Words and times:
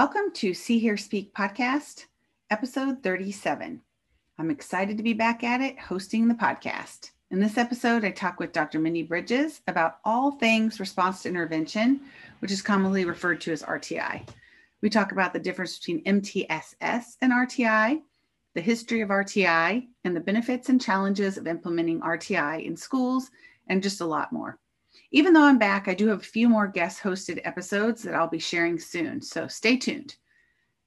Welcome 0.00 0.32
to 0.36 0.54
See 0.54 0.78
Hear 0.78 0.96
Speak 0.96 1.34
podcast, 1.34 2.06
episode 2.48 3.02
37. 3.02 3.82
I'm 4.38 4.50
excited 4.50 4.96
to 4.96 5.02
be 5.02 5.12
back 5.12 5.44
at 5.44 5.60
it 5.60 5.78
hosting 5.78 6.26
the 6.26 6.34
podcast. 6.34 7.10
In 7.30 7.38
this 7.38 7.58
episode, 7.58 8.02
I 8.02 8.10
talk 8.10 8.40
with 8.40 8.54
Dr. 8.54 8.78
Mindy 8.78 9.02
Bridges 9.02 9.60
about 9.68 9.98
all 10.06 10.30
things 10.30 10.80
response 10.80 11.20
to 11.22 11.28
intervention, 11.28 12.00
which 12.38 12.50
is 12.50 12.62
commonly 12.62 13.04
referred 13.04 13.42
to 13.42 13.52
as 13.52 13.62
RTI. 13.62 14.26
We 14.80 14.88
talk 14.88 15.12
about 15.12 15.34
the 15.34 15.38
difference 15.38 15.78
between 15.78 16.02
MTSS 16.04 17.18
and 17.20 17.30
RTI, 17.30 18.00
the 18.54 18.62
history 18.62 19.02
of 19.02 19.10
RTI, 19.10 19.86
and 20.04 20.16
the 20.16 20.20
benefits 20.20 20.70
and 20.70 20.80
challenges 20.80 21.36
of 21.36 21.46
implementing 21.46 22.00
RTI 22.00 22.64
in 22.64 22.74
schools, 22.74 23.30
and 23.66 23.82
just 23.82 24.00
a 24.00 24.06
lot 24.06 24.32
more. 24.32 24.58
Even 25.12 25.32
though 25.32 25.42
I'm 25.42 25.58
back, 25.58 25.88
I 25.88 25.94
do 25.94 26.06
have 26.08 26.20
a 26.20 26.24
few 26.24 26.48
more 26.48 26.68
guest 26.68 27.02
hosted 27.02 27.40
episodes 27.44 28.02
that 28.02 28.14
I'll 28.14 28.28
be 28.28 28.38
sharing 28.38 28.78
soon, 28.78 29.20
so 29.20 29.48
stay 29.48 29.76
tuned. 29.76 30.14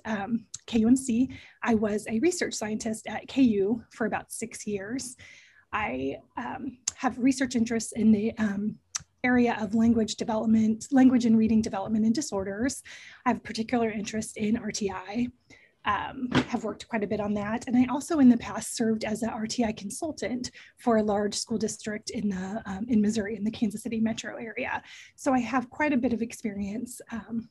um, 0.06 0.48
KUMC, 0.66 1.36
I 1.62 1.76
was 1.76 2.08
a 2.10 2.18
research 2.20 2.56
scientist 2.56 3.06
at 3.06 3.28
KU 3.28 3.84
for 3.92 4.08
about 4.08 4.32
six 4.32 4.66
years. 4.66 5.16
I 5.72 6.18
um, 6.36 6.80
have 6.96 7.20
research 7.20 7.56
interests 7.56 7.92
in 7.92 8.12
the 8.12 8.36
um, 8.40 8.76
area 9.24 9.56
of 9.62 9.76
language 9.76 10.16
development, 10.16 10.88
language 10.92 11.26
and 11.26 11.38
reading 11.38 11.62
development 11.62 12.06
and 12.06 12.16
disorders. 12.16 12.82
I 13.24 13.30
have 13.30 13.38
a 13.38 13.42
particular 13.42 13.92
interest 13.92 14.38
in 14.38 14.56
RTI 14.56 15.32
um, 15.86 16.30
have 16.48 16.64
worked 16.64 16.88
quite 16.88 17.04
a 17.04 17.08
bit 17.08 17.20
on 17.20 17.34
that. 17.36 17.68
And 17.68 17.76
I 17.78 17.86
also 17.92 18.20
in 18.20 18.30
the 18.30 18.38
past 18.38 18.76
served 18.76 19.04
as 19.04 19.24
an 19.24 19.30
RTI 19.30 19.76
consultant 19.78 20.52
for 20.78 20.98
a 20.98 21.04
large 21.04 21.36
school 21.36 21.58
district 21.58 22.10
in 22.10 22.30
the 22.30 22.62
um, 22.66 22.86
in 22.90 23.02
Missouri 23.02 23.36
in 23.36 23.44
the 23.44 23.52
Kansas 23.52 23.84
City 23.84 24.00
metro 24.00 24.36
area. 24.36 24.82
So 25.16 25.34
I 25.34 25.40
have 25.40 25.70
quite 25.70 25.94
a 25.94 25.98
bit 25.98 26.14
of 26.14 26.22
experience 26.22 27.02
um, 27.12 27.50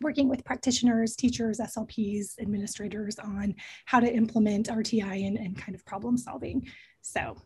working 0.00 0.28
with 0.28 0.44
practitioners, 0.44 1.16
teachers, 1.16 1.58
SLPs, 1.58 2.38
administrators 2.40 3.18
on 3.18 3.54
how 3.86 3.98
to 3.98 4.12
implement 4.12 4.68
RTI 4.68 5.26
and, 5.26 5.36
and 5.36 5.58
kind 5.58 5.74
of 5.74 5.84
problem 5.84 6.16
solving. 6.16 6.66
So 7.02 7.36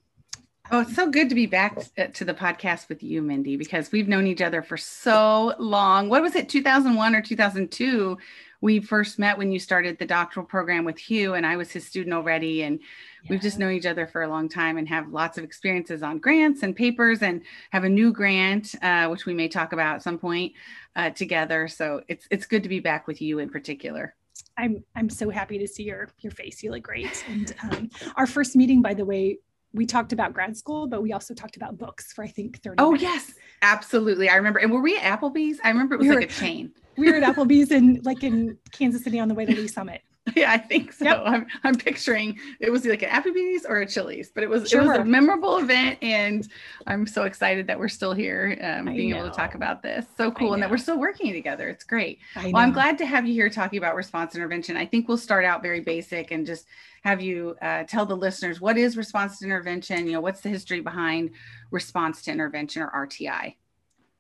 Oh, 0.73 0.81
it's 0.81 0.97
so 0.97 1.11
good 1.11 1.29
to 1.29 1.35
be 1.35 1.47
back 1.47 1.77
uh, 1.99 2.07
to 2.07 2.25
the 2.25 2.33
podcast 2.33 2.89
with 2.89 3.03
you, 3.03 3.21
Mindy, 3.21 3.57
because 3.57 3.93
we've 3.93 4.09
known 4.09 4.27
each 4.27 4.41
other 4.41 4.63
for 4.63 4.79
so 4.79 5.55
long. 5.59 6.09
What 6.09 6.23
was 6.23 6.35
it, 6.35 6.49
2001 6.49 7.15
or 7.15 7.23
2002? 7.23 8.19
we 8.63 8.79
first 8.81 9.19
met 9.19 9.37
when 9.37 9.53
you 9.53 9.59
started 9.59 9.99
the 9.99 10.07
doctoral 10.07 10.47
program 10.47 10.85
with 10.85 10.97
Hugh, 10.97 11.35
and 11.35 11.45
I 11.45 11.57
was 11.57 11.73
his 11.73 11.85
student 11.85 12.15
already. 12.15 12.63
And 12.63 12.79
yeah. 12.79 13.31
we've 13.31 13.43
just 13.43 13.59
known 13.59 13.73
each 13.73 13.87
other 13.87 14.07
for 14.07 14.23
a 14.23 14.29
long 14.29 14.49
time 14.49 14.79
and 14.79 14.89
have 14.89 15.13
lots 15.13 15.37
of 15.37 15.45
experiences 15.45 16.03
on 16.03 16.19
grants 16.19 16.63
and 16.63 16.75
papers, 16.75 17.23
and 17.23 17.43
have 17.71 17.85
a 17.85 17.89
new 17.89 18.13
grant, 18.13 18.75
uh, 18.81 19.09
which 19.09 19.27
we 19.27 19.35
may 19.35 19.49
talk 19.49 19.73
about 19.73 19.97
at 19.97 20.03
some 20.03 20.17
point 20.17 20.53
uh, 20.97 21.11
together. 21.11 21.67
So 21.69 22.03
it's 22.09 22.27
it's 22.31 22.47
good 22.47 22.63
to 22.63 22.69
be 22.69 22.79
back 22.79 23.09
with 23.09 23.21
you 23.21 23.41
in 23.41 23.51
particular. 23.51 24.15
I'm 24.57 24.85
I'm 24.95 25.11
so 25.11 25.29
happy 25.29 25.59
to 25.59 25.67
see 25.67 25.83
your 25.83 26.11
your 26.21 26.33
face. 26.33 26.63
You 26.63 26.71
look 26.71 26.85
great. 26.85 27.25
And 27.29 27.55
um, 27.65 27.91
our 28.15 28.29
first 28.29 28.55
meeting, 28.55 28.81
by 28.81 28.95
the 28.95 29.05
way, 29.05 29.39
we 29.75 29.87
talked 29.87 30.13
about 30.13 30.33
grad 30.33 30.57
school, 30.57 30.87
but 30.87 31.03
we 31.03 31.13
also 31.13 31.35
talked 31.35 31.57
about 31.57 31.79
books 31.79 32.13
for 32.13 32.23
I 32.25 32.29
think 32.29 32.63
30 32.63 32.77
Oh 32.79 32.93
minutes. 32.93 33.03
yes, 33.03 33.33
absolutely. 33.63 34.29
I 34.29 34.37
remember. 34.37 34.59
And 34.59 34.71
were 34.73 34.81
we 34.83 34.97
at 34.99 35.21
Applebee's? 35.21 35.59
I 35.65 35.69
remember 35.69 35.95
it 35.95 35.99
was 35.99 36.09
we 36.09 36.15
like 36.15 36.21
were, 36.21 36.27
a 36.27 36.29
chain. 36.29 36.73
We 36.97 37.11
were 37.11 37.17
at 37.17 37.23
Applebee's 37.37 37.71
in 37.71 38.01
like 38.05 38.23
in 38.23 38.59
Kansas 38.73 39.03
City 39.05 39.19
on 39.19 39.29
the 39.29 39.35
way 39.35 39.47
to 39.47 39.53
Lee 39.53 39.69
Summit. 39.69 40.03
Yeah, 40.37 40.53
I 40.53 40.59
think 40.59 40.93
so. 40.93 41.05
Yep. 41.05 41.23
I'm, 41.27 41.47
I'm 41.65 41.75
picturing 41.75 42.39
it 42.61 42.71
was 42.71 42.85
like 42.87 43.03
an 43.03 43.11
Applebee's 43.11 43.67
or 43.67 43.79
a 43.79 43.87
Chili's, 43.87 44.31
but 44.31 44.43
it 44.43 44.49
was 44.49 44.69
sure. 44.69 44.83
it 44.83 44.87
was 44.87 44.99
a 44.99 45.05
memorable 45.05 45.59
event, 45.59 45.99
and 46.01 46.49
I'm 46.87 47.07
so 47.07 47.25
excited 47.25 47.67
that 47.67 47.79
we're 47.79 47.89
still 47.89 48.13
here, 48.13 48.59
um, 48.63 48.87
being 48.87 49.15
able 49.15 49.29
to 49.29 49.35
talk 49.35 49.55
about 49.55 49.83
this. 49.83 50.07
So 50.17 50.31
cool, 50.31 50.55
and 50.55 50.63
that 50.63 50.71
we're 50.71 50.79
still 50.79 50.99
working 50.99 51.33
together. 51.33 51.69
It's 51.69 51.85
great. 51.85 52.19
Well, 52.37 52.57
I'm 52.57 52.73
glad 52.73 52.99
to 52.99 53.07
have 53.07 53.27
you 53.27 53.35
here 53.35 53.51
talking 53.51 53.79
about 53.79 53.95
response 53.95 54.35
intervention. 54.35 54.77
I 54.77 54.87
think 54.87 55.09
we'll 55.09 55.19
start 55.19 55.45
out 55.45 55.63
very 55.63 55.81
basic 55.81 56.31
and 56.31 56.47
just 56.47 56.67
have 57.03 57.21
you 57.21 57.57
uh, 57.61 57.85
tell 57.85 58.07
the 58.07 58.17
listeners 58.17 58.61
what 58.61 58.79
is 58.79 58.97
response 58.97 59.39
to 59.41 59.45
intervention. 59.45 60.07
You 60.07 60.15
know, 60.15 60.21
what's 60.21 60.41
the 60.41 60.49
history 60.49 60.81
behind 60.81 61.31
response 61.71 62.23
to 62.23 62.31
intervention 62.31 62.83
or 62.83 62.91
RTI? 63.07 63.57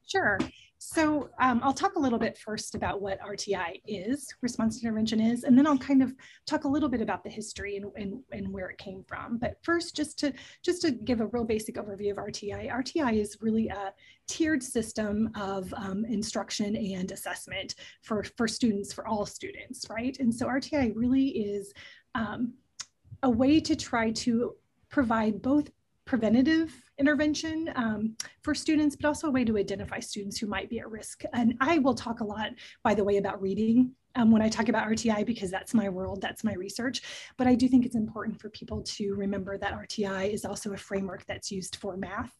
Sure. 0.06 0.38
So 0.84 1.30
um, 1.38 1.60
I'll 1.62 1.72
talk 1.72 1.94
a 1.94 2.00
little 2.00 2.18
bit 2.18 2.36
first 2.36 2.74
about 2.74 3.00
what 3.00 3.20
RTI 3.20 3.82
is, 3.86 4.26
response 4.42 4.82
intervention 4.82 5.20
is, 5.20 5.44
and 5.44 5.56
then 5.56 5.64
I'll 5.64 5.78
kind 5.78 6.02
of 6.02 6.12
talk 6.44 6.64
a 6.64 6.68
little 6.68 6.88
bit 6.88 7.00
about 7.00 7.22
the 7.22 7.30
history 7.30 7.76
and, 7.76 7.86
and, 7.94 8.20
and 8.32 8.52
where 8.52 8.68
it 8.68 8.78
came 8.78 9.04
from. 9.06 9.38
But 9.38 9.58
first, 9.62 9.94
just 9.94 10.18
to 10.18 10.32
just 10.64 10.82
to 10.82 10.90
give 10.90 11.20
a 11.20 11.26
real 11.26 11.44
basic 11.44 11.76
overview 11.76 12.10
of 12.10 12.16
RTI, 12.16 12.68
RTI 12.68 13.20
is 13.20 13.38
really 13.40 13.68
a 13.68 13.94
tiered 14.26 14.60
system 14.60 15.30
of 15.36 15.72
um, 15.74 16.04
instruction 16.04 16.74
and 16.74 17.12
assessment 17.12 17.76
for, 18.02 18.24
for 18.36 18.48
students, 18.48 18.92
for 18.92 19.06
all 19.06 19.24
students, 19.24 19.86
right? 19.88 20.18
And 20.18 20.34
so 20.34 20.46
RTI 20.46 20.94
really 20.96 21.28
is 21.28 21.72
um, 22.16 22.54
a 23.22 23.30
way 23.30 23.60
to 23.60 23.76
try 23.76 24.10
to 24.10 24.56
provide 24.90 25.42
both 25.42 25.70
preventative 26.04 26.74
intervention 27.02 27.68
um, 27.74 28.16
for 28.42 28.54
students, 28.54 28.94
but 28.94 29.08
also 29.08 29.26
a 29.26 29.30
way 29.30 29.44
to 29.44 29.58
identify 29.58 29.98
students 29.98 30.38
who 30.38 30.46
might 30.46 30.70
be 30.70 30.78
at 30.78 30.88
risk. 30.88 31.24
And 31.32 31.54
I 31.60 31.78
will 31.78 31.94
talk 31.94 32.20
a 32.20 32.24
lot, 32.24 32.50
by 32.84 32.94
the 32.94 33.02
way, 33.02 33.16
about 33.16 33.42
reading 33.42 33.90
um, 34.14 34.30
when 34.30 34.40
I 34.40 34.48
talk 34.48 34.68
about 34.68 34.86
RTI 34.86 35.26
because 35.26 35.50
that's 35.50 35.74
my 35.74 35.88
world, 35.88 36.20
that's 36.20 36.44
my 36.44 36.54
research. 36.54 37.02
But 37.36 37.48
I 37.48 37.56
do 37.56 37.66
think 37.66 37.84
it's 37.84 37.96
important 37.96 38.40
for 38.40 38.50
people 38.50 38.82
to 38.82 39.14
remember 39.16 39.58
that 39.58 39.74
RTI 39.74 40.32
is 40.32 40.44
also 40.44 40.72
a 40.74 40.76
framework 40.76 41.26
that's 41.26 41.50
used 41.50 41.74
for 41.76 41.96
math 41.96 42.34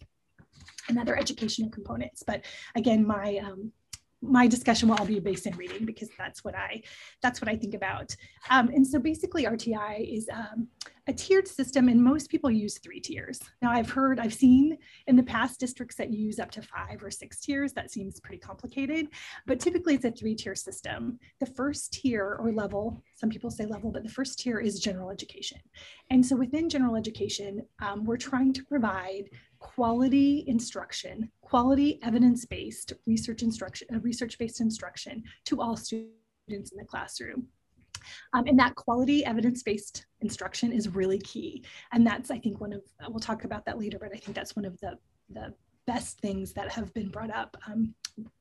and 0.89 0.97
other 0.97 1.19
educational 1.19 1.71
components. 1.71 2.23
But 2.25 2.45
again, 2.77 3.05
my 3.05 3.39
um, 3.39 3.73
my 4.23 4.47
discussion 4.47 4.89
will 4.89 4.97
all 4.97 5.05
be 5.05 5.19
based 5.19 5.47
in 5.47 5.57
reading 5.57 5.85
because 5.85 6.09
that's 6.17 6.45
what 6.45 6.55
I 6.55 6.83
that's 7.23 7.41
what 7.41 7.49
I 7.49 7.57
think 7.57 7.75
about. 7.75 8.15
Um, 8.51 8.69
and 8.69 8.87
so 8.87 8.99
basically 8.99 9.45
RTI 9.45 10.17
is 10.17 10.29
um, 10.33 10.69
a 11.09 11.13
tiered 11.13 11.49
system 11.49 11.89
and 11.89 12.01
most 12.01 12.31
people 12.31 12.51
use 12.51 12.79
three 12.79 13.01
tiers. 13.01 13.41
Now 13.61 13.73
I've 13.73 13.91
heard, 13.91 14.21
I've 14.21 14.35
seen 14.35 14.79
in 15.09 15.17
the 15.17 15.23
past 15.23 15.59
districts 15.59 15.97
that 15.97 16.13
use 16.13 16.39
up 16.39 16.53
to 16.53 16.63
five 16.63 17.03
or 17.03 17.11
six 17.11 17.41
tiers. 17.41 17.73
That 17.73 17.91
seems 17.91 18.21
pretty 18.21 18.39
complicated, 18.39 19.09
but 19.47 19.59
typically 19.59 19.95
it's 19.95 20.05
a 20.05 20.13
three 20.13 20.37
tier 20.37 20.55
system. 20.55 21.19
The 21.41 21.47
first 21.47 21.93
tier 21.93 22.37
or 22.41 22.53
level, 22.53 23.03
some 23.17 23.31
people 23.31 23.51
say 23.51 23.67
level, 23.67 23.91
but 23.91 24.05
the 24.05 24.09
first 24.09 24.39
tier 24.39 24.61
is 24.61 24.79
general 24.79 25.11
education. 25.11 25.59
And 26.11 26.25
so 26.25 26.37
within 26.37 26.69
general 26.69 26.95
education, 26.95 27.67
um, 27.81 28.05
we're 28.05 28.17
trying 28.17 28.53
to 28.53 28.65
provide 28.65 29.29
quality 29.63 30.45
instruction, 30.49 31.31
quality 31.41 32.01
evidence-based 32.03 32.93
research 33.07 33.43
instruction, 33.43 33.87
uh, 33.95 34.01
research-based 34.01 34.61
instruction 34.61 35.23
to 35.45 35.61
all 35.61 35.77
students 35.77 36.13
in 36.49 36.79
the 36.79 36.85
classroom. 36.85 37.47
Um, 38.33 38.45
and 38.49 38.59
that 38.59 38.75
quality 38.75 39.25
evidence-based 39.25 40.05
instruction 40.21 40.73
is 40.73 40.89
really 40.89 41.19
key. 41.21 41.65
And 41.93 42.05
that's, 42.05 42.33
I 42.33 42.39
think, 42.39 42.61
one 42.61 42.73
of, 42.73 42.83
we'll 43.09 43.21
talk 43.21 43.45
about 43.45 43.65
that 43.67 43.79
later, 43.79 43.99
but 44.01 44.11
I 44.13 44.19
think 44.19 44.35
that's 44.35 44.57
one 44.57 44.65
of 44.65 44.79
the, 44.81 44.99
the 45.31 45.55
best 45.87 46.21
things 46.21 46.53
that 46.55 46.71
have 46.73 46.93
been 46.95 47.09
brought 47.09 47.31
up 47.31 47.57
um, 47.69 47.95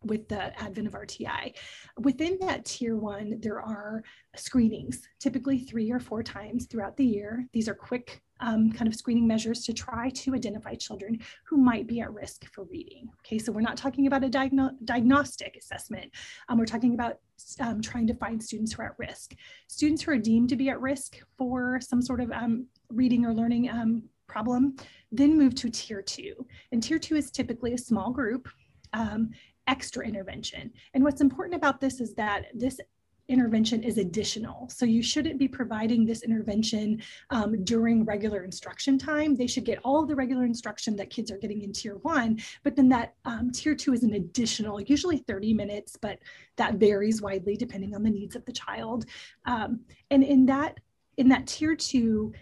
with 0.04 0.28
the 0.28 0.60
advent 0.60 0.88
of 0.88 0.94
RTI. 0.94 1.54
Within 2.00 2.38
that 2.42 2.66
tier 2.66 2.98
one, 2.98 3.40
there 3.40 3.62
are 3.62 4.04
screenings, 4.36 5.08
typically 5.20 5.60
three 5.60 5.92
or 5.92 6.00
four 6.00 6.24
times 6.24 6.66
throughout 6.66 6.98
the 6.98 7.06
year. 7.06 7.46
These 7.54 7.70
are 7.70 7.76
quick 7.76 8.22
um, 8.42 8.72
kind 8.72 8.88
of 8.88 8.96
screening 8.96 9.28
measures 9.28 9.64
to 9.66 9.74
try 9.74 10.10
to 10.10 10.36
identify 10.36 10.76
children 10.76 11.20
who 11.46 11.58
might 11.58 11.88
be 11.88 12.02
at 12.02 12.14
risk 12.14 12.46
for 12.54 12.66
reading. 12.66 13.10
Okay, 13.20 13.40
so 13.40 13.52
we're 13.52 13.62
not 13.62 13.78
talking 13.78 14.08
about 14.08 14.24
a 14.24 14.30
diagno 14.30 14.72
diagnostic 14.86 15.56
assessment. 15.58 16.12
Um, 16.50 16.58
we're 16.58 16.66
talking 16.66 16.94
about 16.94 17.20
um, 17.60 17.82
trying 17.82 18.08
to 18.08 18.14
find 18.14 18.42
students 18.42 18.74
who 18.74 18.82
are 18.82 18.88
at 18.88 19.00
risk. 19.00 19.36
Students 19.68 20.04
who 20.04 20.12
are 20.12 20.18
deemed 20.18 20.50
to 20.50 20.56
be 20.56 20.70
at 20.70 20.82
risk 20.82 21.18
for 21.38 21.80
some 21.82 22.02
sort 22.02 22.22
of 22.22 22.32
um, 22.32 22.68
reading 22.90 23.26
or 23.26 23.34
learning 23.34 23.70
um, 23.70 24.04
problem, 24.28 24.76
then 25.12 25.38
move 25.38 25.56
to 25.56 25.70
tier 25.70 26.02
two. 26.02 26.34
And 26.72 26.82
tier 26.82 27.00
two 27.00 27.16
is 27.16 27.32
typically 27.32 27.74
a 27.74 27.78
small 27.78 28.12
group. 28.12 28.50
Um, 28.94 29.32
extra 29.68 30.06
intervention. 30.06 30.72
And 30.94 31.04
what's 31.04 31.22
important 31.22 31.56
about 31.56 31.80
this 31.80 32.02
is 32.02 32.14
that 32.16 32.48
this 32.54 32.80
intervention 33.28 33.84
is 33.84 33.98
additional. 33.98 34.70
So 34.70 34.86
you 34.86 35.02
shouldn't 35.02 35.40
be 35.40 35.48
providing 35.48 36.06
this 36.06 36.24
intervention 36.24 37.02
um, 37.30 37.64
during 37.64 38.04
regular 38.06 38.44
instruction 38.44 38.98
time. 38.98 39.36
They 39.36 39.48
should 39.48 39.66
get 39.66 39.80
all 39.84 40.02
of 40.02 40.10
the 40.10 40.16
regular 40.16 40.46
instruction 40.46 40.96
that 40.98 41.10
kids 41.10 41.32
are 41.32 41.38
getting 41.38 41.62
in 41.62 41.74
tier 41.74 41.96
one, 41.98 42.40
but 42.64 42.76
then 42.76 42.90
that 42.90 43.16
um, 43.26 43.52
tier 43.52 43.76
two 43.76 43.94
is 43.94 44.04
an 44.04 44.14
additional, 44.14 44.82
usually 44.82 45.18
30 45.18 45.54
minutes, 45.54 45.98
but 46.00 46.20
that 46.58 46.76
varies 46.76 47.22
widely 47.22 47.56
depending 47.56 47.96
on 47.96 48.04
the 48.04 48.10
needs 48.10 48.36
of 48.36 48.46
the 48.46 48.52
child. 48.52 49.06
Um, 49.46 49.82
and 50.10 50.24
in 50.24 50.46
that, 50.48 50.80
in 51.18 51.30
that 51.30 51.48
tier 51.48 51.76
two, 51.76 52.34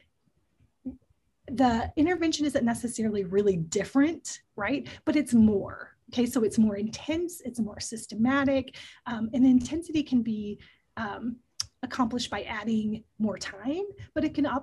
the 1.52 1.92
intervention 1.96 2.46
isn't 2.46 2.66
necessarily 2.66 3.24
really 3.24 3.58
different, 3.58 4.42
right? 4.56 4.88
But 5.06 5.16
it's 5.16 5.34
more. 5.34 5.96
Okay, 6.10 6.26
so 6.26 6.44
it's 6.44 6.58
more 6.58 6.76
intense, 6.76 7.42
it's 7.46 7.60
more 7.60 7.80
systematic, 7.80 8.76
um, 9.06 9.30
and 9.34 9.46
intensity 9.46 10.02
can 10.02 10.24
be 10.24 10.60
um, 10.98 11.36
accomplished 11.84 12.30
by 12.30 12.42
adding 12.44 13.04
more 13.20 13.38
time, 13.38 13.84
but 14.14 14.24
it 14.24 14.34
can 14.34 14.46
uh, 14.46 14.60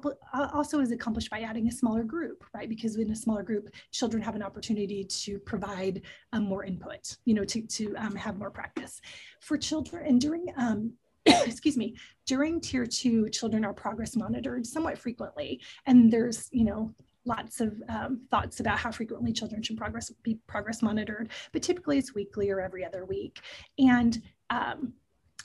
also 0.53 0.81
is 0.81 0.91
accomplished 0.91 1.31
by 1.31 1.41
adding 1.41 1.69
a 1.69 1.71
smaller 1.71 2.03
group, 2.03 2.45
right? 2.53 2.69
Because 2.69 2.97
in 2.97 3.11
a 3.11 3.17
smaller 3.17 3.43
group, 3.43 3.69
children 3.93 4.23
have 4.23 4.35
an 4.35 4.43
opportunity 4.43 5.05
to 5.05 5.39
provide 5.39 6.03
um, 6.33 6.45
more 6.45 6.65
input, 6.65 7.17
you 7.25 7.35
know, 7.35 7.45
to, 7.45 7.63
to 7.63 7.95
um, 7.97 8.15
have 8.15 8.39
more 8.39 8.51
practice. 8.51 9.01
For 9.41 9.57
children, 9.57 10.07
and 10.07 10.21
during, 10.21 10.47
um, 10.59 10.93
excuse 11.27 11.77
me, 11.77 11.97
during 12.27 12.61
tier 12.61 12.87
two, 12.87 13.29
children 13.31 13.65
are 13.65 13.73
progress 13.73 14.17
monitored 14.17 14.67
somewhat 14.67 14.99
frequently. 14.99 15.61
And 15.87 16.13
there's, 16.13 16.49
you 16.53 16.65
know, 16.65 16.95
lots 17.26 17.61
of 17.61 17.82
um, 17.88 18.23
thoughts 18.31 18.61
about 18.61 18.78
how 18.78 18.90
frequently 18.90 19.32
children 19.32 19.62
should 19.62 19.76
progress 19.76 20.11
be 20.23 20.38
progress 20.46 20.82
monitored, 20.82 21.28
but 21.52 21.62
typically 21.62 21.99
it's 21.99 22.14
weekly 22.14 22.50
or 22.50 22.61
every 22.61 22.84
other 22.84 23.05
week. 23.05 23.40
And 23.78 24.23
um, 24.50 24.93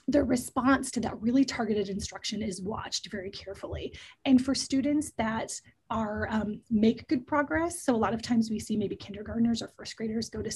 the 0.08 0.22
response 0.22 0.90
to 0.92 1.00
that 1.00 1.20
really 1.20 1.44
targeted 1.44 1.88
instruction 1.88 2.42
is 2.42 2.60
watched 2.60 3.10
very 3.10 3.30
carefully. 3.30 3.96
And 4.24 4.44
for 4.44 4.54
students 4.54 5.12
that 5.16 5.52
are 5.90 6.26
um, 6.30 6.60
make 6.70 7.06
good 7.08 7.26
progress, 7.26 7.84
so 7.84 7.94
a 7.94 7.96
lot 7.96 8.14
of 8.14 8.22
times 8.22 8.50
we 8.50 8.58
see 8.58 8.76
maybe 8.76 8.96
kindergartners 8.96 9.62
or 9.62 9.68
first 9.68 9.96
graders 9.96 10.28
go 10.28 10.42
to, 10.42 10.50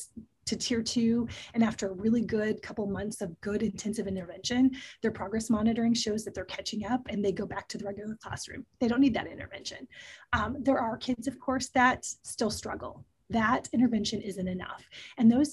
to 0.47 0.57
tier 0.57 0.83
two, 0.83 1.29
and 1.55 1.63
after 1.63 1.89
a 1.89 1.93
really 1.93 2.23
good 2.23 2.61
couple 2.63 2.87
months 2.87 3.21
of 3.21 3.39
good 3.41 3.63
intensive 3.63 4.07
intervention, 4.07 4.71
their 5.03 5.13
progress 5.13 5.51
monitoring 5.51 5.95
shows 5.95 6.25
that 6.25 6.35
they're 6.35 6.45
catching 6.45 6.85
up 6.87 7.03
and 7.09 7.25
they 7.25 7.33
go 7.33 7.47
back 7.47 7.69
to 7.69 7.79
the 7.79 7.85
regular 7.85 8.17
classroom. 8.23 8.65
They 8.81 8.89
don't 8.89 9.01
need 9.01 9.15
that 9.15 9.27
intervention. 9.27 9.87
Um, 10.33 10.57
there 10.61 10.79
are 10.81 10.97
kids, 10.97 11.29
of 11.29 11.39
course, 11.39 11.69
that 11.71 12.05
still 12.05 12.51
struggle 12.51 13.05
that 13.31 13.69
intervention 13.73 14.21
isn't 14.23 14.49
enough. 14.49 14.89
And 15.19 15.31
those 15.31 15.53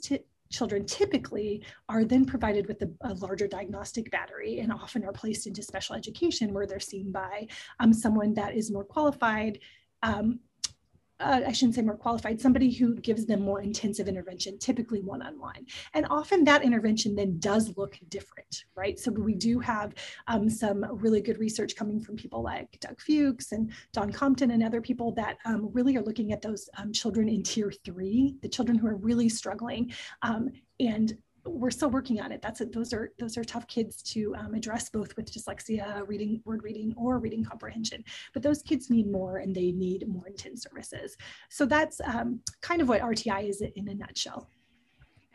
children 0.53 0.85
typically 0.85 1.63
are 1.89 2.05
then 2.05 2.23
provided 2.25 2.67
with 2.67 2.81
a, 2.83 2.89
a, 3.01 3.13
larger 3.15 3.47
diagnostic 3.47 4.09
battery 4.11 4.59
and 4.59 4.71
often 4.71 5.03
are 5.03 5.11
placed 5.11 5.47
into 5.47 5.63
special 5.63 5.95
education 5.95 6.53
where 6.53 6.67
they're 6.67 6.79
seen 6.79 7.11
by 7.11 7.47
um, 7.79 7.91
someone 7.91 8.33
that 8.35 8.55
is 8.55 8.71
more 8.71 8.83
qualified 8.85 9.59
um, 10.03 10.39
uh, 11.23 11.41
I 11.47 11.51
shouldn't 11.51 11.75
say 11.75 11.81
more 11.81 11.97
qualified, 11.97 12.39
somebody 12.39 12.71
who 12.71 12.95
gives 12.95 13.25
them 13.25 13.41
more 13.41 13.61
intensive 13.61 14.07
intervention, 14.07 14.57
typically 14.57 15.01
one 15.01 15.21
on 15.21 15.39
one. 15.39 15.65
And 15.93 16.05
often 16.09 16.43
that 16.43 16.63
intervention 16.63 17.15
then 17.15 17.39
does 17.39 17.75
look 17.77 17.97
different, 18.09 18.65
right? 18.75 18.99
So 18.99 19.11
we 19.11 19.35
do 19.35 19.59
have 19.59 19.93
um, 20.27 20.49
some 20.49 20.85
really 20.89 21.21
good 21.21 21.39
research 21.39 21.75
coming 21.75 21.99
from 21.99 22.15
people 22.15 22.43
like 22.43 22.79
Doug 22.79 22.99
Fuchs 22.99 23.51
and 23.51 23.71
Don 23.93 24.11
Compton 24.11 24.51
and 24.51 24.63
other 24.63 24.81
people 24.81 25.11
that 25.13 25.37
um, 25.45 25.69
really 25.73 25.97
are 25.97 26.03
looking 26.03 26.33
at 26.33 26.41
those 26.41 26.69
um, 26.77 26.91
children 26.91 27.29
in 27.29 27.43
tier 27.43 27.71
three, 27.85 28.35
the 28.41 28.49
children 28.49 28.77
who 28.77 28.87
are 28.87 28.95
really 28.95 29.29
struggling. 29.29 29.91
Um, 30.21 30.51
and 30.79 31.17
we're 31.45 31.71
still 31.71 31.89
working 31.89 32.21
on 32.21 32.31
it. 32.31 32.41
That's 32.41 32.61
it. 32.61 32.71
Those 32.71 32.93
are 32.93 33.11
those 33.19 33.37
are 33.37 33.43
tough 33.43 33.67
kids 33.67 34.01
to 34.13 34.35
um, 34.35 34.53
address 34.53 34.89
both 34.89 35.15
with 35.17 35.31
dyslexia, 35.31 36.07
reading, 36.07 36.41
word 36.45 36.63
reading, 36.63 36.93
or 36.95 37.19
reading 37.19 37.43
comprehension. 37.43 38.03
But 38.33 38.43
those 38.43 38.61
kids 38.61 38.89
need 38.89 39.11
more, 39.11 39.37
and 39.37 39.53
they 39.53 39.71
need 39.71 40.07
more 40.07 40.27
intense 40.27 40.63
services. 40.63 41.17
So 41.49 41.65
that's 41.65 41.99
um, 42.01 42.39
kind 42.61 42.81
of 42.81 42.89
what 42.89 43.01
RTI 43.01 43.49
is 43.49 43.61
in 43.61 43.87
a 43.89 43.95
nutshell. 43.95 44.49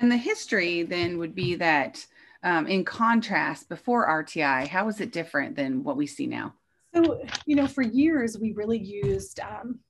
And 0.01 0.11
the 0.11 0.17
history 0.17 0.85
then 0.85 1.19
would 1.19 1.35
be 1.35 1.57
that, 1.57 2.05
um, 2.43 2.67
in 2.67 2.85
contrast, 2.85 3.69
before 3.69 4.09
RTI, 4.09 4.69
how 4.69 4.89
is 4.89 5.01
it 5.01 5.13
different 5.13 5.57
than 5.57 5.83
what 5.83 5.97
we 5.97 6.07
see 6.07 6.27
now? 6.27 6.55
So 6.95 7.23
you 7.45 7.57
know, 7.57 7.67
for 7.67 7.83
years 7.83 8.39
we 8.39 8.53
really 8.53 8.79
used 8.79 9.41
um, 9.41 9.81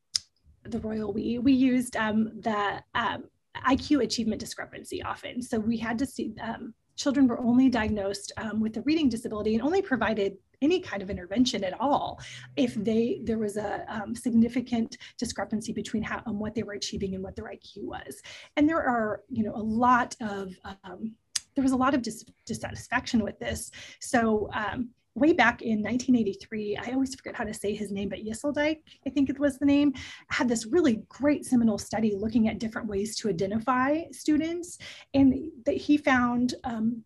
the 0.64 0.80
royal 0.80 1.12
we. 1.12 1.38
We 1.38 1.52
used 1.52 1.96
um, 1.96 2.32
the 2.40 2.82
um, 2.94 3.24
IQ 3.66 4.02
achievement 4.02 4.40
discrepancy 4.40 5.02
often. 5.02 5.42
So 5.42 5.58
we 5.58 5.76
had 5.76 5.98
to 5.98 6.06
see 6.06 6.34
um, 6.42 6.74
children 6.96 7.28
were 7.28 7.40
only 7.40 7.68
diagnosed 7.68 8.32
um, 8.36 8.60
with 8.60 8.76
a 8.76 8.82
reading 8.82 9.08
disability 9.08 9.54
and 9.54 9.62
only 9.62 9.80
provided 9.80 10.36
any 10.60 10.80
kind 10.80 11.02
of 11.02 11.08
intervention 11.08 11.62
at 11.62 11.80
all 11.80 12.20
if 12.56 12.74
they 12.74 13.20
there 13.22 13.38
was 13.38 13.56
a 13.56 13.84
um, 13.88 14.14
significant 14.14 14.96
discrepancy 15.16 15.72
between 15.72 16.02
how 16.02 16.20
um, 16.26 16.40
what 16.40 16.54
they 16.54 16.64
were 16.64 16.72
achieving 16.72 17.14
and 17.14 17.22
what 17.22 17.36
their 17.36 17.44
IQ 17.46 17.84
was. 17.84 18.20
And 18.56 18.68
there 18.68 18.82
are 18.82 19.22
you 19.30 19.44
know 19.44 19.54
a 19.54 19.62
lot 19.62 20.16
of 20.20 20.52
um, 20.64 21.14
there 21.54 21.62
was 21.62 21.72
a 21.72 21.76
lot 21.76 21.94
of 21.94 22.02
dis- 22.02 22.24
dissatisfaction 22.46 23.22
with 23.22 23.38
this. 23.38 23.70
So 24.00 24.48
um, 24.52 24.90
way 25.18 25.32
back 25.32 25.62
in 25.62 25.82
1983, 25.82 26.76
I 26.76 26.92
always 26.92 27.14
forget 27.14 27.34
how 27.34 27.44
to 27.44 27.54
say 27.54 27.74
his 27.74 27.90
name, 27.90 28.08
but 28.08 28.24
Ysseldyke, 28.24 28.80
I 29.06 29.10
think 29.10 29.28
it 29.28 29.38
was 29.38 29.58
the 29.58 29.66
name, 29.66 29.92
had 30.30 30.48
this 30.48 30.66
really 30.66 31.02
great 31.08 31.44
seminal 31.44 31.78
study 31.78 32.14
looking 32.14 32.48
at 32.48 32.58
different 32.58 32.88
ways 32.88 33.16
to 33.16 33.28
identify 33.28 34.02
students. 34.12 34.78
And 35.14 35.50
that 35.64 35.76
he 35.76 35.96
found 35.96 36.54
um, 36.64 37.02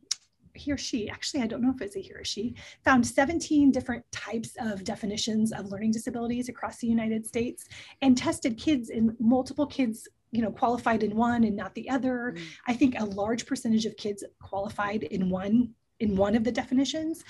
he 0.55 0.73
or 0.73 0.79
she, 0.79 1.09
actually, 1.09 1.43
I 1.43 1.47
don't 1.47 1.63
know 1.63 1.73
if 1.75 1.81
it's 1.81 1.97
a 1.97 2.01
he 2.01 2.13
or 2.13 2.25
she, 2.25 2.55
found 2.85 3.07
17 3.07 3.71
different 3.71 4.05
types 4.13 4.55
of 4.61 4.85
definitions 4.85 5.53
of 5.53 5.67
learning 5.67 5.93
disabilities 5.93 6.49
across 6.49 6.79
the 6.79 6.87
United 6.87 7.27
States 7.27 7.65
and 8.03 8.17
tested 8.17 8.59
kids 8.59 8.91
in 8.91 9.17
multiple 9.19 9.67
kids 9.67 10.09
you 10.33 10.41
know 10.41 10.51
qualified 10.51 11.03
in 11.03 11.15
one 11.15 11.45
and 11.45 11.55
not 11.55 11.75
the 11.75 11.91
other 11.91 12.35
mm. 12.35 12.43
i 12.67 12.73
think 12.73 12.99
a 12.99 13.05
large 13.05 13.45
percentage 13.45 13.85
of 13.85 13.95
kids 13.99 14.25
qualified 14.41 15.03
in 15.03 15.29
one 15.29 15.69
in 16.01 16.17
one 16.17 16.35
of 16.35 16.43
the 16.43 16.51
definitions 16.51 17.23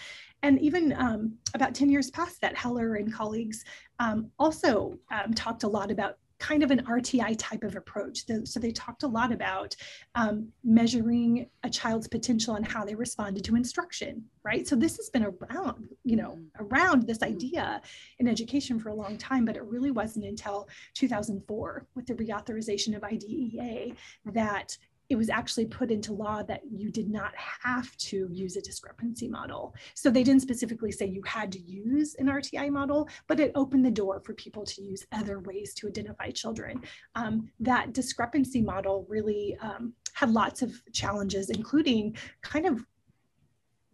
and 0.42 0.60
even 0.60 0.92
um, 0.94 1.34
about 1.54 1.74
10 1.74 1.90
years 1.90 2.10
past 2.10 2.40
that, 2.40 2.56
Heller 2.56 2.94
and 2.96 3.12
colleagues 3.12 3.64
um, 3.98 4.30
also 4.38 4.98
um, 5.10 5.32
talked 5.34 5.62
a 5.62 5.68
lot 5.68 5.90
about 5.90 6.18
kind 6.42 6.64
of 6.64 6.72
an 6.72 6.82
RTI 6.86 7.36
type 7.38 7.62
of 7.62 7.76
approach. 7.76 8.24
So 8.44 8.58
they 8.58 8.72
talked 8.72 9.04
a 9.04 9.06
lot 9.06 9.30
about 9.30 9.76
um, 10.16 10.48
measuring 10.64 11.48
a 11.62 11.70
child's 11.70 12.08
potential 12.08 12.56
and 12.56 12.66
how 12.66 12.84
they 12.84 12.96
responded 12.96 13.44
to 13.44 13.54
instruction, 13.54 14.24
right? 14.42 14.66
So 14.66 14.74
this 14.74 14.96
has 14.96 15.08
been 15.08 15.24
around, 15.24 15.88
you 16.02 16.16
know, 16.16 16.30
mm-hmm. 16.30 16.64
around 16.64 17.06
this 17.06 17.22
idea 17.22 17.80
in 18.18 18.26
education 18.26 18.80
for 18.80 18.88
a 18.88 18.94
long 18.94 19.16
time, 19.18 19.44
but 19.44 19.56
it 19.56 19.62
really 19.62 19.92
wasn't 19.92 20.24
until 20.24 20.68
2004 20.94 21.86
with 21.94 22.06
the 22.06 22.14
reauthorization 22.14 22.96
of 22.96 23.04
IDEA 23.04 23.94
that 24.32 24.76
it 25.12 25.18
was 25.18 25.28
actually 25.28 25.66
put 25.66 25.90
into 25.90 26.14
law 26.14 26.42
that 26.42 26.62
you 26.70 26.90
did 26.90 27.10
not 27.10 27.32
have 27.36 27.94
to 27.98 28.26
use 28.32 28.56
a 28.56 28.62
discrepancy 28.62 29.28
model. 29.28 29.74
So 29.92 30.08
they 30.08 30.22
didn't 30.22 30.40
specifically 30.40 30.90
say 30.90 31.04
you 31.04 31.22
had 31.26 31.52
to 31.52 31.60
use 31.60 32.16
an 32.18 32.28
RTI 32.28 32.70
model, 32.70 33.10
but 33.26 33.38
it 33.38 33.52
opened 33.54 33.84
the 33.84 33.90
door 33.90 34.22
for 34.24 34.32
people 34.32 34.64
to 34.64 34.82
use 34.82 35.06
other 35.12 35.40
ways 35.40 35.74
to 35.74 35.86
identify 35.86 36.30
children. 36.30 36.82
Um, 37.14 37.50
that 37.60 37.92
discrepancy 37.92 38.62
model 38.62 39.04
really 39.06 39.54
um, 39.60 39.92
had 40.14 40.30
lots 40.30 40.62
of 40.62 40.72
challenges, 40.94 41.50
including 41.50 42.16
kind 42.40 42.64
of 42.64 42.82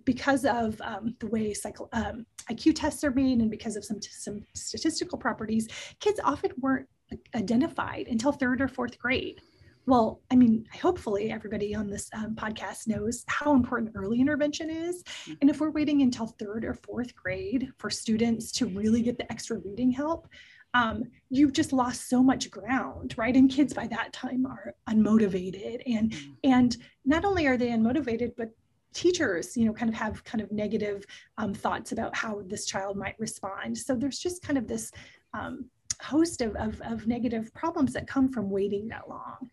because 0.04 0.44
of 0.44 0.80
um, 0.82 1.16
the 1.18 1.26
way 1.26 1.52
um, 1.92 2.24
IQ 2.48 2.76
tests 2.76 3.02
are 3.02 3.10
made 3.10 3.40
and 3.40 3.50
because 3.50 3.74
of 3.74 3.84
some, 3.84 4.00
some 4.00 4.44
statistical 4.54 5.18
properties, 5.18 5.66
kids 5.98 6.20
often 6.22 6.52
weren't 6.60 6.88
identified 7.34 8.06
until 8.08 8.30
third 8.30 8.60
or 8.60 8.68
fourth 8.68 8.96
grade. 8.98 9.40
Well, 9.88 10.20
I 10.30 10.36
mean, 10.36 10.66
hopefully 10.70 11.32
everybody 11.32 11.74
on 11.74 11.88
this 11.88 12.10
um, 12.12 12.34
podcast 12.34 12.88
knows 12.88 13.24
how 13.26 13.54
important 13.54 13.92
early 13.94 14.20
intervention 14.20 14.68
is. 14.68 15.02
Mm-hmm. 15.02 15.32
And 15.40 15.48
if 15.48 15.60
we're 15.60 15.70
waiting 15.70 16.02
until 16.02 16.26
third 16.26 16.66
or 16.66 16.74
fourth 16.74 17.16
grade 17.16 17.72
for 17.78 17.88
students 17.88 18.52
to 18.52 18.66
really 18.66 19.00
get 19.00 19.16
the 19.16 19.32
extra 19.32 19.56
reading 19.60 19.90
help, 19.90 20.28
um, 20.74 21.04
you've 21.30 21.54
just 21.54 21.72
lost 21.72 22.10
so 22.10 22.22
much 22.22 22.50
ground, 22.50 23.14
right? 23.16 23.34
And 23.34 23.50
kids 23.50 23.72
by 23.72 23.86
that 23.86 24.12
time 24.12 24.44
are 24.44 24.74
unmotivated, 24.90 25.80
and 25.86 26.10
mm-hmm. 26.10 26.32
and 26.44 26.76
not 27.06 27.24
only 27.24 27.46
are 27.46 27.56
they 27.56 27.68
unmotivated, 27.68 28.32
but 28.36 28.50
teachers 28.92 29.56
you 29.56 29.64
know 29.64 29.72
kind 29.72 29.88
of 29.88 29.94
have 29.94 30.22
kind 30.24 30.42
of 30.42 30.52
negative 30.52 31.06
um, 31.38 31.54
thoughts 31.54 31.92
about 31.92 32.14
how 32.14 32.42
this 32.46 32.64
child 32.64 32.96
might 32.96 33.14
respond 33.18 33.76
so 33.76 33.94
there's 33.94 34.18
just 34.18 34.42
kind 34.42 34.56
of 34.56 34.66
this 34.66 34.90
um, 35.34 35.68
host 36.00 36.40
of, 36.40 36.54
of, 36.56 36.80
of 36.82 37.06
negative 37.06 37.52
problems 37.54 37.92
that 37.92 38.06
come 38.06 38.28
from 38.30 38.50
waiting 38.50 38.88
that 38.88 39.08
long. 39.08 39.50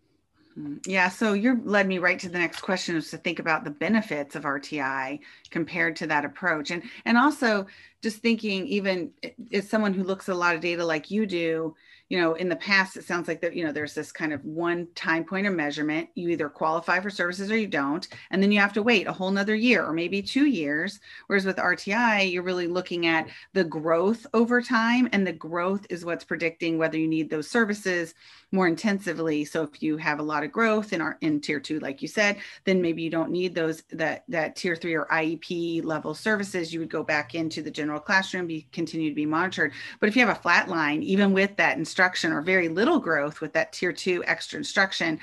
Mm-hmm. 0.58 0.90
Yeah, 0.90 1.10
so 1.10 1.34
you're 1.34 1.60
led 1.64 1.88
me 1.88 1.98
right 1.98 2.18
to 2.20 2.30
the 2.30 2.40
next 2.40 2.62
question 2.62 2.96
is 2.96 3.10
to 3.12 3.18
think 3.18 3.40
about 3.40 3.66
the 3.66 3.72
benefits 3.72 4.36
of 4.36 4.44
RTI 4.44 5.20
compared 5.50 5.98
to 5.98 6.08
that 6.08 6.24
approach. 6.24 6.72
And 6.72 6.84
and 7.04 7.18
also 7.18 7.68
just 8.02 8.20
thinking 8.20 8.66
even 8.68 9.12
eh, 9.24 9.32
as 9.52 9.70
someone 9.70 9.94
who 9.94 10.04
looks 10.04 10.30
at 10.30 10.36
a 10.36 10.38
lot 10.38 10.56
of 10.56 10.62
data 10.62 10.86
like 10.86 11.12
you 11.12 11.26
do, 11.26 11.76
you 12.10 12.20
know, 12.20 12.36
in 12.36 12.50
the 12.50 12.56
past, 12.56 12.98
it 12.98 13.04
sounds 13.04 13.28
like 13.28 13.42
that, 13.42 13.56
you 13.56 13.66
know, 13.66 13.72
there's 13.72 13.96
this 13.96 14.12
kind 14.12 14.32
of 14.32 14.46
one 14.46 14.88
time 14.94 15.24
point 15.24 15.48
of 15.48 15.54
measurement. 15.54 16.08
You 16.14 16.30
either 16.30 16.50
qualify 16.50 17.00
for 17.00 17.10
services 17.10 17.50
or 17.50 17.58
you 17.58 17.66
don't. 17.68 18.08
And 18.30 18.44
then 18.44 18.52
you 18.52 18.60
have 18.60 18.74
to 18.74 18.84
wait 18.84 19.08
a 19.08 19.12
whole 19.12 19.32
nother 19.32 19.56
year 19.56 19.84
or 19.84 19.92
maybe 19.92 20.22
two 20.22 20.46
years. 20.46 21.00
Whereas 21.26 21.46
with 21.46 21.58
RTI, 21.58 22.32
you're 22.32 22.44
really 22.44 22.68
looking 22.68 23.08
at 23.08 23.28
the 23.54 23.64
growth 23.64 24.28
over 24.36 24.62
time. 24.62 25.10
And 25.14 25.26
the 25.26 25.34
growth 25.34 25.88
is 25.90 26.06
what's 26.06 26.24
predicting 26.24 26.78
whether 26.78 26.98
you 26.98 27.08
need 27.08 27.30
those 27.30 27.50
services 27.50 28.14
more 28.52 28.68
intensively. 28.68 29.44
So 29.44 29.64
if 29.64 29.82
you 29.82 29.98
have 29.98 30.20
a 30.20 30.24
lot 30.24 30.44
of 30.44 30.52
growth 30.52 30.94
in 30.94 31.02
our 31.02 31.18
in 31.22 31.42
tier 31.42 31.60
two, 31.60 31.80
like 31.80 32.04
you 32.04 32.08
said, 32.08 32.38
then 32.66 32.84
maybe 32.84 33.02
you 33.02 33.10
don't 33.10 33.32
need 33.32 33.56
those 33.56 33.82
that 33.92 34.26
that 34.30 34.56
tier 34.56 34.76
three 34.76 34.94
or 34.94 35.06
IEP 35.06 35.84
level 35.84 36.14
services. 36.14 36.72
You 36.72 36.82
would 36.82 36.90
go 36.90 37.04
back 37.04 37.34
into 37.34 37.64
the 37.64 37.72
general 37.72 38.00
classroom, 38.00 38.46
be 38.46 38.68
continue 38.72 39.10
to 39.10 39.16
be 39.16 39.26
monitored. 39.26 39.74
But 40.00 40.08
if 40.08 40.16
you 40.16 40.24
have 40.24 40.38
a 40.38 40.40
flat 40.40 40.70
line, 40.70 41.02
even 41.02 41.34
with 41.34 41.56
that 41.58 41.78
instruction 41.78 41.95
or 42.32 42.42
very 42.42 42.68
little 42.68 43.00
growth 43.00 43.42
with 43.42 43.54
that 43.54 43.74
tier 43.74 43.94
two 43.94 44.24
extra 44.26 44.58
instruction, 44.58 45.20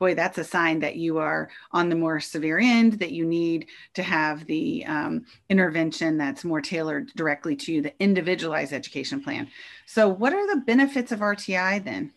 boy, 0.00 0.14
that's 0.14 0.38
a 0.38 0.44
sign 0.44 0.80
that 0.80 0.96
you 0.96 1.18
are 1.18 1.50
on 1.72 1.88
the 1.88 1.94
more 1.94 2.18
severe 2.18 2.58
end, 2.58 2.94
that 2.94 3.12
you 3.12 3.24
need 3.24 3.66
to 3.94 4.02
have 4.02 4.46
the 4.46 4.84
um, 4.86 5.24
intervention 5.48 6.16
that's 6.16 6.42
more 6.42 6.60
tailored 6.60 7.12
directly 7.14 7.54
to 7.54 7.72
you, 7.72 7.82
the 7.82 7.94
individualized 8.02 8.72
education 8.72 9.22
plan. 9.22 9.46
So, 9.86 10.08
what 10.08 10.32
are 10.32 10.54
the 10.54 10.62
benefits 10.62 11.12
of 11.12 11.20
RTI 11.20 11.84
then? 11.84 12.12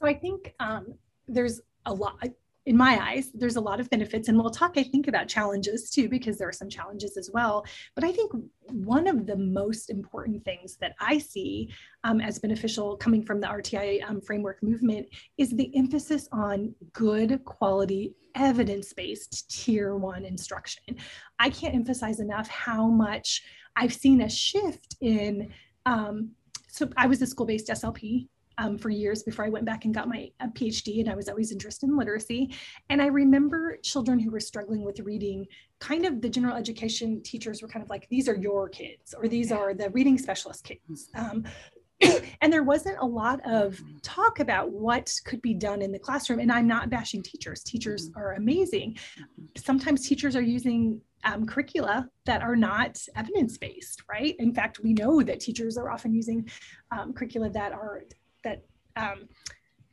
So, 0.00 0.06
I 0.06 0.14
think 0.14 0.54
um, 0.58 0.94
there's 1.28 1.60
a 1.84 1.92
lot 1.92 2.18
in 2.68 2.76
my 2.76 3.02
eyes, 3.02 3.30
there's 3.32 3.56
a 3.56 3.60
lot 3.62 3.80
of 3.80 3.88
benefits. 3.88 4.28
And 4.28 4.36
we'll 4.36 4.50
talk, 4.50 4.74
I 4.76 4.82
think, 4.82 5.08
about 5.08 5.26
challenges 5.26 5.88
too, 5.88 6.06
because 6.06 6.36
there 6.36 6.46
are 6.46 6.52
some 6.52 6.68
challenges 6.68 7.16
as 7.16 7.30
well. 7.32 7.64
But 7.94 8.04
I 8.04 8.12
think 8.12 8.30
one 8.66 9.06
of 9.06 9.26
the 9.26 9.36
most 9.36 9.88
important 9.88 10.44
things 10.44 10.76
that 10.82 10.94
I 11.00 11.16
see 11.16 11.72
um, 12.04 12.20
as 12.20 12.38
beneficial 12.38 12.94
coming 12.98 13.24
from 13.24 13.40
the 13.40 13.46
RTI 13.46 14.06
um, 14.06 14.20
framework 14.20 14.62
movement 14.62 15.08
is 15.38 15.50
the 15.50 15.74
emphasis 15.74 16.28
on 16.30 16.74
good 16.92 17.42
quality 17.46 18.14
evidence 18.34 18.92
based 18.92 19.50
tier 19.50 19.96
one 19.96 20.26
instruction. 20.26 20.94
I 21.38 21.48
can't 21.48 21.74
emphasize 21.74 22.20
enough 22.20 22.48
how 22.48 22.86
much 22.88 23.44
I've 23.76 23.94
seen 23.94 24.20
a 24.20 24.28
shift 24.28 24.94
in. 25.00 25.54
Um, 25.86 26.32
so 26.68 26.90
I 26.98 27.06
was 27.06 27.22
a 27.22 27.26
school 27.26 27.46
based 27.46 27.68
SLP 27.68 28.28
um, 28.58 28.76
for 28.76 28.90
years 28.90 29.22
before 29.22 29.44
I 29.44 29.48
went 29.48 29.64
back 29.64 29.84
and 29.84 29.94
got 29.94 30.08
my 30.08 30.30
PhD, 30.40 31.00
and 31.00 31.08
I 31.08 31.14
was 31.14 31.28
always 31.28 31.52
interested 31.52 31.88
in 31.88 31.96
literacy. 31.96 32.54
And 32.90 33.00
I 33.00 33.06
remember 33.06 33.78
children 33.82 34.18
who 34.18 34.30
were 34.30 34.40
struggling 34.40 34.84
with 34.84 35.00
reading. 35.00 35.46
Kind 35.80 36.04
of 36.04 36.20
the 36.20 36.28
general 36.28 36.56
education 36.56 37.22
teachers 37.22 37.62
were 37.62 37.68
kind 37.68 37.82
of 37.82 37.88
like, 37.88 38.08
"These 38.08 38.28
are 38.28 38.36
your 38.36 38.68
kids," 38.68 39.14
or 39.14 39.28
"These 39.28 39.52
are 39.52 39.74
the 39.74 39.90
reading 39.90 40.18
specialist 40.18 40.64
kids." 40.64 41.08
Um, 41.14 41.44
and 42.40 42.52
there 42.52 42.62
wasn't 42.62 42.98
a 43.00 43.06
lot 43.06 43.40
of 43.44 43.80
talk 44.02 44.40
about 44.40 44.70
what 44.70 45.12
could 45.24 45.42
be 45.42 45.54
done 45.54 45.82
in 45.82 45.92
the 45.92 45.98
classroom. 45.98 46.40
And 46.40 46.52
I'm 46.52 46.66
not 46.66 46.90
bashing 46.90 47.22
teachers. 47.22 47.62
Teachers 47.62 48.10
mm-hmm. 48.10 48.18
are 48.18 48.32
amazing. 48.34 48.96
Sometimes 49.56 50.06
teachers 50.06 50.36
are 50.36 50.42
using 50.42 51.00
um, 51.24 51.46
curricula 51.46 52.08
that 52.26 52.42
are 52.42 52.54
not 52.54 53.00
evidence 53.16 53.58
based, 53.58 54.02
right? 54.08 54.36
In 54.38 54.54
fact, 54.54 54.80
we 54.80 54.92
know 54.92 55.22
that 55.22 55.40
teachers 55.40 55.76
are 55.76 55.90
often 55.90 56.14
using 56.14 56.48
um, 56.92 57.12
curricula 57.12 57.50
that 57.50 57.72
are 57.72 58.02
um, 58.98 59.28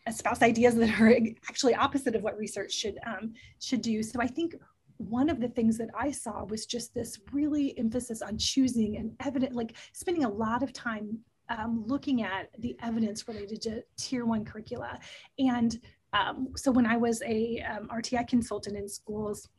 espouse 0.07 0.41
ideas 0.41 0.75
that 0.75 0.99
are 0.99 1.15
actually 1.49 1.75
opposite 1.75 2.15
of 2.15 2.23
what 2.23 2.37
research 2.37 2.73
should 2.73 2.97
um, 3.05 3.33
should 3.59 3.81
do. 3.81 4.03
So 4.03 4.19
I 4.21 4.27
think 4.27 4.55
one 4.97 5.29
of 5.29 5.39
the 5.39 5.49
things 5.49 5.77
that 5.77 5.89
I 5.97 6.11
saw 6.11 6.45
was 6.45 6.65
just 6.65 6.93
this 6.93 7.19
really 7.33 7.77
emphasis 7.77 8.21
on 8.21 8.37
choosing 8.37 8.97
and 8.97 9.13
evident, 9.25 9.53
like 9.53 9.75
spending 9.93 10.23
a 10.23 10.29
lot 10.29 10.63
of 10.63 10.71
time 10.71 11.19
um, 11.49 11.83
looking 11.85 12.23
at 12.23 12.49
the 12.59 12.75
evidence 12.81 13.27
related 13.27 13.61
to 13.63 13.83
tier 13.97 14.25
one 14.25 14.45
curricula. 14.45 14.99
And 15.37 15.79
um, 16.13 16.49
so 16.55 16.71
when 16.71 16.85
I 16.85 16.97
was 16.97 17.21
a 17.23 17.59
um, 17.61 17.89
RTI 17.89 18.27
consultant 18.27 18.77
in 18.77 18.87
schools, 18.87 19.49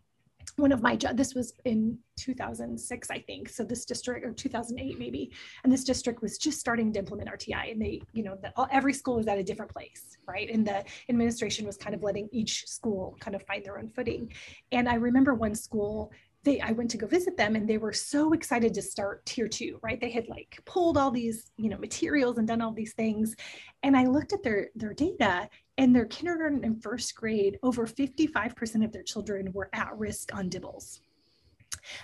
one 0.55 0.73
of 0.73 0.81
my 0.81 0.97
this 1.15 1.35
was 1.35 1.53
in 1.65 1.99
2006 2.17 3.11
i 3.11 3.19
think 3.19 3.49
so 3.49 3.65
this 3.65 3.85
district 3.85 4.25
or 4.25 4.33
2008 4.33 4.99
maybe 4.99 5.31
and 5.65 5.73
this 5.73 5.85
district 5.85 6.23
was 6.23 6.39
just 6.39 6.59
starting 6.59 6.93
to 6.93 6.99
implement 6.99 7.29
rti 7.29 7.73
and 7.73 7.83
they 7.83 8.01
you 8.13 8.23
know 8.23 8.37
the, 8.41 8.53
every 8.71 8.93
school 8.93 9.17
was 9.17 9.27
at 9.27 9.39
a 9.39 9.43
different 9.43 9.71
place 9.71 10.17
right 10.27 10.49
and 10.51 10.67
the 10.67 10.85
administration 11.09 11.67
was 11.67 11.77
kind 11.77 11.95
of 11.95 12.03
letting 12.03 12.29
each 12.33 12.67
school 12.67 13.17
kind 13.21 13.35
of 13.35 13.43
find 13.43 13.65
their 13.65 13.79
own 13.79 13.89
footing 13.89 14.33
and 14.73 14.89
i 14.89 14.95
remember 14.95 15.35
one 15.35 15.55
school 15.55 16.13
they 16.47 16.61
I 16.61 16.71
went 16.73 16.91
to 16.93 16.97
go 16.97 17.07
visit 17.09 17.37
them 17.37 17.57
and 17.57 17.69
they 17.69 17.77
were 17.77 17.93
so 17.93 18.33
excited 18.33 18.73
to 18.75 18.81
start 18.81 19.27
tier 19.27 19.49
two, 19.49 19.81
right? 19.83 20.01
They 20.01 20.13
had 20.13 20.29
like 20.29 20.59
pulled 20.65 20.97
all 20.97 21.11
these, 21.11 21.51
you 21.57 21.69
know, 21.69 21.77
materials 21.77 22.39
and 22.39 22.47
done 22.47 22.63
all 22.63 22.73
these 22.73 22.95
things. 22.95 23.35
And 23.83 23.97
I 23.97 24.05
looked 24.05 24.33
at 24.33 24.45
their 24.45 24.69
their 24.77 24.95
data 24.95 25.49
and 25.79 25.95
their 25.95 26.07
kindergarten 26.07 26.65
and 26.65 26.83
first 26.83 27.15
grade, 27.15 27.59
over 27.63 27.87
55% 27.87 28.85
of 28.85 28.93
their 28.93 29.03
children 29.03 29.53
were 29.53 29.69
at 29.73 29.97
risk 29.97 30.35
on 30.35 30.49
DIBELS. 30.49 31.01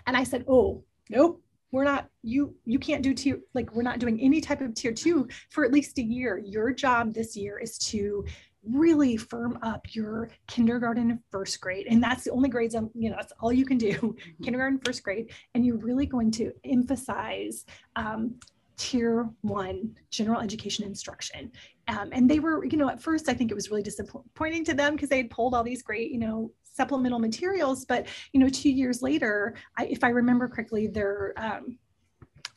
And 0.07 0.17
I 0.17 0.25
said, 0.25 0.45
oh, 0.49 0.85
nope, 1.11 1.43
we're 1.73 1.85
not 1.85 2.09
you 2.23 2.55
you 2.65 2.79
can't 2.79 3.03
do 3.03 3.15
tier 3.15 3.41
like 3.55 3.75
we're 3.75 3.83
not 3.83 3.99
doing 3.99 4.21
any 4.21 4.41
type 4.41 4.61
of 4.61 4.75
tier 4.75 4.93
two 4.93 5.27
for 5.51 5.65
at 5.65 5.73
least 5.73 5.99
a 5.99 6.03
year 6.03 6.39
your 6.39 6.71
job 6.71 7.13
this 7.13 7.35
year 7.35 7.59
is 7.59 7.79
to 7.79 8.25
really 8.63 9.17
firm 9.17 9.59
up 9.63 9.81
your 9.93 10.29
kindergarten 10.47 11.11
and 11.11 11.19
first 11.33 11.61
grade 11.61 11.87
and 11.89 12.03
that's 12.03 12.25
the 12.25 12.31
only 12.31 12.49
grades 12.49 12.75
i'm 12.75 12.91
you 12.95 13.11
know 13.11 13.17
that's 13.17 13.33
all 13.41 13.53
you 13.53 13.65
can 13.65 13.79
do 13.79 13.93
mm-hmm. 13.93 14.45
kindergarten 14.45 14.79
first 14.85 15.03
grade 15.03 15.33
and 15.55 15.67
you're 15.67 15.79
really 15.79 16.07
going 16.07 16.31
to 16.31 16.53
emphasize 16.65 17.65
um, 17.97 18.35
tier 18.83 19.31
one 19.43 19.97
general 20.11 20.41
education 20.41 20.85
instruction 20.85 21.53
um, 21.87 22.09
and 22.11 22.29
they 22.29 22.41
were 22.41 22.65
you 22.65 22.77
know 22.77 22.89
at 22.89 23.01
first 23.01 23.29
i 23.29 23.33
think 23.33 23.53
it 23.53 23.55
was 23.55 23.71
really 23.71 23.83
disappointing 23.83 24.65
to 24.65 24.75
them 24.75 24.97
because 24.97 25.09
they 25.09 25.19
had 25.19 25.31
pulled 25.31 25.55
all 25.55 25.63
these 25.63 25.85
great 25.85 26.11
you 26.11 26.19
know 26.19 26.51
supplemental 26.65 27.21
materials 27.21 27.85
but 27.85 28.09
you 28.33 28.41
know 28.41 28.49
two 28.49 28.71
years 28.71 29.01
later 29.01 29.55
I, 29.79 29.85
if 29.87 30.03
i 30.03 30.09
remember 30.09 30.49
correctly 30.49 30.89
their 30.89 31.33
um, 31.37 31.79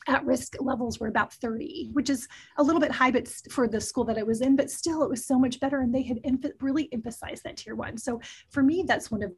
at 0.08 0.24
risk 0.24 0.54
levels 0.60 1.00
were 1.00 1.08
about 1.08 1.32
30, 1.32 1.90
which 1.92 2.08
is 2.10 2.28
a 2.58 2.62
little 2.62 2.80
bit 2.80 2.92
high 2.92 3.10
but 3.10 3.26
for 3.50 3.66
the 3.66 3.80
school 3.80 4.04
that 4.04 4.16
I 4.16 4.22
was 4.22 4.40
in, 4.40 4.54
but 4.54 4.70
still 4.70 5.02
it 5.02 5.10
was 5.10 5.26
so 5.26 5.36
much 5.36 5.58
better. 5.58 5.80
And 5.80 5.92
they 5.92 6.02
had 6.02 6.20
really 6.60 6.88
emphasized 6.92 7.42
that 7.42 7.56
tier 7.56 7.74
one. 7.74 7.98
So 7.98 8.20
for 8.50 8.62
me, 8.62 8.84
that's 8.86 9.10
one 9.10 9.24
of 9.24 9.32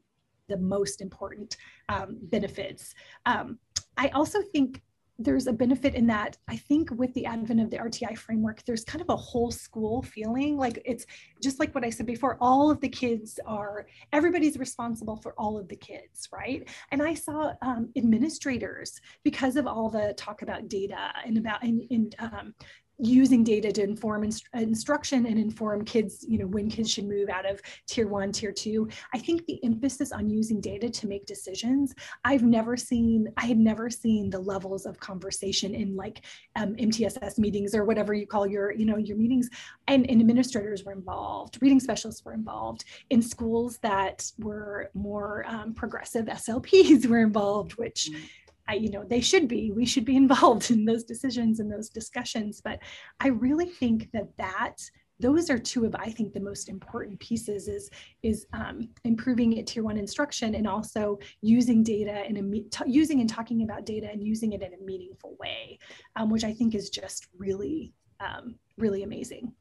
the 0.49 0.59
most 0.59 1.01
important 1.01 1.57
um, 1.89 2.19
benefits. 2.21 2.95
Um, 3.25 3.59
I 3.97 4.09
also 4.09 4.43
think 4.43 4.83
there's 5.19 5.49
a 5.49 5.53
benefit 5.53 5.95
in 5.95 6.07
that 6.07 6.37
I 6.47 6.57
think 6.57 6.91
with 6.93 7.13
the 7.15 7.27
advent 7.27 7.61
of 7.61 7.71
the 7.71 7.79
RTI 7.79 8.17
framework, 8.17 8.65
there's 8.65 8.85
kind 8.85 9.03
of 9.03 9.09
a 9.09 9.17
whole 9.17 9.51
school 9.51 10.03
feeling. 10.03 10.57
Like 10.57 10.81
it's 10.85 11.07
just 11.43 11.59
like 11.59 11.75
what 11.75 11.85
I 11.85 11.91
said 11.91 12.07
before, 12.07 12.37
all 12.41 12.71
of 12.71 12.81
the 12.81 12.89
kids 12.89 13.41
are, 13.45 13.87
everybody's 14.13 14.59
responsible 14.59 15.17
for 15.17 15.35
all 15.37 15.59
of 15.59 15.69
the 15.69 15.77
kids, 15.77 16.29
right? 16.33 16.69
And 16.93 17.03
I 17.03 17.15
saw 17.15 17.53
um, 17.63 17.91
administrators, 17.97 19.01
because 19.25 19.57
of 19.57 19.67
all 19.67 19.91
the 19.91 20.15
talk 20.17 20.43
about 20.43 20.69
data 20.69 21.13
and 21.27 21.37
about, 21.37 21.63
and, 21.63 21.83
and 21.91 22.15
um, 22.21 22.55
using 22.99 23.45
data 23.45 23.71
to 23.73 23.83
inform 23.83 24.25
inst- 24.25 24.49
instruction 24.55 25.27
and 25.27 25.39
inform 25.39 25.85
kids, 25.85 26.25
you 26.29 26.39
know, 26.39 26.47
when 26.47 26.69
kids 26.69 26.91
should 26.91 27.09
move 27.09 27.29
out 27.29 27.49
of 27.49 27.61
tier 27.87 28.09
one, 28.09 28.33
tier 28.33 28.53
two. 28.53 28.89
I 29.15 29.19
think 29.19 29.47
the 29.47 29.63
emphasis 29.65 30.13
on 30.13 30.29
using 30.29 30.61
data 30.61 30.89
to 30.91 31.07
make 31.07 31.27
decisions, 31.27 31.95
I've 32.25 32.43
never 32.43 32.77
seen, 32.77 33.29
I 33.37 33.47
had 33.47 33.59
never 33.59 33.89
seen 33.89 34.31
the 34.31 34.41
levels 34.41 34.87
of 34.87 34.99
conversation 34.99 35.75
in 35.75 35.95
like 35.97 36.25
um, 36.57 36.75
MTSS 36.75 37.39
meetings 37.39 37.75
or 37.75 37.85
whatever 37.85 38.15
you 38.15 38.27
call 38.27 38.47
your, 38.47 38.73
you 38.73 38.85
know, 38.85 38.97
your 38.97 39.17
meetings. 39.17 39.49
And, 39.87 40.09
and 40.11 40.21
administrators 40.21 40.85
were 40.85 40.93
involved, 40.93 41.59
reading 41.61 41.81
specialists 41.81 42.25
were 42.25 42.35
involved 42.35 42.85
in 43.11 43.23
schools 43.23 43.79
that 43.79 44.31
were 44.39 44.91
more 44.95 45.45
um, 45.47 45.73
progressive 45.75 46.27
SLPs 46.27 47.07
were 47.09 47.21
involved, 47.21 47.73
which 47.77 48.11
mm-hmm. 48.11 48.25
I, 48.69 48.75
you 48.75 48.91
know, 48.91 49.05
they 49.05 49.21
should 49.21 49.49
be, 49.49 49.73
we 49.73 49.87
should 49.87 50.05
be 50.05 50.17
involved 50.25 50.71
in 50.71 50.85
those 50.85 51.05
decisions 51.05 51.61
and 51.61 51.73
those 51.73 51.89
discussions. 51.89 52.61
But 52.63 52.81
I 53.21 53.29
really 53.29 53.67
think 53.67 54.11
that 54.13 54.29
that 54.39 54.77
those 55.21 55.51
are 55.51 55.59
two 55.59 55.85
of 55.85 55.95
i 55.97 56.11
think 56.11 56.33
the 56.33 56.41
most 56.41 56.69
important 56.69 57.19
pieces 57.19 57.69
is 57.69 57.91
is 58.23 58.47
um, 58.53 58.89
improving 59.05 59.55
it 59.55 59.67
tier 59.67 59.83
one 59.83 59.97
instruction 59.97 60.55
and 60.55 60.67
also 60.67 61.19
using 61.41 61.83
data 61.83 62.23
and 62.27 62.65
using 62.87 63.21
and 63.21 63.29
talking 63.29 63.63
about 63.63 63.85
data 63.85 64.09
and 64.11 64.23
using 64.23 64.53
it 64.53 64.63
in 64.63 64.75
a 64.75 64.85
meaningful 64.85 65.37
way 65.41 65.79
um, 66.17 66.31
which 66.31 66.45
i 66.45 66.53
think 66.53 66.75
is 66.75 66.91
just 66.91 67.27
really 67.37 67.93
um, 68.21 68.55
really 68.77 69.03
amazing 69.03 69.53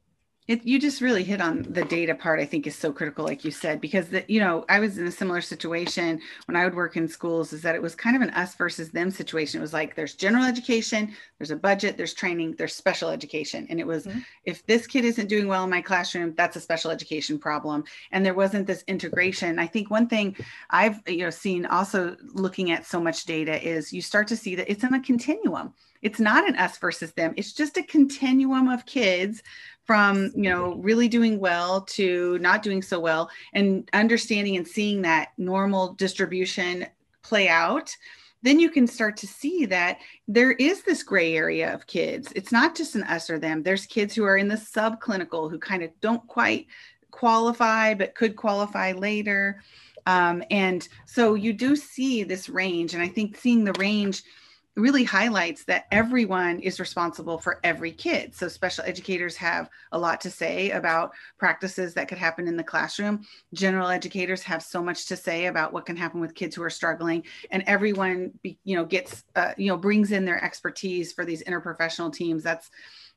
it, 0.47 0.65
you 0.65 0.79
just 0.79 1.01
really 1.01 1.23
hit 1.23 1.41
on 1.41 1.63
the 1.69 1.83
data 1.85 2.15
part 2.15 2.39
i 2.39 2.45
think 2.45 2.67
is 2.67 2.75
so 2.75 2.91
critical 2.91 3.25
like 3.25 3.43
you 3.43 3.51
said 3.51 3.81
because 3.81 4.07
the, 4.09 4.23
you 4.27 4.39
know 4.39 4.65
i 4.69 4.79
was 4.79 4.97
in 4.97 5.07
a 5.07 5.11
similar 5.11 5.41
situation 5.41 6.19
when 6.45 6.55
i 6.55 6.63
would 6.63 6.75
work 6.75 6.97
in 6.97 7.07
schools 7.07 7.53
is 7.53 7.61
that 7.61 7.75
it 7.75 7.81
was 7.81 7.95
kind 7.95 8.15
of 8.15 8.21
an 8.21 8.29
us 8.31 8.55
versus 8.55 8.91
them 8.91 9.11
situation. 9.11 9.59
It 9.59 9.61
was 9.61 9.73
like 9.73 9.95
there's 9.95 10.13
general 10.13 10.45
education 10.45 11.13
there's 11.37 11.51
a 11.51 11.55
budget 11.55 11.97
there's 11.97 12.13
training 12.13 12.55
there's 12.57 12.75
special 12.75 13.09
education. 13.09 13.67
And 13.69 13.79
it 13.79 13.87
was 13.87 14.05
mm-hmm. 14.05 14.19
if 14.45 14.65
this 14.65 14.87
kid 14.87 15.05
isn't 15.05 15.27
doing 15.27 15.47
well 15.47 15.63
in 15.63 15.69
my 15.69 15.81
classroom 15.81 16.33
that's 16.35 16.55
a 16.55 16.61
special 16.61 16.91
education 16.91 17.39
problem. 17.39 17.83
And 18.11 18.25
there 18.25 18.33
wasn't 18.33 18.67
this 18.67 18.83
integration. 18.87 19.59
I 19.59 19.67
think 19.67 19.89
one 19.89 20.07
thing 20.07 20.35
i've 20.69 21.01
you 21.07 21.19
know 21.19 21.29
seen 21.29 21.65
also 21.65 22.15
looking 22.33 22.71
at 22.71 22.85
so 22.85 22.99
much 22.99 23.25
data 23.25 23.61
is 23.67 23.93
you 23.93 24.01
start 24.01 24.27
to 24.27 24.37
see 24.37 24.55
that 24.55 24.69
it's 24.71 24.83
in 24.83 24.93
a 24.93 25.01
continuum. 25.01 25.73
It's 26.01 26.19
not 26.19 26.47
an 26.47 26.55
us 26.57 26.77
versus 26.77 27.11
them. 27.13 27.33
It's 27.37 27.53
just 27.53 27.77
a 27.77 27.83
continuum 27.83 28.67
of 28.67 28.85
kids 28.85 29.41
from 29.87 30.31
you 30.35 30.49
know 30.49 30.75
really 30.75 31.07
doing 31.07 31.39
well 31.39 31.81
to 31.81 32.37
not 32.39 32.61
doing 32.61 32.81
so 32.81 32.99
well 32.99 33.29
and 33.53 33.89
understanding 33.93 34.57
and 34.57 34.67
seeing 34.67 35.01
that 35.01 35.29
normal 35.37 35.93
distribution 35.93 36.85
play 37.23 37.47
out 37.47 37.95
then 38.43 38.59
you 38.59 38.69
can 38.69 38.85
start 38.85 39.17
to 39.17 39.27
see 39.27 39.65
that 39.65 39.97
there 40.27 40.51
is 40.53 40.83
this 40.83 41.01
gray 41.01 41.35
area 41.35 41.73
of 41.73 41.87
kids. 41.87 42.31
It's 42.35 42.51
not 42.51 42.75
just 42.75 42.95
an 42.95 43.03
us 43.03 43.31
or 43.31 43.39
them. 43.39 43.63
There's 43.63 43.87
kids 43.87 44.13
who 44.13 44.23
are 44.25 44.37
in 44.37 44.47
the 44.47 44.55
subclinical 44.55 45.49
who 45.49 45.57
kind 45.57 45.81
of 45.81 45.89
don't 46.01 46.25
quite 46.27 46.67
qualify 47.09 47.95
but 47.95 48.13
could 48.13 48.35
qualify 48.35 48.91
later. 48.91 49.63
Um, 50.05 50.43
and 50.51 50.87
so 51.05 51.33
you 51.33 51.51
do 51.51 51.75
see 51.75 52.23
this 52.23 52.47
range 52.47 52.93
and 52.93 53.03
i 53.03 53.09
think 53.09 53.35
seeing 53.35 53.65
the 53.65 53.73
range 53.73 54.23
really 54.77 55.03
highlights 55.03 55.63
that 55.65 55.87
everyone 55.91 56.59
is 56.59 56.79
responsible 56.79 57.39
for 57.39 57.59
every 57.63 57.91
kid. 57.91 58.33
So 58.35 58.47
special 58.47 58.83
educators 58.85 59.35
have 59.37 59.69
a 59.91 59.97
lot 59.97 60.21
to 60.21 60.29
say 60.29 60.71
about 60.71 61.13
practices 61.39 61.95
that 61.95 62.07
could 62.07 62.19
happen 62.19 62.47
in 62.47 62.55
the 62.55 62.63
classroom. 62.63 63.25
General 63.53 63.89
educators 63.89 64.43
have 64.43 64.61
so 64.61 64.83
much 64.83 65.07
to 65.07 65.17
say 65.17 65.47
about 65.47 65.73
what 65.73 65.87
can 65.87 65.97
happen 65.97 66.21
with 66.21 66.35
kids 66.35 66.55
who 66.55 66.63
are 66.63 66.69
struggling 66.69 67.23
and 67.49 67.63
everyone 67.65 68.31
be, 68.43 68.59
you 68.63 68.75
know 68.75 68.85
gets 68.85 69.23
uh, 69.35 69.53
you 69.57 69.67
know 69.67 69.77
brings 69.77 70.11
in 70.11 70.25
their 70.25 70.43
expertise 70.43 71.11
for 71.11 71.25
these 71.25 71.43
interprofessional 71.43 72.13
teams. 72.13 72.43
That's 72.43 72.69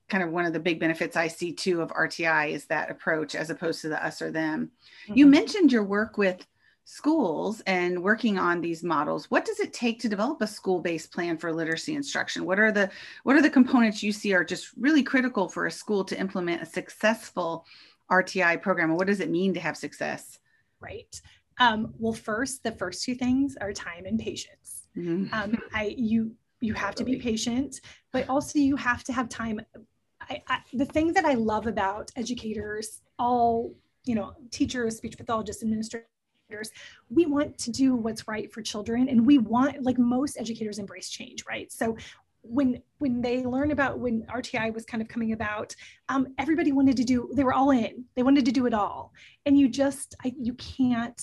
kind 0.09 0.25
of 0.25 0.31
one 0.31 0.45
of 0.45 0.53
the 0.53 0.61
big 0.61 0.81
benefits 0.81 1.17
I 1.17 1.29
see 1.29 1.53
too 1.53 1.83
of 1.83 1.91
RTI 1.91 2.51
is 2.51 2.67
that 2.67 2.91
approach 2.91 3.35
as 3.35 3.51
opposed 3.51 3.83
to 3.83 3.89
the 3.89 4.05
us 4.05 4.21
or 4.23 4.31
them. 4.31 4.71
Mm-hmm. 5.05 5.19
You 5.19 5.27
mentioned 5.27 5.73
your 5.73 5.85
work 5.85 6.19
with 6.19 6.45
schools 6.91 7.63
and 7.69 8.03
working 8.03 8.37
on 8.37 8.61
these 8.61 8.83
models 8.83 9.31
what 9.31 9.45
does 9.45 9.61
it 9.61 9.73
take 9.73 10.01
to 10.01 10.09
develop 10.09 10.43
a 10.43 10.47
school-based 10.47 11.13
plan 11.13 11.39
for 11.39 11.53
literacy 11.53 11.95
instruction? 11.95 12.45
What 12.45 12.59
are 12.59 12.73
the 12.73 12.91
what 13.23 13.37
are 13.37 13.43
the 13.43 13.49
components 13.49 14.03
you 14.03 14.11
see 14.11 14.35
are 14.35 14.43
just 14.43 14.71
really 14.77 15.05
critical 15.05 15.49
for 15.49 15.67
a 15.67 15.71
school 15.71 16.03
to 16.05 16.19
implement 16.19 16.63
a 16.63 16.67
successful 16.67 17.65
rti 18.11 18.61
program? 18.61 18.91
And 18.91 18.99
what 18.99 19.07
does 19.07 19.21
it 19.21 19.31
mean 19.31 19.55
to 19.55 19.61
have 19.61 19.77
success? 19.77 20.41
Right. 20.81 21.21
Um, 21.59 21.95
well 21.97 22.13
first 22.13 22.65
the 22.65 22.73
first 22.73 23.05
two 23.05 23.15
things 23.15 23.57
are 23.61 23.73
time 23.73 24.05
and 24.05 24.19
patience. 24.19 24.89
Mm-hmm. 24.97 25.33
um, 25.33 25.57
i 25.73 25.95
you 25.97 26.33
you 26.59 26.75
have 26.75 26.97
to 26.97 27.05
be 27.05 27.15
patient 27.17 27.81
but 28.11 28.29
also 28.29 28.59
you 28.59 28.75
have 28.75 29.05
to 29.05 29.13
have 29.13 29.29
time. 29.29 29.61
I, 30.23 30.43
I, 30.49 30.59
the 30.73 30.85
thing 30.85 31.13
that 31.13 31.25
i 31.25 31.35
love 31.35 31.69
about 31.69 32.11
educators 32.17 33.03
all 33.21 33.73
you 34.05 34.17
know 34.17 34.33
teachers 34.51 34.97
speech 34.97 35.17
pathologists 35.17 35.63
administrators 35.63 36.10
we 37.09 37.27
want 37.27 37.57
to 37.59 37.71
do 37.71 37.95
what's 37.95 38.27
right 38.29 38.53
for 38.53 38.63
children 38.63 39.09
and 39.09 39.25
we 39.25 39.39
want 39.39 39.83
like 39.83 39.99
most 39.99 40.39
educators 40.39 40.79
embrace 40.79 41.09
change 41.09 41.45
right 41.47 41.71
so 41.73 41.97
when 42.43 42.83
when 42.99 43.21
they 43.21 43.45
learn 43.45 43.71
about 43.71 43.99
when 43.99 44.23
RTI 44.23 44.73
was 44.73 44.85
kind 44.85 45.03
of 45.03 45.09
coming 45.09 45.33
about, 45.33 45.75
um, 46.09 46.29
everybody 46.39 46.73
wanted 46.73 46.97
to 46.97 47.05
do. 47.05 47.31
They 47.35 47.45
were 47.45 47.53
all 47.53 47.71
in. 47.71 48.05
They 48.17 48.23
wanted 48.23 48.45
to 48.47 48.53
do 48.53 48.67
it 48.67 48.75
all, 48.75 49.13
and 49.47 49.59
you 49.59 49.69
just 49.69 50.15
I, 50.25 50.33
you 50.41 50.55
can't 50.55 51.21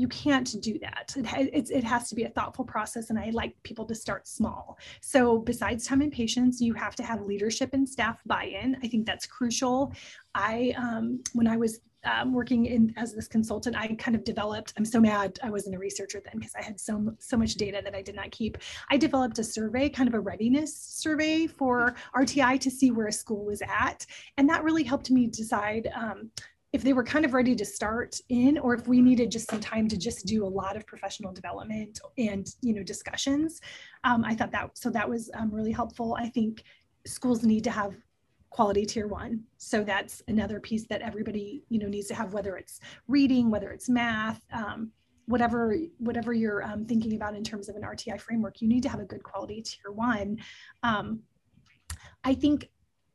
you 0.00 0.08
can't 0.08 0.60
do 0.62 0.78
that. 0.78 1.14
It, 1.14 1.50
it, 1.52 1.70
it, 1.70 1.84
has 1.84 2.08
to 2.08 2.14
be 2.14 2.24
a 2.24 2.30
thoughtful 2.30 2.64
process, 2.64 3.10
and 3.10 3.18
I 3.18 3.28
like 3.34 3.54
people 3.64 3.84
to 3.84 3.94
start 3.94 4.26
small. 4.26 4.78
So, 5.02 5.38
besides 5.38 5.86
time 5.86 6.00
and 6.00 6.10
patience, 6.10 6.58
you 6.58 6.72
have 6.72 6.96
to 6.96 7.02
have 7.02 7.20
leadership 7.20 7.74
and 7.74 7.86
staff 7.86 8.18
buy-in. 8.24 8.78
I 8.82 8.88
think 8.88 9.04
that's 9.04 9.26
crucial. 9.26 9.92
I, 10.34 10.72
um, 10.78 11.22
when 11.34 11.46
I 11.46 11.58
was 11.58 11.80
um, 12.04 12.32
working 12.32 12.66
in 12.66 12.92
as 12.96 13.14
this 13.14 13.28
consultant, 13.28 13.76
I 13.76 13.88
kind 13.94 14.14
of 14.14 14.24
developed. 14.24 14.72
I'm 14.76 14.84
so 14.84 15.00
mad 15.00 15.38
I 15.42 15.50
wasn't 15.50 15.76
a 15.76 15.78
researcher 15.78 16.22
then 16.24 16.38
because 16.38 16.54
I 16.54 16.62
had 16.62 16.80
so 16.80 17.14
so 17.18 17.36
much 17.36 17.54
data 17.54 17.80
that 17.84 17.94
I 17.94 18.02
did 18.02 18.14
not 18.14 18.30
keep. 18.30 18.58
I 18.90 18.96
developed 18.96 19.38
a 19.38 19.44
survey, 19.44 19.88
kind 19.88 20.08
of 20.08 20.14
a 20.14 20.20
readiness 20.20 20.76
survey 20.76 21.46
for 21.46 21.94
RTI 22.14 22.60
to 22.60 22.70
see 22.70 22.90
where 22.90 23.08
a 23.08 23.12
school 23.12 23.44
was 23.44 23.62
at, 23.62 24.06
and 24.36 24.48
that 24.48 24.64
really 24.64 24.84
helped 24.84 25.10
me 25.10 25.26
decide. 25.26 25.88
Um, 25.94 26.30
if 26.72 26.82
they 26.82 26.92
were 26.92 27.02
kind 27.02 27.24
of 27.24 27.34
ready 27.34 27.56
to 27.56 27.64
start 27.64 28.20
in 28.28 28.56
or 28.56 28.74
if 28.74 28.86
we 28.86 29.00
needed 29.00 29.28
just 29.28 29.50
some 29.50 29.58
time 29.58 29.88
to 29.88 29.96
just 29.96 30.24
do 30.26 30.46
a 30.46 30.48
lot 30.48 30.76
of 30.76 30.86
professional 30.86 31.32
development 31.32 31.98
and 32.16 32.54
you 32.60 32.72
know 32.72 32.82
discussions 32.84 33.60
um, 34.04 34.24
i 34.24 34.36
thought 34.36 34.52
that 34.52 34.70
so 34.78 34.88
that 34.88 35.08
was 35.08 35.30
um, 35.34 35.50
really 35.52 35.72
helpful 35.72 36.16
i 36.20 36.28
think 36.28 36.62
schools 37.06 37.42
need 37.42 37.64
to 37.64 37.72
have 37.72 37.96
quality 38.50 38.84
tier 38.84 39.06
one. 39.06 39.44
So 39.56 39.82
that's 39.82 40.22
another 40.28 40.60
piece 40.60 40.86
that 40.88 41.02
everybody, 41.02 41.62
you 41.68 41.78
know, 41.78 41.88
needs 41.88 42.08
to 42.08 42.14
have, 42.14 42.32
whether 42.32 42.56
it's 42.56 42.80
reading, 43.08 43.50
whether 43.50 43.70
it's 43.70 43.88
math, 43.88 44.42
um, 44.52 44.90
whatever 45.26 45.76
whatever 45.98 46.32
you're 46.32 46.62
um, 46.64 46.84
thinking 46.84 47.14
about 47.14 47.36
in 47.36 47.44
terms 47.44 47.68
of 47.68 47.76
an 47.76 47.82
RTI 47.82 48.20
framework, 48.20 48.60
you 48.60 48.68
need 48.68 48.82
to 48.82 48.88
have 48.88 49.00
a 49.00 49.04
good 49.04 49.22
quality 49.22 49.62
tier 49.62 49.92
one. 49.92 50.38
Um, 50.82 51.20
I 52.24 52.34
think 52.34 52.68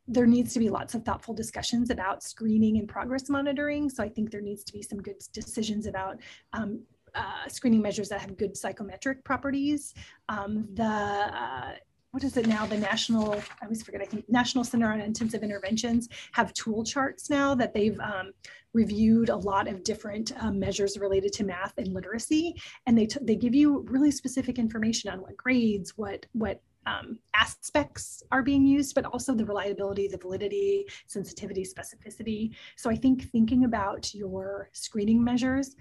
there 0.08 0.26
needs 0.26 0.52
to 0.54 0.58
be 0.58 0.70
lots 0.70 0.94
of 0.94 1.04
thoughtful 1.04 1.34
discussions 1.34 1.90
about 1.90 2.22
screening 2.22 2.78
and 2.78 2.88
progress 2.88 3.28
monitoring. 3.28 3.90
So 3.90 4.02
I 4.02 4.08
think 4.08 4.30
there 4.30 4.40
needs 4.40 4.64
to 4.64 4.72
be 4.72 4.82
some 4.82 5.02
good 5.02 5.16
decisions 5.32 5.86
about 5.86 6.20
um, 6.52 6.80
uh, 7.14 7.48
screening 7.48 7.82
measures 7.82 8.08
that 8.10 8.20
have 8.20 8.36
good 8.36 8.56
psychometric 8.56 9.24
properties. 9.24 9.94
Um, 10.28 10.68
the 10.74 10.84
uh, 10.84 11.72
what 12.16 12.24
is 12.24 12.38
it 12.38 12.46
now? 12.46 12.64
The 12.64 12.78
National, 12.78 13.34
I 13.34 13.64
always 13.64 13.82
forget, 13.82 14.00
I 14.00 14.06
think 14.06 14.24
National 14.26 14.64
Center 14.64 14.90
on 14.90 15.02
Intensive 15.02 15.42
Interventions 15.42 16.08
have 16.32 16.50
tool 16.54 16.82
charts 16.82 17.28
now 17.28 17.54
that 17.56 17.74
they've 17.74 18.00
um, 18.00 18.32
reviewed 18.72 19.28
a 19.28 19.36
lot 19.36 19.68
of 19.68 19.84
different 19.84 20.32
um, 20.42 20.58
measures 20.58 20.98
related 20.98 21.34
to 21.34 21.44
math 21.44 21.76
and 21.76 21.92
literacy. 21.92 22.54
And 22.86 22.96
they, 22.96 23.06
they 23.20 23.36
give 23.36 23.54
you 23.54 23.84
really 23.90 24.10
specific 24.10 24.58
information 24.58 25.10
on 25.10 25.20
what 25.20 25.36
grades, 25.36 25.98
what, 25.98 26.24
what 26.32 26.62
um, 26.86 27.18
aspects 27.34 28.22
are 28.32 28.42
being 28.42 28.64
used, 28.64 28.94
but 28.94 29.04
also 29.04 29.34
the 29.34 29.44
reliability, 29.44 30.08
the 30.08 30.16
validity, 30.16 30.86
sensitivity, 31.08 31.66
specificity. 31.66 32.54
So 32.76 32.88
I 32.88 32.96
think 32.96 33.30
thinking 33.30 33.66
about 33.66 34.14
your 34.14 34.70
screening 34.72 35.22
measures, 35.22 35.76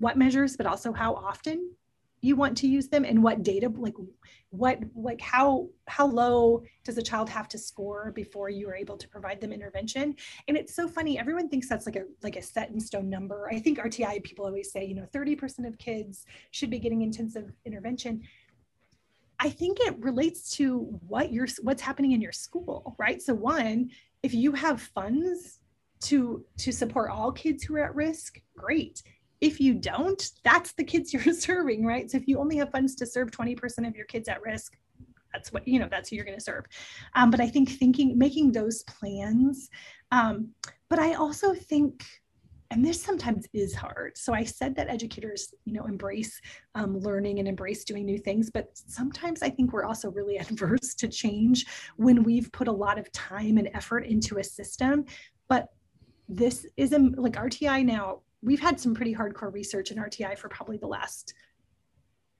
what 0.00 0.18
measures, 0.18 0.54
but 0.54 0.66
also 0.66 0.92
how 0.92 1.14
often 1.14 1.70
you 2.26 2.36
want 2.36 2.56
to 2.58 2.66
use 2.66 2.88
them 2.88 3.04
and 3.04 3.22
what 3.22 3.42
data 3.42 3.68
like 3.76 3.94
what 4.50 4.78
like 4.94 5.20
how 5.20 5.68
how 5.86 6.06
low 6.06 6.62
does 6.84 6.98
a 6.98 7.02
child 7.02 7.28
have 7.28 7.48
to 7.48 7.58
score 7.58 8.12
before 8.12 8.48
you 8.48 8.68
are 8.68 8.74
able 8.74 8.96
to 8.96 9.08
provide 9.08 9.40
them 9.40 9.52
intervention? 9.52 10.14
And 10.48 10.56
it's 10.56 10.74
so 10.74 10.88
funny 10.88 11.18
everyone 11.18 11.48
thinks 11.48 11.68
that's 11.68 11.86
like 11.86 11.96
a 11.96 12.04
like 12.22 12.36
a 12.36 12.42
set 12.42 12.70
in 12.70 12.80
stone 12.80 13.08
number. 13.08 13.48
I 13.52 13.60
think 13.60 13.78
rti 13.78 14.22
people 14.24 14.44
always 14.44 14.72
say 14.72 14.84
you 14.84 14.94
know 14.94 15.06
30% 15.14 15.66
of 15.66 15.78
kids 15.78 16.26
should 16.50 16.70
be 16.70 16.78
getting 16.78 17.02
intensive 17.02 17.52
intervention. 17.64 18.22
I 19.38 19.50
think 19.50 19.78
it 19.80 19.98
relates 19.98 20.50
to 20.56 20.78
what 21.06 21.32
you're 21.32 21.48
what's 21.62 21.82
happening 21.82 22.12
in 22.12 22.20
your 22.20 22.32
school 22.32 22.96
right? 22.98 23.22
So 23.22 23.34
one 23.34 23.90
if 24.22 24.34
you 24.34 24.52
have 24.52 24.80
funds 24.80 25.60
to 26.02 26.44
to 26.58 26.72
support 26.72 27.10
all 27.10 27.32
kids 27.32 27.62
who 27.62 27.76
are 27.76 27.84
at 27.84 27.94
risk 27.94 28.40
great 28.56 29.02
if 29.46 29.60
you 29.60 29.74
don't, 29.74 30.30
that's 30.44 30.72
the 30.72 30.84
kids 30.84 31.12
you're 31.12 31.32
serving, 31.32 31.86
right? 31.86 32.10
So 32.10 32.18
if 32.18 32.26
you 32.26 32.38
only 32.38 32.56
have 32.56 32.70
funds 32.70 32.94
to 32.96 33.06
serve 33.06 33.30
20% 33.30 33.86
of 33.86 33.96
your 33.96 34.06
kids 34.06 34.28
at 34.28 34.42
risk, 34.42 34.76
that's 35.32 35.52
what, 35.52 35.66
you 35.68 35.78
know, 35.78 35.88
that's 35.90 36.08
who 36.08 36.16
you're 36.16 36.24
going 36.24 36.38
to 36.38 36.44
serve. 36.44 36.64
Um, 37.14 37.30
but 37.30 37.40
I 37.40 37.48
think 37.48 37.70
thinking, 37.70 38.16
making 38.16 38.52
those 38.52 38.82
plans. 38.84 39.68
Um, 40.10 40.48
but 40.88 40.98
I 40.98 41.14
also 41.14 41.52
think, 41.54 42.04
and 42.70 42.84
this 42.84 43.00
sometimes 43.00 43.46
is 43.52 43.74
hard. 43.74 44.16
So 44.16 44.32
I 44.32 44.42
said 44.44 44.74
that 44.76 44.88
educators, 44.88 45.54
you 45.64 45.72
know, 45.74 45.84
embrace 45.84 46.40
um, 46.74 46.98
learning 46.98 47.38
and 47.38 47.46
embrace 47.46 47.84
doing 47.84 48.06
new 48.06 48.18
things, 48.18 48.50
but 48.50 48.70
sometimes 48.74 49.42
I 49.42 49.50
think 49.50 49.72
we're 49.72 49.84
also 49.84 50.10
really 50.10 50.38
adverse 50.38 50.94
to 50.94 51.08
change 51.08 51.66
when 51.96 52.22
we've 52.24 52.50
put 52.50 52.66
a 52.66 52.72
lot 52.72 52.98
of 52.98 53.12
time 53.12 53.58
and 53.58 53.68
effort 53.74 54.06
into 54.06 54.38
a 54.38 54.44
system. 54.44 55.04
But 55.48 55.68
this 56.28 56.66
is 56.76 56.92
a, 56.92 56.98
like 56.98 57.34
RTI 57.34 57.84
now 57.84 58.22
we've 58.42 58.60
had 58.60 58.80
some 58.80 58.94
pretty 58.94 59.14
hardcore 59.14 59.52
research 59.52 59.90
in 59.90 59.98
RTI 59.98 60.36
for 60.38 60.48
probably 60.48 60.76
the 60.76 60.86
last 60.86 61.34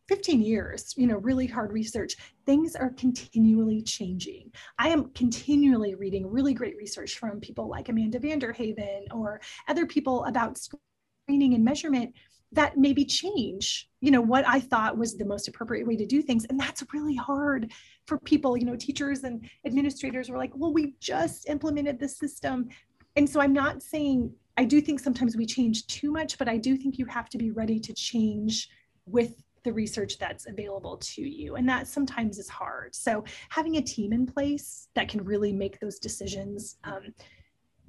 15 0.08 0.40
years, 0.40 0.94
you 0.96 1.06
know, 1.06 1.16
really 1.16 1.46
hard 1.46 1.72
research. 1.72 2.16
Things 2.44 2.76
are 2.76 2.90
continually 2.90 3.82
changing. 3.82 4.52
I 4.78 4.88
am 4.90 5.10
continually 5.10 5.96
reading 5.96 6.30
really 6.30 6.54
great 6.54 6.76
research 6.76 7.18
from 7.18 7.40
people 7.40 7.68
like 7.68 7.88
Amanda 7.88 8.20
VanDerHeyden 8.20 9.06
or 9.12 9.40
other 9.68 9.84
people 9.84 10.24
about 10.26 10.58
screening 10.58 11.54
and 11.54 11.64
measurement 11.64 12.14
that 12.52 12.78
maybe 12.78 13.04
change, 13.04 13.90
you 14.00 14.12
know, 14.12 14.20
what 14.20 14.46
I 14.46 14.60
thought 14.60 14.96
was 14.96 15.16
the 15.16 15.24
most 15.24 15.48
appropriate 15.48 15.84
way 15.84 15.96
to 15.96 16.06
do 16.06 16.22
things. 16.22 16.46
And 16.48 16.58
that's 16.58 16.84
really 16.94 17.16
hard 17.16 17.72
for 18.06 18.18
people, 18.18 18.56
you 18.56 18.64
know, 18.64 18.76
teachers 18.76 19.24
and 19.24 19.50
administrators 19.66 20.30
were 20.30 20.38
like, 20.38 20.52
well, 20.54 20.72
we 20.72 20.94
just 21.00 21.48
implemented 21.48 21.98
this 21.98 22.16
system 22.16 22.68
and 23.16 23.28
so 23.28 23.40
I'm 23.40 23.54
not 23.54 23.82
saying 23.82 24.32
I 24.56 24.64
do 24.64 24.80
think 24.80 25.00
sometimes 25.00 25.36
we 25.36 25.46
change 25.46 25.86
too 25.86 26.10
much, 26.10 26.38
but 26.38 26.48
I 26.48 26.56
do 26.56 26.76
think 26.76 26.98
you 26.98 27.06
have 27.06 27.28
to 27.30 27.38
be 27.38 27.50
ready 27.50 27.78
to 27.80 27.92
change 27.92 28.68
with 29.06 29.42
the 29.64 29.72
research 29.72 30.18
that's 30.18 30.46
available 30.46 30.96
to 30.96 31.22
you. 31.22 31.56
And 31.56 31.68
that 31.68 31.88
sometimes 31.88 32.38
is 32.38 32.48
hard. 32.48 32.94
So 32.94 33.24
having 33.50 33.76
a 33.76 33.82
team 33.82 34.12
in 34.12 34.24
place 34.26 34.88
that 34.94 35.08
can 35.08 35.24
really 35.24 35.52
make 35.52 35.80
those 35.80 35.98
decisions 35.98 36.76
um, 36.84 37.12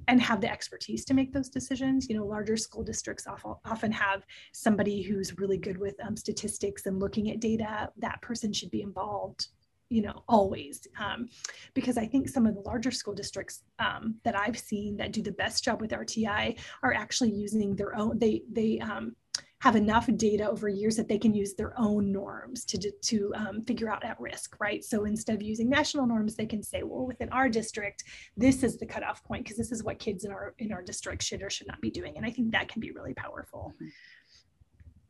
and 0.08 0.20
have 0.20 0.40
the 0.40 0.50
expertise 0.50 1.04
to 1.04 1.14
make 1.14 1.32
those 1.32 1.48
decisions. 1.48 2.08
You 2.08 2.16
know, 2.16 2.24
larger 2.24 2.56
school 2.56 2.82
districts 2.82 3.26
often 3.64 3.92
have 3.92 4.24
somebody 4.52 5.02
who's 5.02 5.38
really 5.38 5.58
good 5.58 5.78
with 5.78 5.94
um, 6.04 6.16
statistics 6.16 6.86
and 6.86 6.98
looking 6.98 7.30
at 7.30 7.40
data. 7.40 7.90
That 7.98 8.20
person 8.22 8.52
should 8.52 8.70
be 8.70 8.82
involved 8.82 9.48
you 9.90 10.02
know 10.02 10.22
always 10.28 10.86
um, 11.00 11.28
because 11.74 11.96
i 11.96 12.06
think 12.06 12.28
some 12.28 12.46
of 12.46 12.54
the 12.54 12.60
larger 12.60 12.90
school 12.90 13.14
districts 13.14 13.62
um, 13.78 14.14
that 14.24 14.36
i've 14.36 14.58
seen 14.58 14.96
that 14.96 15.12
do 15.12 15.22
the 15.22 15.32
best 15.32 15.64
job 15.64 15.80
with 15.80 15.90
rti 15.90 16.58
are 16.82 16.92
actually 16.92 17.30
using 17.30 17.74
their 17.76 17.96
own 17.96 18.18
they 18.18 18.42
they 18.52 18.78
um, 18.80 19.14
have 19.60 19.74
enough 19.74 20.08
data 20.16 20.48
over 20.48 20.68
years 20.68 20.94
that 20.96 21.08
they 21.08 21.18
can 21.18 21.34
use 21.34 21.54
their 21.54 21.78
own 21.78 22.12
norms 22.12 22.64
to, 22.64 22.78
to 23.02 23.32
um, 23.34 23.62
figure 23.64 23.90
out 23.90 24.04
at 24.04 24.18
risk, 24.20 24.54
right? 24.60 24.84
So 24.84 25.04
instead 25.04 25.34
of 25.34 25.42
using 25.42 25.68
national 25.68 26.06
norms, 26.06 26.36
they 26.36 26.46
can 26.46 26.62
say, 26.62 26.84
well, 26.84 27.06
within 27.06 27.28
our 27.30 27.48
district, 27.48 28.04
this 28.36 28.62
is 28.62 28.78
the 28.78 28.86
cutoff 28.86 29.24
point 29.24 29.44
because 29.44 29.56
this 29.56 29.72
is 29.72 29.82
what 29.82 29.98
kids 29.98 30.24
in 30.24 30.30
our 30.30 30.54
in 30.58 30.72
our 30.72 30.82
district 30.82 31.24
should 31.24 31.42
or 31.42 31.50
should 31.50 31.66
not 31.66 31.80
be 31.80 31.90
doing. 31.90 32.16
And 32.16 32.24
I 32.24 32.30
think 32.30 32.52
that 32.52 32.68
can 32.68 32.80
be 32.80 32.92
really 32.92 33.14
powerful. 33.14 33.74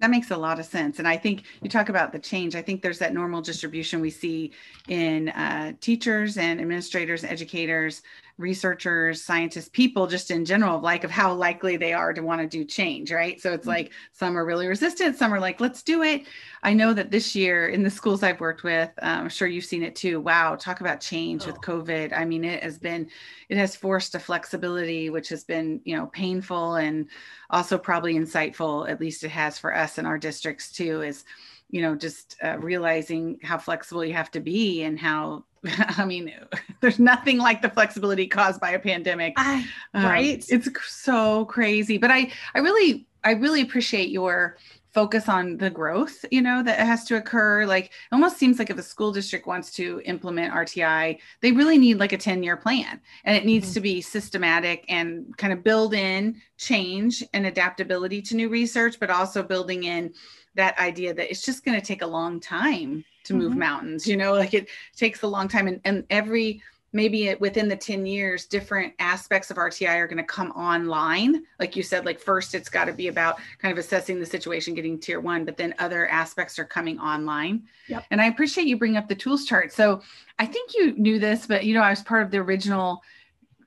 That 0.00 0.10
makes 0.10 0.30
a 0.30 0.36
lot 0.36 0.60
of 0.60 0.66
sense. 0.66 1.00
And 1.00 1.08
I 1.08 1.16
think 1.16 1.42
you 1.60 1.68
talk 1.68 1.88
about 1.88 2.12
the 2.12 2.20
change. 2.20 2.54
I 2.54 2.62
think 2.62 2.82
there's 2.82 3.00
that 3.00 3.12
normal 3.12 3.42
distribution 3.42 4.00
we 4.00 4.10
see 4.10 4.52
in 4.86 5.30
uh, 5.30 5.72
teachers 5.80 6.38
and 6.38 6.60
administrators, 6.60 7.24
educators, 7.24 8.02
researchers, 8.38 9.22
scientists, 9.22 9.68
people 9.68 10.06
just 10.06 10.30
in 10.30 10.44
general 10.44 10.76
of 10.76 10.82
like 10.82 11.02
of 11.04 11.10
how 11.10 11.34
likely 11.34 11.76
they 11.76 11.92
are 11.92 12.12
to 12.12 12.22
want 12.22 12.40
to 12.40 12.46
do 12.46 12.64
change, 12.64 13.12
right? 13.12 13.40
So 13.40 13.52
it's 13.52 13.62
mm-hmm. 13.62 13.70
like 13.70 13.92
some 14.12 14.38
are 14.38 14.44
really 14.44 14.68
resistant, 14.68 15.16
some 15.16 15.34
are 15.34 15.40
like, 15.40 15.60
let's 15.60 15.82
do 15.82 16.02
it. 16.02 16.24
I 16.62 16.72
know 16.72 16.94
that 16.94 17.10
this 17.10 17.34
year 17.34 17.68
in 17.68 17.82
the 17.82 17.90
schools 17.90 18.22
I've 18.22 18.40
worked 18.40 18.62
with, 18.62 18.90
um, 19.02 19.22
I'm 19.22 19.28
sure 19.28 19.48
you've 19.48 19.64
seen 19.64 19.82
it 19.82 19.96
too. 19.96 20.20
Wow, 20.20 20.54
talk 20.54 20.80
about 20.80 21.00
change 21.00 21.42
oh. 21.44 21.46
with 21.48 21.60
COVID. 21.60 22.16
I 22.16 22.24
mean, 22.24 22.44
it 22.44 22.62
has 22.62 22.78
been, 22.78 23.08
it 23.48 23.56
has 23.56 23.76
forced 23.76 24.14
a 24.14 24.20
flexibility, 24.20 25.10
which 25.10 25.28
has 25.30 25.44
been, 25.44 25.80
you 25.84 25.96
know, 25.96 26.06
painful 26.06 26.76
and 26.76 27.08
also 27.50 27.76
probably 27.76 28.14
insightful. 28.14 28.88
At 28.88 29.00
least 29.00 29.24
it 29.24 29.30
has 29.30 29.58
for 29.58 29.74
us 29.74 29.98
in 29.98 30.06
our 30.06 30.18
districts 30.18 30.70
too. 30.70 31.02
Is 31.02 31.24
you 31.70 31.82
know 31.82 31.94
just 31.94 32.36
uh, 32.42 32.58
realizing 32.58 33.38
how 33.42 33.58
flexible 33.58 34.04
you 34.04 34.14
have 34.14 34.30
to 34.30 34.40
be 34.40 34.82
and 34.82 34.98
how 34.98 35.44
I 35.98 36.04
mean, 36.04 36.32
there's 36.80 36.98
nothing 36.98 37.38
like 37.38 37.62
the 37.62 37.70
flexibility 37.70 38.26
caused 38.26 38.60
by 38.60 38.70
a 38.70 38.78
pandemic. 38.78 39.34
I, 39.36 39.66
um, 39.94 40.04
right. 40.04 40.44
It's 40.48 40.68
so 40.86 41.44
crazy. 41.46 41.98
But 41.98 42.10
I, 42.10 42.30
I 42.54 42.60
really, 42.60 43.06
I 43.24 43.32
really 43.32 43.62
appreciate 43.62 44.10
your 44.10 44.56
focus 44.94 45.28
on 45.28 45.56
the 45.58 45.70
growth, 45.70 46.24
you 46.30 46.40
know, 46.40 46.62
that 46.62 46.78
has 46.80 47.04
to 47.04 47.16
occur. 47.16 47.66
Like 47.66 47.86
it 47.86 47.92
almost 48.10 48.38
seems 48.38 48.58
like 48.58 48.70
if 48.70 48.78
a 48.78 48.82
school 48.82 49.12
district 49.12 49.46
wants 49.46 49.70
to 49.74 50.00
implement 50.04 50.54
RTI, 50.54 51.18
they 51.40 51.52
really 51.52 51.78
need 51.78 51.98
like 51.98 52.12
a 52.12 52.18
10 52.18 52.42
year 52.42 52.56
plan 52.56 53.00
and 53.24 53.36
it 53.36 53.44
needs 53.44 53.66
mm-hmm. 53.66 53.74
to 53.74 53.80
be 53.80 54.00
systematic 54.00 54.84
and 54.88 55.36
kind 55.36 55.52
of 55.52 55.62
build 55.62 55.94
in 55.94 56.40
change 56.56 57.22
and 57.34 57.46
adaptability 57.46 58.22
to 58.22 58.34
new 58.34 58.48
research, 58.48 58.98
but 58.98 59.10
also 59.10 59.42
building 59.42 59.84
in 59.84 60.12
that 60.58 60.76
idea 60.80 61.14
that 61.14 61.30
it's 61.30 61.42
just 61.42 61.64
going 61.64 61.80
to 61.80 61.86
take 61.86 62.02
a 62.02 62.06
long 62.06 62.40
time 62.40 63.04
to 63.22 63.32
move 63.32 63.50
mm-hmm. 63.50 63.60
mountains 63.60 64.06
you 64.08 64.16
know 64.16 64.34
like 64.34 64.54
it 64.54 64.68
takes 64.96 65.22
a 65.22 65.26
long 65.26 65.46
time 65.46 65.68
and, 65.68 65.80
and 65.84 66.04
every 66.10 66.60
maybe 66.92 67.28
it, 67.28 67.40
within 67.40 67.68
the 67.68 67.76
10 67.76 68.06
years 68.06 68.46
different 68.46 68.92
aspects 68.98 69.52
of 69.52 69.56
rti 69.56 69.88
are 69.88 70.08
going 70.08 70.16
to 70.18 70.24
come 70.24 70.50
online 70.52 71.44
like 71.60 71.76
you 71.76 71.82
said 71.84 72.04
like 72.04 72.18
first 72.18 72.56
it's 72.56 72.68
got 72.68 72.86
to 72.86 72.92
be 72.92 73.06
about 73.06 73.38
kind 73.60 73.70
of 73.70 73.78
assessing 73.78 74.18
the 74.18 74.26
situation 74.26 74.74
getting 74.74 74.98
tier 74.98 75.20
one 75.20 75.44
but 75.44 75.56
then 75.56 75.72
other 75.78 76.08
aspects 76.08 76.58
are 76.58 76.64
coming 76.64 76.98
online 76.98 77.62
yep. 77.86 78.04
and 78.10 78.20
i 78.20 78.26
appreciate 78.26 78.66
you 78.66 78.76
bring 78.76 78.96
up 78.96 79.08
the 79.08 79.14
tools 79.14 79.44
chart 79.44 79.72
so 79.72 80.02
i 80.40 80.44
think 80.44 80.74
you 80.74 80.92
knew 80.96 81.20
this 81.20 81.46
but 81.46 81.64
you 81.64 81.72
know 81.72 81.82
i 81.82 81.90
was 81.90 82.02
part 82.02 82.24
of 82.24 82.32
the 82.32 82.38
original 82.38 83.00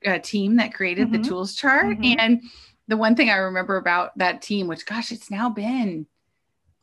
uh, 0.05 0.19
team 0.19 0.57
that 0.57 0.73
created 0.73 1.07
mm-hmm. 1.07 1.21
the 1.21 1.29
tools 1.29 1.55
chart 1.55 1.97
mm-hmm. 1.99 2.19
and 2.19 2.41
the 2.89 2.97
one 2.97 3.15
thing 3.15 3.29
i 3.29 3.37
remember 3.37 3.77
about 3.77 4.17
that 4.17 4.41
team 4.41 4.67
which 4.67 4.85
gosh 4.85 5.13
it's 5.13 5.31
now 5.31 5.49
been 5.49 6.05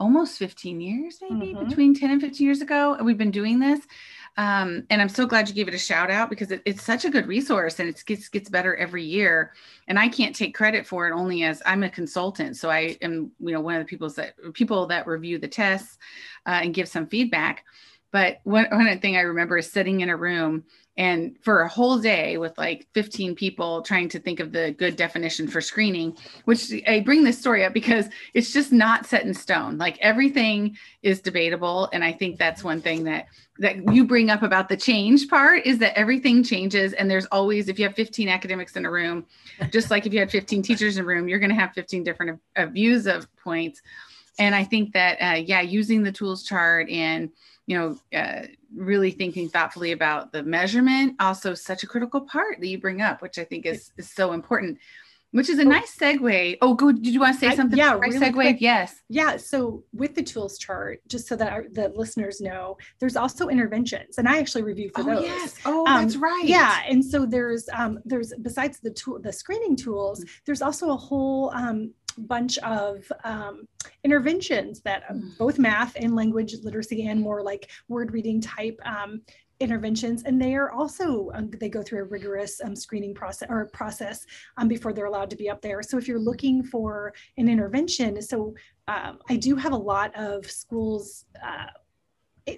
almost 0.01 0.39
15 0.39 0.81
years, 0.81 1.19
maybe 1.21 1.53
mm-hmm. 1.53 1.69
between 1.69 1.95
10 1.95 2.11
and 2.11 2.21
15 2.21 2.45
years 2.45 2.61
ago. 2.61 2.95
And 2.95 3.05
we've 3.05 3.19
been 3.19 3.31
doing 3.31 3.59
this. 3.59 3.81
Um, 4.37 4.85
and 4.91 5.03
I'm 5.03 5.09
so 5.09 5.27
glad 5.27 5.49
you 5.49 5.55
gave 5.55 5.67
it 5.67 5.75
a 5.75 5.79
shout 5.79 6.11
out 6.11 6.31
because 6.31 6.53
it, 6.53 6.63
it's 6.65 6.85
such 6.85 7.05
a 7.05 7.11
good 7.11 7.27
resource 7.27 7.81
and 7.81 7.89
it 7.89 8.03
gets, 8.07 8.29
gets 8.29 8.49
better 8.49 8.77
every 8.77 9.05
year. 9.05 9.53
And 9.89 9.99
I 9.99 10.09
can't 10.09 10.35
take 10.35 10.55
credit 10.55 10.87
for 10.87 11.09
it 11.09 11.13
only 11.13 11.43
as 11.43 11.61
I'm 11.67 11.83
a 11.83 11.91
consultant. 11.91 12.57
So 12.57 12.71
I 12.71 12.97
am, 13.03 13.33
you 13.41 13.53
know, 13.53 13.61
one 13.61 13.75
of 13.75 13.81
the 13.81 13.89
people 13.89 14.09
that 14.11 14.35
people 14.55 14.87
that 14.87 15.09
review 15.09 15.39
the 15.39 15.49
tests 15.49 15.99
uh, 16.47 16.61
and 16.63 16.73
give 16.73 16.89
some 16.89 17.09
feedback. 17.09 17.65
But 18.11 18.41
one, 18.45 18.67
one 18.71 19.01
thing 19.01 19.17
I 19.17 19.21
remember 19.21 19.59
is 19.59 19.71
sitting 19.71 20.01
in 20.01 20.09
a 20.09 20.17
room 20.17 20.65
and 20.99 21.37
for 21.43 21.63
a 21.63 21.69
whole 21.69 21.99
day 21.99 22.37
with 22.39 22.59
like 22.59 22.89
15 22.93 23.37
people 23.37 23.83
trying 23.83 24.09
to 24.09 24.19
think 24.19 24.41
of 24.41 24.51
the 24.51 24.73
good 24.73 24.97
definition 24.97 25.47
for 25.47 25.61
screening 25.61 26.15
which 26.45 26.73
i 26.87 27.01
bring 27.01 27.23
this 27.23 27.39
story 27.39 27.65
up 27.65 27.73
because 27.73 28.09
it's 28.35 28.53
just 28.53 28.73
not 28.73 29.07
set 29.07 29.25
in 29.25 29.33
stone. 29.33 29.79
Like 29.79 29.97
everything 30.01 30.77
is 31.03 31.21
debatable 31.21 31.89
and 31.93 32.03
i 32.05 32.13
think 32.13 32.37
that's 32.39 32.65
one 32.65 32.83
thing 32.83 33.05
that 33.05 33.29
that 33.61 33.93
you 33.95 34.05
bring 34.05 34.29
up 34.29 34.43
about 34.43 34.69
the 34.69 34.77
change 34.77 35.29
part 35.29 35.65
is 35.65 35.79
that 35.79 35.97
everything 35.97 36.43
changes 36.43 36.93
and 36.93 37.11
there's 37.11 37.27
always 37.27 37.69
if 37.69 37.79
you 37.79 37.87
have 37.87 37.95
15 37.95 38.29
academics 38.29 38.77
in 38.77 38.85
a 38.85 38.91
room 38.91 39.25
just 39.71 39.91
like 39.91 40.05
if 40.05 40.13
you 40.13 40.19
had 40.19 40.31
15 40.31 40.63
teachers 40.63 40.97
in 40.97 41.05
a 41.05 41.07
room 41.07 41.29
you're 41.29 41.39
going 41.39 41.49
to 41.51 41.55
have 41.55 41.73
15 41.73 42.03
different 42.03 42.41
uh, 42.57 42.67
views 42.67 43.07
of 43.07 43.27
points. 43.37 43.81
And 44.41 44.55
i 44.55 44.65
think 44.65 44.93
that 44.95 45.17
uh, 45.21 45.37
yeah 45.37 45.61
using 45.61 46.03
the 46.03 46.13
tools 46.13 46.43
chart 46.43 46.89
and 46.91 47.31
you 47.69 47.77
know, 47.79 48.19
uh, 48.19 48.47
really 48.75 49.11
thinking 49.11 49.47
thoughtfully 49.51 49.93
about 49.93 50.33
the 50.33 50.43
measurement, 50.43 51.15
also 51.21 51.53
such 51.53 51.83
a 51.83 51.87
critical 51.87 52.23
part 52.23 52.59
that 52.61 52.67
you 52.67 52.81
bring 52.81 53.03
up, 53.03 53.21
which 53.21 53.39
I 53.39 53.45
think 53.45 53.67
is, 53.67 53.93
is 53.99 54.11
so 54.11 54.33
important. 54.33 54.79
Which 55.33 55.51
is 55.51 55.59
a 55.59 55.65
nice 55.65 55.95
segue. 55.95 56.57
Oh, 56.63 56.73
good. 56.73 57.03
Did 57.03 57.13
you 57.13 57.21
want 57.21 57.39
to 57.39 57.39
say 57.39 57.55
something? 57.55 57.79
I, 57.79 57.85
yeah, 57.85 57.99
really 57.99 58.19
segue. 58.19 58.33
Quick. 58.33 58.57
Yes. 58.63 59.03
Yeah. 59.11 59.37
So 59.37 59.85
with 59.93 60.15
the 60.15 60.23
tools 60.23 60.57
chart, 60.57 61.03
just 61.07 61.29
so 61.29 61.37
that 61.37 61.53
our, 61.53 61.67
the 61.71 61.91
listeners 61.91 62.41
know, 62.41 62.79
there's 62.99 63.15
also 63.15 63.49
interventions, 63.49 64.17
and 64.17 64.27
I 64.27 64.39
actually 64.39 64.63
review 64.63 64.91
for 64.95 65.03
oh, 65.03 65.17
those. 65.17 65.25
Yes. 65.25 65.59
Oh, 65.67 65.87
um, 65.87 66.01
that's 66.01 66.17
right. 66.17 66.45
Yeah. 66.47 66.81
And 66.89 67.05
so 67.05 67.27
there's 67.27 67.69
um, 67.75 67.99
there's 68.07 68.33
besides 68.41 68.81
the 68.81 68.91
tool 68.91 69.21
the 69.21 69.31
screening 69.31 69.77
tools, 69.77 70.21
mm-hmm. 70.21 70.31
there's 70.47 70.63
also 70.63 70.93
a 70.93 70.97
whole 70.97 71.51
um, 71.51 71.93
bunch 72.19 72.59
of 72.59 73.11
um, 73.25 73.67
interventions 74.05 74.81
that 74.81 75.05
um, 75.09 75.35
both 75.39 75.59
math 75.59 75.97
and 75.97 76.15
language 76.15 76.55
literacy 76.63 77.07
and 77.07 77.21
more 77.21 77.43
like 77.43 77.71
word 77.89 78.13
reading 78.13 78.41
type 78.41 78.79
um, 78.85 79.23
interventions. 79.61 80.23
And 80.25 80.41
they 80.41 80.55
are 80.55 80.71
also 80.71 81.31
um, 81.35 81.51
they 81.59 81.69
go 81.69 81.83
through 81.83 82.01
a 82.01 82.05
rigorous 82.05 82.61
um, 82.63 82.77
screening 82.77 83.15
process 83.15 83.49
or 83.51 83.67
process 83.67 84.25
um, 84.57 84.69
before 84.69 84.93
they're 84.93 85.07
allowed 85.07 85.31
to 85.31 85.37
be 85.37 85.51
up 85.51 85.61
there. 85.63 85.83
So 85.83 85.99
if 85.99 86.07
you're 86.07 86.19
looking 86.19 86.63
for 86.63 87.13
an 87.37 87.49
intervention 87.49 88.21
so 88.23 88.55
um, 88.87 89.19
i 89.29 89.37
do 89.37 89.57
have 89.57 89.73
a 89.73 89.77
lot 89.77 90.15
of 90.17 90.47
schools 90.51 91.27
uh, 91.43 91.67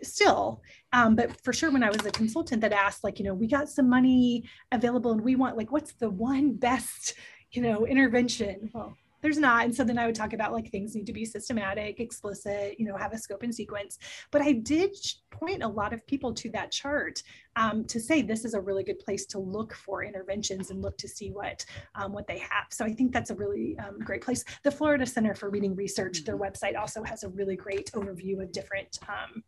still 0.02 0.62
um, 0.92 1.16
but 1.16 1.42
for 1.42 1.52
sure 1.52 1.70
when 1.70 1.82
i 1.82 1.88
was 1.88 2.04
a 2.06 2.10
consultant 2.10 2.60
that 2.60 2.72
asked 2.72 3.02
like 3.02 3.18
you 3.18 3.24
know 3.24 3.34
we 3.34 3.46
got 3.46 3.68
some 3.68 3.88
money 3.88 4.44
available 4.72 5.12
and 5.12 5.20
we 5.20 5.34
want 5.36 5.56
like 5.56 5.72
what's 5.72 5.92
the 5.94 6.08
one 6.08 6.52
best 6.52 7.14
you 7.52 7.62
know 7.62 7.86
intervention? 7.86 8.70
Well 8.72 8.96
there's 9.20 9.38
not. 9.38 9.64
And 9.64 9.74
so 9.74 9.84
then 9.84 9.98
i 9.98 10.06
would 10.06 10.14
talk 10.14 10.32
about 10.32 10.52
like 10.52 10.70
things 10.70 10.94
need 10.94 11.06
to 11.06 11.12
be 11.12 11.24
systematic 11.24 12.00
explicit 12.00 12.78
you 12.78 12.86
know 12.86 12.96
have 12.96 13.12
a 13.12 13.18
scope 13.18 13.42
and 13.42 13.54
sequence. 13.54 13.98
But 14.30 14.42
i 14.42 14.52
did 14.52 14.96
point 15.30 15.62
a 15.62 15.68
lot 15.68 15.92
of 15.92 16.06
people 16.06 16.34
to 16.34 16.50
that 16.50 16.70
chart 16.70 17.22
um, 17.56 17.84
to 17.84 18.00
say 18.00 18.22
this 18.22 18.44
is 18.44 18.54
a 18.54 18.60
really 18.60 18.84
good 18.84 18.98
place 18.98 19.26
to 19.26 19.38
look 19.38 19.74
for 19.74 20.04
interventions 20.04 20.70
and 20.70 20.82
look 20.82 20.96
to 20.98 21.08
see 21.08 21.30
what 21.30 21.64
um, 21.94 22.12
what 22.12 22.26
they 22.26 22.38
have. 22.38 22.66
So 22.70 22.84
i 22.84 22.92
think 22.92 23.12
that's 23.12 23.30
a 23.30 23.34
really 23.34 23.78
um, 23.78 23.98
great 23.98 24.22
place. 24.22 24.44
The 24.62 24.70
florida 24.70 25.06
center 25.06 25.34
for 25.34 25.50
reading 25.50 25.74
research 25.74 26.24
their 26.24 26.36
mm-hmm. 26.36 26.44
website 26.44 26.78
also 26.78 27.02
has 27.04 27.22
a 27.22 27.28
really 27.28 27.56
great 27.56 27.90
overview 27.92 28.42
of 28.42 28.52
different 28.52 28.98
um, 29.08 29.42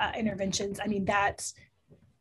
uh, 0.00 0.12
interventions. 0.16 0.78
I 0.82 0.86
mean 0.86 1.04
that 1.06 1.50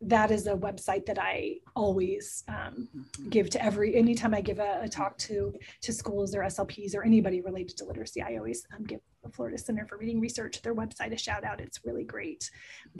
that 0.07 0.29
is 0.29 0.47
a 0.47 0.53
website 0.53 1.05
that 1.07 1.17
I 1.19 1.55
always 1.75 2.43
um, 2.47 2.87
mm-hmm. 2.95 3.29
give 3.29 3.49
to 3.51 3.63
every 3.63 3.95
anytime 3.95 4.33
I 4.33 4.41
give 4.41 4.59
a, 4.59 4.81
a, 4.83 4.89
talk 4.89 5.17
to 5.19 5.53
to 5.81 5.93
schools 5.93 6.35
or 6.35 6.41
SLPs 6.41 6.95
or 6.95 7.03
anybody 7.03 7.41
related 7.41 7.77
to 7.77 7.85
literacy. 7.85 8.21
I 8.21 8.37
always 8.37 8.65
um, 8.75 8.83
give 8.83 8.99
the 9.23 9.29
Florida 9.29 9.57
Center 9.57 9.85
for 9.87 9.97
Reading 9.97 10.19
Research 10.19 10.61
their 10.61 10.75
website 10.75 11.11
a 11.11 11.17
shout 11.17 11.43
out. 11.43 11.59
It's 11.59 11.79
really 11.83 12.03
great. 12.03 12.49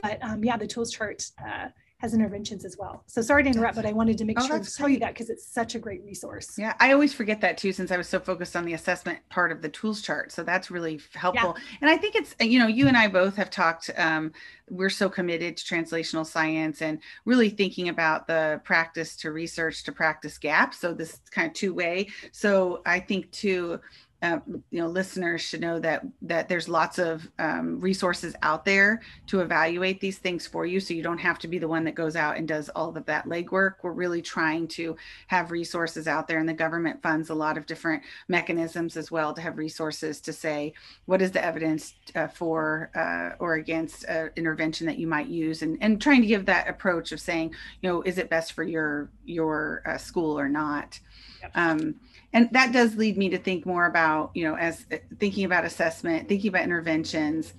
But 0.01 0.23
um, 0.23 0.43
yeah, 0.43 0.57
the 0.57 0.67
tools 0.67 0.91
chart 0.91 1.23
uh, 1.45 1.67
has 1.99 2.13
interventions 2.13 2.65
as 2.65 2.77
well. 2.77 3.03
So 3.07 3.21
sorry 3.21 3.43
to 3.43 3.49
interrupt, 3.49 3.75
but 3.75 3.85
I 3.85 3.93
wanted 3.93 4.17
to 4.17 4.25
make 4.25 4.39
oh, 4.39 4.45
sure 4.45 4.59
to 4.59 4.73
tell 4.73 4.89
you 4.89 4.99
that 4.99 5.13
because 5.13 5.29
it's 5.29 5.45
such 5.45 5.75
a 5.75 5.79
great 5.79 6.03
resource. 6.03 6.57
Yeah, 6.57 6.73
I 6.79 6.91
always 6.91 7.13
forget 7.13 7.39
that 7.41 7.57
too 7.57 7.71
since 7.71 7.89
I 7.89 7.97
was 7.97 8.09
so 8.09 8.19
focused 8.19 8.55
on 8.55 8.65
the 8.65 8.73
assessment 8.73 9.19
part 9.29 9.51
of 9.51 9.61
the 9.61 9.69
tools 9.69 10.01
chart. 10.01 10.31
So 10.31 10.43
that's 10.43 10.69
really 10.69 10.99
helpful. 11.13 11.55
Yeah. 11.57 11.77
And 11.81 11.89
I 11.89 11.97
think 11.97 12.15
it's, 12.15 12.35
you 12.41 12.59
know, 12.59 12.67
you 12.67 12.87
and 12.87 12.97
I 12.97 13.07
both 13.07 13.37
have 13.37 13.49
talked, 13.49 13.89
um, 13.97 14.33
we're 14.69 14.89
so 14.89 15.07
committed 15.07 15.55
to 15.57 15.63
translational 15.63 16.25
science 16.25 16.81
and 16.81 16.99
really 17.23 17.49
thinking 17.49 17.87
about 17.89 18.27
the 18.27 18.59
practice 18.65 19.15
to 19.17 19.31
research 19.31 19.83
to 19.83 19.91
practice 19.91 20.37
gap. 20.37 20.73
So 20.73 20.93
this 20.93 21.21
kind 21.31 21.47
of 21.47 21.53
two 21.53 21.73
way. 21.73 22.09
So 22.31 22.81
I 22.85 22.99
think 22.99 23.31
too, 23.31 23.79
uh, 24.25 24.39
you 24.47 24.81
know 24.81 24.87
listeners 24.87 25.41
should 25.41 25.61
know 25.61 25.77
that 25.79 26.03
that 26.23 26.49
there's 26.49 26.67
lots 26.67 26.97
of 26.97 27.29
um, 27.37 27.79
resources 27.79 28.33
out 28.41 28.65
there 28.65 29.01
to 29.27 29.41
evaluate 29.41 29.99
these 30.01 30.17
things 30.17 30.47
for 30.47 30.65
you. 30.65 30.79
So 30.79 30.95
you 30.95 31.03
don't 31.03 31.19
have 31.19 31.37
to 31.39 31.47
be 31.47 31.59
the 31.59 31.67
one 31.67 31.83
that 31.83 31.93
goes 31.93 32.15
out 32.15 32.37
and 32.37 32.47
does 32.47 32.69
all 32.69 32.95
of 32.95 33.05
that 33.05 33.25
legwork. 33.25 33.75
We're 33.83 33.91
really 33.91 34.23
trying 34.23 34.67
to 34.69 34.95
have 35.27 35.51
resources 35.51 36.07
out 36.07 36.27
there 36.27 36.39
and 36.39 36.49
the 36.49 36.53
government 36.53 37.03
funds 37.03 37.29
a 37.29 37.35
lot 37.35 37.57
of 37.57 37.67
different 37.67 38.01
mechanisms 38.27 38.97
as 38.97 39.11
well 39.11 39.31
to 39.33 39.41
have 39.41 39.57
resources 39.57 40.19
to 40.21 40.33
say 40.33 40.73
what 41.05 41.21
is 41.21 41.31
the 41.31 41.43
evidence 41.43 41.93
uh, 42.15 42.27
for 42.27 42.89
uh, 42.95 43.35
or 43.39 43.55
against 43.55 44.09
uh, 44.09 44.29
intervention 44.35 44.87
that 44.87 44.97
you 44.97 45.07
might 45.07 45.27
use? 45.27 45.61
And, 45.61 45.77
and 45.81 46.01
trying 46.01 46.21
to 46.21 46.27
give 46.27 46.45
that 46.47 46.67
approach 46.67 47.11
of 47.11 47.19
saying 47.19 47.53
you 47.81 47.89
know 47.89 48.01
is 48.01 48.17
it 48.17 48.29
best 48.29 48.53
for 48.53 48.63
your 48.63 49.11
your 49.23 49.83
uh, 49.85 49.97
school 49.97 50.39
or 50.39 50.49
not? 50.49 50.99
Yep. 51.41 51.51
um, 51.55 51.95
and 52.33 52.49
that 52.51 52.71
does 52.71 52.95
lead 52.95 53.17
me 53.17 53.29
to 53.29 53.37
think 53.37 53.65
more 53.65 53.85
about 53.85 54.31
you 54.33 54.43
know 54.43 54.55
as 54.55 54.85
uh, 54.91 54.97
thinking 55.19 55.45
about 55.45 55.65
assessment 55.65 56.27
thinking 56.27 56.49
about 56.49 56.63
interventions 56.63 57.53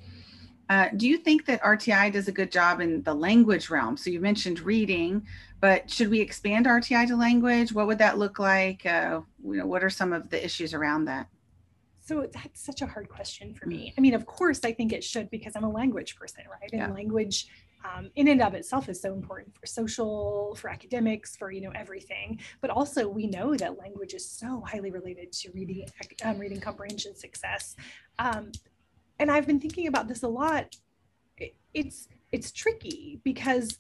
uh, 0.68 0.88
do 0.96 1.08
you 1.08 1.16
think 1.18 1.46
that 1.46 1.62
rti 1.62 2.12
does 2.12 2.28
a 2.28 2.32
good 2.32 2.50
job 2.50 2.80
in 2.80 3.02
the 3.02 3.14
language 3.14 3.70
realm 3.70 3.96
so 3.96 4.10
you 4.10 4.20
mentioned 4.20 4.60
reading 4.60 5.26
but 5.60 5.90
should 5.90 6.10
we 6.10 6.20
expand 6.20 6.66
rti 6.66 7.06
to 7.06 7.16
language 7.16 7.72
what 7.72 7.86
would 7.86 7.98
that 7.98 8.18
look 8.18 8.38
like 8.38 8.84
uh, 8.86 9.20
you 9.44 9.56
know 9.56 9.66
what 9.66 9.82
are 9.82 9.90
some 9.90 10.12
of 10.12 10.28
the 10.30 10.44
issues 10.44 10.74
around 10.74 11.04
that 11.04 11.28
so 12.06 12.24
that's 12.32 12.64
such 12.64 12.82
a 12.82 12.86
hard 12.86 13.08
question 13.08 13.52
for 13.52 13.66
me. 13.66 13.92
I 13.98 14.00
mean, 14.00 14.14
of 14.14 14.26
course, 14.26 14.60
I 14.62 14.70
think 14.70 14.92
it 14.92 15.02
should 15.02 15.28
because 15.28 15.56
I'm 15.56 15.64
a 15.64 15.70
language 15.70 16.14
person, 16.14 16.44
right? 16.48 16.70
And 16.70 16.80
yeah. 16.80 16.92
language 16.92 17.48
um, 17.86 18.10
in 18.16 18.28
and 18.28 18.42
of 18.42 18.54
itself 18.54 18.88
is 18.88 19.00
so 19.00 19.12
important 19.12 19.54
for 19.58 19.66
social, 19.66 20.54
for 20.56 20.70
academics, 20.70 21.36
for 21.36 21.50
you 21.50 21.60
know 21.60 21.72
everything. 21.74 22.40
But 22.60 22.70
also, 22.70 23.08
we 23.08 23.26
know 23.26 23.54
that 23.54 23.78
language 23.78 24.14
is 24.14 24.28
so 24.28 24.62
highly 24.66 24.90
related 24.90 25.32
to 25.32 25.50
reading, 25.52 25.86
um, 26.24 26.38
reading 26.38 26.60
comprehension 26.60 27.14
success. 27.14 27.76
Um, 28.18 28.52
and 29.18 29.30
I've 29.30 29.46
been 29.46 29.60
thinking 29.60 29.86
about 29.86 30.08
this 30.08 30.22
a 30.22 30.28
lot. 30.28 30.76
It, 31.38 31.54
it's 31.74 32.08
it's 32.32 32.52
tricky 32.52 33.20
because 33.24 33.78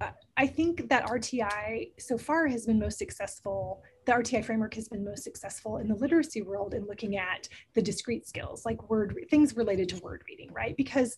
uh, 0.00 0.10
I 0.36 0.46
think 0.46 0.88
that 0.88 1.06
RTI 1.06 1.92
so 1.98 2.18
far 2.18 2.46
has 2.48 2.66
been 2.66 2.78
most 2.78 2.98
successful. 2.98 3.82
The 4.06 4.12
RTI 4.12 4.44
framework 4.44 4.74
has 4.74 4.88
been 4.88 5.04
most 5.04 5.22
successful 5.22 5.76
in 5.76 5.86
the 5.86 5.94
literacy 5.94 6.42
world 6.42 6.74
in 6.74 6.86
looking 6.86 7.16
at 7.16 7.48
the 7.74 7.82
discrete 7.82 8.26
skills, 8.26 8.64
like 8.64 8.90
word 8.90 9.16
things 9.30 9.56
related 9.56 9.88
to 9.90 9.96
word 9.98 10.22
reading, 10.26 10.52
right? 10.52 10.76
Because 10.76 11.16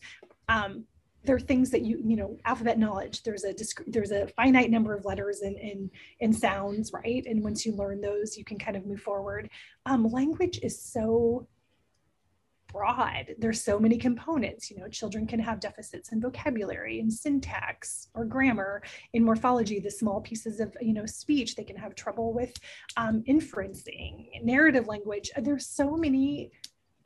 um, 0.49 0.85
there 1.25 1.37
are 1.37 1.41
things 1.41 1.71
that 1.71 1.83
you 1.83 2.01
you 2.05 2.17
know 2.17 2.39
alphabet 2.45 2.79
knowledge 2.79 3.23
there's 3.23 3.45
a 3.45 3.55
there's 3.87 4.11
a 4.11 4.27
finite 4.29 4.71
number 4.71 4.95
of 4.95 5.05
letters 5.05 5.41
and 5.41 5.57
and, 5.57 5.91
and 6.21 6.35
sounds 6.35 6.93
right? 6.93 7.25
And 7.27 7.43
once 7.43 7.65
you 7.65 7.73
learn 7.75 8.01
those 8.01 8.37
you 8.37 8.45
can 8.45 8.59
kind 8.59 8.77
of 8.77 8.87
move 8.87 9.01
forward. 9.01 9.49
Um, 9.87 10.07
language 10.07 10.61
is 10.63 10.81
so 10.81 11.47
broad. 12.73 13.37
There's 13.39 13.63
so 13.63 13.79
many 13.79 13.97
components 13.97 14.71
you 14.71 14.79
know 14.79 14.89
children 14.89 15.27
can 15.27 15.41
have 15.41 15.61
deficits 15.61 16.13
in 16.13 16.21
vocabulary 16.21 17.01
and 17.01 17.13
syntax 17.13 18.09
or 18.15 18.25
grammar 18.25 18.83
in 19.13 19.25
morphology 19.25 19.79
the 19.79 19.91
small 19.91 20.21
pieces 20.21 20.61
of 20.61 20.77
you 20.81 20.93
know 20.93 21.07
speech 21.07 21.55
they 21.55 21.65
can 21.65 21.77
have 21.77 21.95
trouble 21.95 22.33
with 22.33 22.53
um, 22.97 23.23
inferencing 23.29 24.29
narrative 24.43 24.89
language. 24.89 25.31
There's 25.37 25.67
so 25.67 25.97
many 25.97 26.51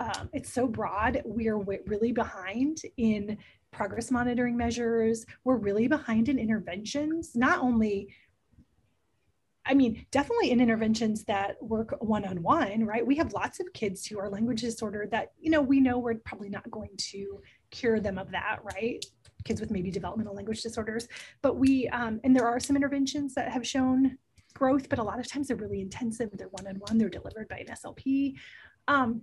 um, 0.00 0.31
it's 0.33 0.52
so 0.52 0.66
broad. 0.66 1.22
We're 1.24 1.59
really 1.59 2.12
behind 2.12 2.78
in 2.96 3.37
progress 3.70 4.11
monitoring 4.11 4.57
measures. 4.57 5.24
We're 5.44 5.57
really 5.57 5.88
behind 5.88 6.28
in 6.28 6.38
interventions, 6.38 7.35
not 7.35 7.61
only 7.61 8.09
I 9.68 9.74
mean, 9.74 10.07
definitely 10.11 10.50
in 10.50 10.62
interventions 10.62 11.24
that 11.24 11.62
work 11.62 11.94
one 12.00 12.24
on 12.24 12.42
one, 12.42 12.87
right? 12.87 13.07
We 13.07 13.16
have 13.16 13.35
lots 13.35 13.61
of 13.61 13.70
kids 13.74 14.07
who 14.07 14.18
are 14.18 14.31
language 14.31 14.62
disordered 14.62 15.11
that, 15.11 15.33
you 15.38 15.50
know, 15.50 15.61
we 15.61 15.78
know 15.78 15.98
we're 15.98 16.14
probably 16.14 16.48
not 16.48 16.68
going 16.70 16.96
to 16.96 17.42
cure 17.70 18.00
them 18.00 18.16
of 18.16 18.31
that, 18.31 18.61
right? 18.62 19.04
Kids 19.44 19.61
with 19.61 19.70
maybe 19.70 19.90
developmental 19.90 20.35
language 20.35 20.62
disorders. 20.62 21.07
But 21.42 21.57
we, 21.57 21.87
um, 21.88 22.18
and 22.24 22.35
there 22.35 22.46
are 22.46 22.59
some 22.59 22.76
interventions 22.76 23.35
that 23.35 23.52
have 23.52 23.66
shown 23.66 24.16
growth, 24.54 24.88
but 24.88 24.98
a 24.98 25.02
lot 25.02 25.20
of 25.20 25.31
times 25.31 25.48
they're 25.48 25.57
really 25.59 25.83
intensive. 25.83 26.31
They're 26.33 26.48
one 26.48 26.66
on 26.66 26.76
one, 26.76 26.96
they're 26.96 27.11
delivered 27.11 27.48
by 27.48 27.59
an 27.59 27.66
SLP. 27.66 28.37
Um, 28.88 29.20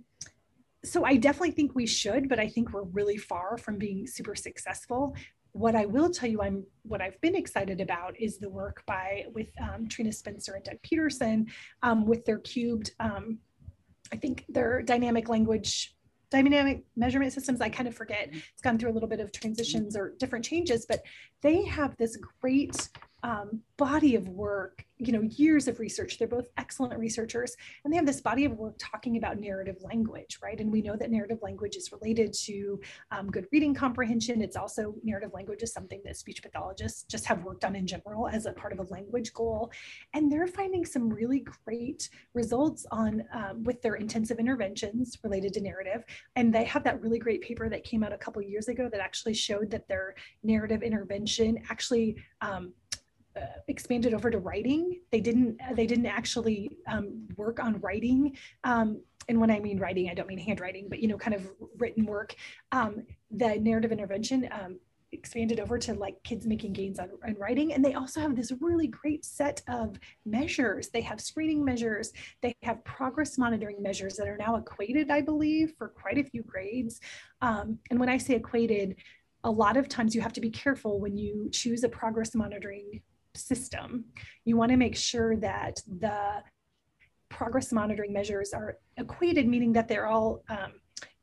so 0.86 1.04
I 1.04 1.16
definitely 1.16 1.50
think 1.50 1.74
we 1.74 1.86
should, 1.86 2.28
but 2.28 2.38
I 2.38 2.48
think 2.48 2.72
we're 2.72 2.82
really 2.82 3.16
far 3.16 3.58
from 3.58 3.76
being 3.76 4.06
super 4.06 4.34
successful. 4.34 5.14
What 5.52 5.74
I 5.74 5.86
will 5.86 6.10
tell 6.10 6.28
you, 6.28 6.42
I'm 6.42 6.64
what 6.82 7.00
I've 7.00 7.20
been 7.20 7.34
excited 7.34 7.80
about 7.80 8.18
is 8.20 8.38
the 8.38 8.48
work 8.48 8.82
by 8.86 9.24
with 9.34 9.48
um, 9.60 9.88
Trina 9.88 10.12
Spencer 10.12 10.54
and 10.54 10.64
Doug 10.64 10.80
Peterson 10.82 11.46
um, 11.82 12.06
with 12.06 12.24
their 12.24 12.38
CUBED. 12.38 12.90
Um, 13.00 13.38
I 14.12 14.16
think 14.16 14.44
their 14.48 14.82
dynamic 14.82 15.28
language 15.28 15.96
dynamic 16.28 16.84
measurement 16.96 17.32
systems 17.32 17.60
i 17.60 17.68
kind 17.68 17.88
of 17.88 17.94
forget 17.94 18.28
it's 18.32 18.60
gone 18.60 18.76
through 18.76 18.90
a 18.90 18.92
little 18.92 19.08
bit 19.08 19.20
of 19.20 19.30
transitions 19.30 19.96
or 19.96 20.14
different 20.18 20.44
changes 20.44 20.84
but 20.84 21.02
they 21.40 21.64
have 21.64 21.96
this 21.98 22.18
great 22.40 22.88
um, 23.22 23.60
body 23.76 24.14
of 24.14 24.28
work 24.28 24.84
you 24.98 25.12
know 25.12 25.22
years 25.22 25.68
of 25.68 25.78
research. 25.78 26.18
They're 26.18 26.28
both 26.28 26.48
excellent 26.56 26.98
researchers 26.98 27.56
and 27.84 27.92
they 27.92 27.96
have 27.96 28.06
this 28.06 28.20
body 28.20 28.44
of 28.44 28.52
work 28.52 28.76
talking 28.78 29.16
about 29.16 29.38
narrative 29.38 29.76
language 29.82 30.38
right? 30.42 30.58
And 30.60 30.70
we 30.70 30.82
know 30.82 30.96
that 30.96 31.10
narrative 31.10 31.38
language 31.42 31.76
is 31.76 31.92
related 31.92 32.32
to 32.44 32.80
um, 33.10 33.30
good 33.30 33.46
reading 33.52 33.74
comprehension. 33.74 34.42
It's 34.42 34.56
also 34.56 34.94
narrative 35.02 35.30
language 35.34 35.62
is 35.62 35.72
something 35.72 36.00
that 36.04 36.16
speech 36.16 36.42
pathologists 36.42 37.04
just 37.04 37.24
have 37.26 37.44
worked 37.44 37.64
on 37.64 37.76
in 37.76 37.86
general 37.86 38.28
as 38.28 38.46
a 38.46 38.52
part 38.52 38.72
of 38.72 38.78
a 38.78 38.84
language 38.84 39.32
goal. 39.32 39.70
And 40.14 40.30
they're 40.30 40.46
finding 40.46 40.84
some 40.84 41.08
really 41.08 41.44
great 41.64 42.08
results 42.34 42.86
on 42.90 43.24
um, 43.32 43.64
with 43.64 43.82
their 43.82 43.94
intensive 43.94 44.38
interventions 44.38 45.18
related 45.22 45.52
to 45.54 45.60
narrative. 45.60 46.04
And 46.36 46.54
they 46.54 46.64
have 46.64 46.84
that 46.84 47.00
really 47.00 47.18
great 47.18 47.42
paper 47.42 47.68
that 47.68 47.84
came 47.84 48.02
out 48.02 48.12
a 48.12 48.18
couple 48.18 48.42
years 48.42 48.68
ago 48.68 48.88
that 48.90 49.00
actually 49.00 49.34
showed 49.34 49.70
that 49.70 49.88
their 49.88 50.14
narrative 50.42 50.82
intervention 50.82 51.62
actually 51.70 52.16
um, 52.40 52.72
expanded 53.68 54.14
over 54.14 54.30
to 54.30 54.38
writing. 54.38 55.00
They 55.10 55.20
didn't 55.20 55.58
they 55.74 55.86
didn't 55.86 56.06
actually 56.06 56.78
um, 56.88 57.28
work 57.36 57.60
on 57.60 57.80
writing. 57.80 58.36
Um, 58.64 59.00
and 59.28 59.40
when 59.40 59.50
I 59.50 59.58
mean 59.58 59.78
writing, 59.78 60.08
I 60.08 60.14
don't 60.14 60.28
mean 60.28 60.38
handwriting, 60.38 60.88
but 60.88 61.00
you 61.00 61.08
know, 61.08 61.16
kind 61.16 61.34
of 61.34 61.50
written 61.78 62.06
work. 62.06 62.34
Um, 62.72 63.02
the 63.30 63.58
narrative 63.58 63.92
intervention 63.92 64.48
um, 64.52 64.78
expanded 65.12 65.60
over 65.60 65.78
to 65.78 65.94
like 65.94 66.22
kids 66.22 66.46
making 66.46 66.72
gains 66.72 66.98
on, 66.98 67.10
on 67.26 67.34
writing. 67.34 67.72
And 67.72 67.84
they 67.84 67.94
also 67.94 68.20
have 68.20 68.36
this 68.36 68.52
really 68.60 68.86
great 68.86 69.24
set 69.24 69.62
of 69.68 69.98
measures. 70.24 70.88
They 70.88 71.00
have 71.02 71.20
screening 71.20 71.64
measures, 71.64 72.12
they 72.42 72.54
have 72.62 72.84
progress 72.84 73.38
monitoring 73.38 73.82
measures 73.82 74.16
that 74.16 74.28
are 74.28 74.36
now 74.36 74.56
equated, 74.56 75.10
I 75.10 75.20
believe, 75.20 75.74
for 75.78 75.88
quite 75.88 76.18
a 76.18 76.24
few 76.24 76.42
grades. 76.42 77.00
Um, 77.40 77.78
and 77.90 77.98
when 77.98 78.08
I 78.08 78.18
say 78.18 78.34
equated, 78.34 78.96
a 79.44 79.50
lot 79.50 79.76
of 79.76 79.88
times 79.88 80.14
you 80.14 80.20
have 80.20 80.32
to 80.34 80.40
be 80.40 80.50
careful 80.50 81.00
when 81.00 81.16
you 81.16 81.48
choose 81.52 81.84
a 81.84 81.88
progress 81.88 82.34
monitoring 82.34 83.00
system, 83.36 84.04
you 84.44 84.56
want 84.56 84.70
to 84.70 84.76
make 84.76 84.96
sure 84.96 85.36
that 85.36 85.80
the 85.86 86.42
progress 87.28 87.72
monitoring 87.72 88.12
measures 88.12 88.52
are 88.52 88.78
equated, 88.96 89.46
meaning 89.46 89.72
that 89.72 89.88
they're 89.88 90.06
all 90.06 90.42
um, 90.48 90.72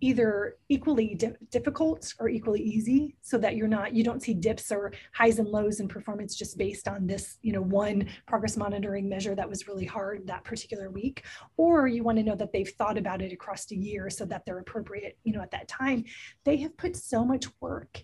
either 0.02 0.58
equally 0.68 1.16
di- 1.16 1.32
difficult 1.50 2.14
or 2.20 2.28
equally 2.28 2.62
easy 2.62 3.16
so 3.22 3.38
that 3.38 3.56
you're 3.56 3.70
not 3.70 3.96
you 3.96 4.04
don't 4.04 4.22
see 4.22 4.34
dips 4.34 4.70
or 4.72 4.92
highs 5.14 5.40
and 5.40 5.48
lows 5.48 5.80
in 5.80 5.88
performance 5.88 6.36
just 6.36 6.58
based 6.58 6.88
on 6.90 7.08
this 7.08 7.38
you 7.42 7.54
know 7.54 7.62
one 7.62 8.06
progress 8.28 8.58
monitoring 8.58 9.08
measure 9.08 9.34
that 9.34 9.50
was 9.50 9.68
really 9.68 9.86
hard 9.86 10.28
that 10.28 10.44
particular 10.44 10.90
week. 10.92 11.24
Or 11.58 11.88
you 11.88 12.04
want 12.04 12.18
to 12.18 12.24
know 12.24 12.36
that 12.36 12.52
they've 12.52 12.70
thought 12.78 12.98
about 12.98 13.22
it 13.22 13.32
across 13.32 13.66
the 13.66 13.78
year 13.78 14.10
so 14.10 14.26
that 14.26 14.44
they're 14.46 14.60
appropriate 14.60 15.18
you 15.24 15.34
know 15.34 15.42
at 15.42 15.52
that 15.52 15.68
time. 15.68 16.04
They 16.44 16.58
have 16.58 16.76
put 16.78 16.96
so 16.98 17.24
much 17.24 17.46
work 17.62 18.04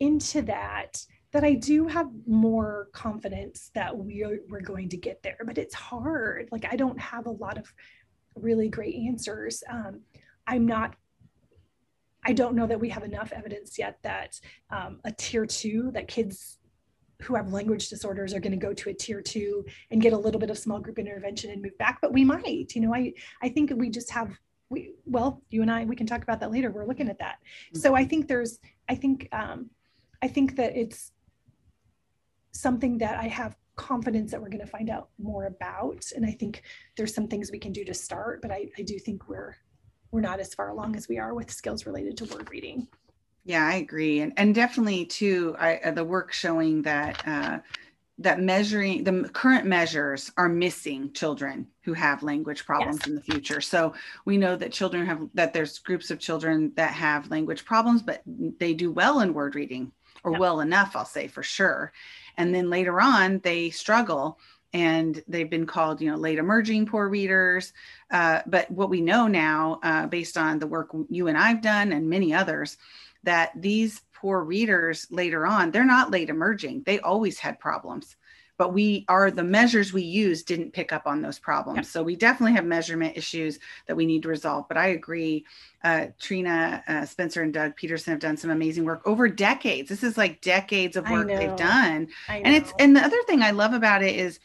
into 0.00 0.42
that 0.42 1.00
that 1.32 1.44
I 1.44 1.54
do 1.54 1.86
have 1.86 2.08
more 2.26 2.88
confidence 2.92 3.70
that 3.74 3.96
we're, 3.96 4.40
we're 4.48 4.60
going 4.60 4.88
to 4.90 4.96
get 4.96 5.22
there, 5.22 5.38
but 5.44 5.58
it's 5.58 5.74
hard. 5.74 6.48
Like, 6.52 6.66
I 6.70 6.76
don't 6.76 6.98
have 7.00 7.26
a 7.26 7.30
lot 7.30 7.56
of 7.58 7.72
really 8.34 8.68
great 8.68 8.94
answers. 8.94 9.64
Um, 9.68 10.00
I'm 10.46 10.66
not, 10.66 10.94
I 12.24 12.32
don't 12.32 12.54
know 12.54 12.66
that 12.66 12.78
we 12.78 12.90
have 12.90 13.02
enough 13.02 13.32
evidence 13.32 13.78
yet 13.78 13.98
that 14.02 14.38
um, 14.70 15.00
a 15.04 15.12
tier 15.12 15.46
two, 15.46 15.90
that 15.92 16.06
kids 16.06 16.58
who 17.22 17.34
have 17.34 17.52
language 17.52 17.88
disorders 17.88 18.34
are 18.34 18.40
going 18.40 18.52
to 18.52 18.58
go 18.58 18.74
to 18.74 18.90
a 18.90 18.94
tier 18.94 19.22
two 19.22 19.64
and 19.90 20.02
get 20.02 20.12
a 20.12 20.18
little 20.18 20.40
bit 20.40 20.50
of 20.50 20.58
small 20.58 20.80
group 20.80 20.98
intervention 20.98 21.50
and 21.50 21.62
move 21.62 21.76
back, 21.78 21.98
but 22.02 22.12
we 22.12 22.24
might, 22.24 22.74
you 22.74 22.82
know, 22.82 22.94
I, 22.94 23.12
I 23.42 23.48
think 23.48 23.72
we 23.74 23.88
just 23.88 24.10
have, 24.10 24.36
we, 24.68 24.94
well, 25.06 25.42
you 25.50 25.62
and 25.62 25.70
I, 25.70 25.84
we 25.84 25.96
can 25.96 26.06
talk 26.06 26.22
about 26.22 26.40
that 26.40 26.50
later. 26.50 26.70
We're 26.70 26.86
looking 26.86 27.08
at 27.08 27.18
that. 27.20 27.36
So 27.74 27.94
I 27.94 28.04
think 28.04 28.28
there's, 28.28 28.58
I 28.88 28.96
think, 28.96 29.28
um, 29.32 29.70
I 30.20 30.28
think 30.28 30.56
that 30.56 30.76
it's 30.76 31.12
something 32.52 32.98
that 32.98 33.18
I 33.18 33.28
have 33.28 33.56
confidence 33.76 34.30
that 34.30 34.40
we're 34.40 34.48
going 34.48 34.60
to 34.60 34.66
find 34.66 34.90
out 34.90 35.08
more 35.18 35.46
about. 35.46 36.04
And 36.14 36.24
I 36.24 36.32
think 36.32 36.62
there's 36.96 37.14
some 37.14 37.26
things 37.26 37.50
we 37.50 37.58
can 37.58 37.72
do 37.72 37.84
to 37.84 37.94
start, 37.94 38.42
but 38.42 38.50
I, 38.50 38.68
I 38.78 38.82
do 38.82 38.98
think 38.98 39.28
we're 39.28 39.56
we're 40.10 40.20
not 40.20 40.40
as 40.40 40.52
far 40.52 40.68
along 40.68 40.94
as 40.94 41.08
we 41.08 41.18
are 41.18 41.32
with 41.32 41.50
skills 41.50 41.86
related 41.86 42.18
to 42.18 42.26
word 42.26 42.50
reading. 42.50 42.86
Yeah, 43.44 43.66
I 43.66 43.76
agree, 43.76 44.20
and 44.20 44.32
and 44.36 44.54
definitely 44.54 45.06
too, 45.06 45.56
I, 45.58 45.76
uh, 45.78 45.90
the 45.92 46.04
work 46.04 46.32
showing 46.32 46.82
that 46.82 47.26
uh, 47.26 47.58
that 48.18 48.40
measuring 48.40 49.04
the 49.04 49.28
current 49.32 49.66
measures 49.66 50.30
are 50.36 50.48
missing 50.48 51.12
children 51.12 51.66
who 51.82 51.94
have 51.94 52.22
language 52.22 52.64
problems 52.66 52.98
yes. 53.00 53.06
in 53.08 53.14
the 53.14 53.22
future. 53.22 53.60
So 53.60 53.94
we 54.26 54.36
know 54.36 54.54
that 54.54 54.70
children 54.70 55.06
have 55.06 55.28
that 55.34 55.54
there's 55.54 55.78
groups 55.78 56.10
of 56.10 56.20
children 56.20 56.72
that 56.76 56.92
have 56.92 57.30
language 57.30 57.64
problems, 57.64 58.02
but 58.02 58.22
they 58.26 58.74
do 58.74 58.92
well 58.92 59.20
in 59.20 59.34
word 59.34 59.54
reading 59.54 59.90
or 60.24 60.32
yep. 60.32 60.40
well 60.40 60.60
enough, 60.60 60.94
I'll 60.94 61.04
say 61.04 61.26
for 61.26 61.42
sure. 61.42 61.92
And 62.36 62.54
then 62.54 62.70
later 62.70 63.00
on, 63.00 63.40
they 63.40 63.70
struggle 63.70 64.38
and 64.72 65.22
they've 65.28 65.50
been 65.50 65.66
called, 65.66 66.00
you 66.00 66.10
know, 66.10 66.16
late 66.16 66.38
emerging 66.38 66.86
poor 66.86 67.08
readers. 67.08 67.72
Uh, 68.10 68.40
but 68.46 68.70
what 68.70 68.90
we 68.90 69.00
know 69.00 69.26
now, 69.26 69.78
uh, 69.82 70.06
based 70.06 70.36
on 70.36 70.58
the 70.58 70.66
work 70.66 70.90
you 71.10 71.28
and 71.28 71.36
I've 71.36 71.60
done 71.60 71.92
and 71.92 72.08
many 72.08 72.32
others, 72.32 72.78
that 73.24 73.50
these 73.54 74.00
poor 74.14 74.42
readers 74.42 75.06
later 75.10 75.46
on, 75.46 75.70
they're 75.70 75.84
not 75.84 76.10
late 76.10 76.30
emerging. 76.30 76.82
They 76.86 77.00
always 77.00 77.38
had 77.38 77.60
problems 77.60 78.16
but 78.62 78.72
we 78.72 79.04
are 79.08 79.32
the 79.32 79.42
measures 79.42 79.92
we 79.92 80.02
use 80.02 80.44
didn't 80.44 80.72
pick 80.72 80.92
up 80.92 81.04
on 81.04 81.20
those 81.20 81.36
problems. 81.36 81.78
Yep. 81.78 81.86
So 81.86 82.02
we 82.04 82.14
definitely 82.14 82.52
have 82.52 82.64
measurement 82.64 83.16
issues 83.16 83.58
that 83.88 83.96
we 83.96 84.06
need 84.06 84.22
to 84.22 84.28
resolve. 84.28 84.68
But 84.68 84.76
I 84.76 84.90
agree, 84.90 85.44
uh, 85.82 86.06
Trina 86.20 86.80
uh, 86.86 87.04
Spencer 87.04 87.42
and 87.42 87.52
Doug 87.52 87.74
Petersen 87.74 88.12
have 88.12 88.20
done 88.20 88.36
some 88.36 88.50
amazing 88.50 88.84
work 88.84 89.02
over 89.04 89.26
decades. 89.26 89.88
This 89.88 90.04
is 90.04 90.16
like 90.16 90.40
decades 90.42 90.96
of 90.96 91.10
work 91.10 91.26
they've 91.26 91.56
done, 91.56 92.06
and 92.28 92.54
it's 92.54 92.72
and 92.78 92.94
the 92.94 93.00
other 93.00 93.20
thing 93.26 93.42
I 93.42 93.50
love 93.50 93.72
about 93.72 94.04
it 94.04 94.14
is. 94.14 94.38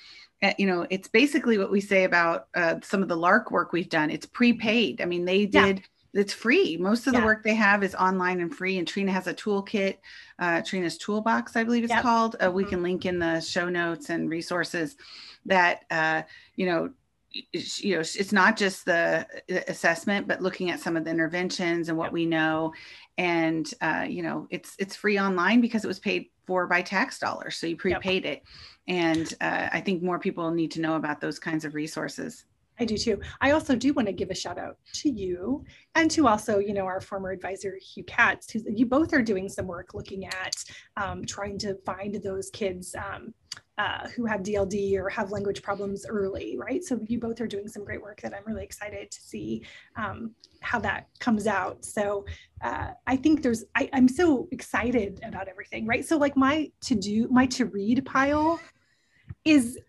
Uh, 0.44 0.54
you 0.60 0.68
know, 0.68 0.86
it's 0.92 1.08
basically 1.08 1.58
what 1.58 1.72
we 1.72 1.82
say 1.82 2.04
about 2.04 2.48
uh, 2.54 2.76
some 2.84 3.02
of 3.02 3.08
the 3.08 3.18
LARC 3.18 3.50
work 3.50 3.74
we've 3.74 3.90
done. 3.90 4.12
It's 4.12 4.28
prepaid. 4.28 5.02
I 5.02 5.06
mean, 5.06 5.26
they 5.26 5.48
did 5.48 5.78
yeah 5.78 5.84
it's 6.14 6.34
free. 6.34 6.78
Most 6.78 7.08
of 7.08 7.14
the 7.14 7.22
work 7.22 7.44
they 7.44 7.56
have 7.56 7.84
is 7.84 7.96
online 7.96 8.40
and 8.40 8.54
free. 8.54 8.78
And 8.78 8.88
Trina 8.88 9.12
has 9.12 9.28
a 9.28 9.34
toolkit, 9.34 9.98
uh, 10.40 10.62
Trina's 10.62 10.98
Toolbox, 10.98 11.56
I 11.56 11.64
believe 11.64 11.84
it's 11.84 11.94
yep. 11.94 12.02
called. 12.02 12.36
Uh, 12.44 12.52
we 12.52 12.64
mm-hmm. 12.64 12.70
can 12.70 12.84
link 12.84 13.06
in 13.06 13.20
the 13.20 13.40
show 13.40 13.70
notes 13.70 14.10
and 14.10 14.30
resources 14.30 14.96
that, 15.46 15.86
uh, 15.92 16.24
you 16.56 16.66
know, 16.66 16.90
you 17.54 17.96
know 17.96 18.00
it's 18.00 18.32
not 18.32 18.58
just 18.58 18.86
the 18.86 19.28
assessment 19.68 20.28
but 20.28 20.42
looking 20.42 20.72
at 20.72 20.80
some 20.80 20.96
of 20.98 21.04
the 21.04 21.12
interventions 21.12 21.90
and 21.90 21.98
what 21.98 22.06
yep. 22.06 22.14
we 22.14 22.26
know 22.26 22.74
and 23.18 23.74
uh, 23.82 24.06
you 24.08 24.24
know 24.24 24.48
it's 24.50 24.76
it's 24.80 24.96
free 24.96 25.20
online 25.20 25.62
because 25.62 25.84
it 25.84 25.88
was 25.88 26.00
paid 26.00 26.28
for 26.46 26.68
by 26.68 26.82
tax 26.82 27.20
dollars 27.20 27.58
so 27.58 27.68
you 27.68 27.76
prepaid 27.76 28.24
yep. 28.24 28.38
it 28.38 28.44
and 28.88 29.34
uh, 29.42 29.68
i 29.72 29.82
think 29.82 30.02
more 30.02 30.20
people 30.20 30.50
need 30.52 30.72
to 30.72 30.82
know 30.82 30.96
about 30.96 31.20
those 31.20 31.38
kinds 31.38 31.66
of 31.66 31.76
resources 31.76 32.46
I 32.80 32.86
do 32.86 32.98
too. 32.98 33.20
I 33.42 33.52
also 33.52 33.76
do 33.76 33.94
want 33.94 34.08
to 34.08 34.14
give 34.14 34.30
a 34.30 34.36
shout 34.36 34.58
out 34.58 34.78
to 34.96 35.10
you 35.10 35.64
and 35.96 36.10
to 36.12 36.28
also, 36.28 36.60
you 36.60 36.74
know, 36.74 36.86
our 36.86 37.02
former 37.02 37.32
advisor, 37.32 37.78
Hugh 37.82 38.04
Catts, 38.04 38.52
who 38.52 38.62
you 38.68 38.86
both 38.86 39.14
are 39.14 39.22
doing 39.22 39.50
some 39.50 39.66
work 39.66 39.94
looking 39.94 40.26
at 40.26 40.56
um, 40.96 41.26
trying 41.26 41.58
to 41.60 41.76
find 41.86 42.16
those 42.16 42.50
kids 42.52 42.96
um, 42.96 43.34
uh, 43.78 44.08
who 44.10 44.26
have 44.26 44.42
DLD 44.42 44.96
or 44.96 45.10
have 45.10 45.32
language 45.32 45.62
problems 45.62 46.06
early, 46.08 46.56
right? 46.58 46.84
So 46.84 47.00
you 47.08 47.20
both 47.20 47.42
are 47.42 47.48
doing 47.48 47.68
some 47.68 47.84
great 47.84 48.02
work 48.02 48.22
that 48.22 48.34
I'm 48.34 48.44
really 48.46 48.64
excited 48.64 49.12
to 49.12 49.22
see 49.22 49.64
um, 49.96 50.32
how 50.62 50.80
that 50.80 51.08
comes 51.20 51.48
out. 51.48 51.86
So 51.86 52.26
uh, 52.62 52.90
I 53.06 53.16
think 53.16 53.44
there's, 53.44 53.66
I, 53.76 53.90
I'm 53.94 54.08
so 54.08 54.48
excited 54.52 55.20
about 55.24 55.48
everything, 55.48 55.86
right? 55.86 56.06
So 56.06 56.18
like 56.18 56.36
my 56.36 56.72
to 56.82 56.96
do, 56.96 57.28
my 57.30 57.46
to 57.48 57.66
read 57.66 58.06
pile 58.06 58.60
is, 59.46 59.80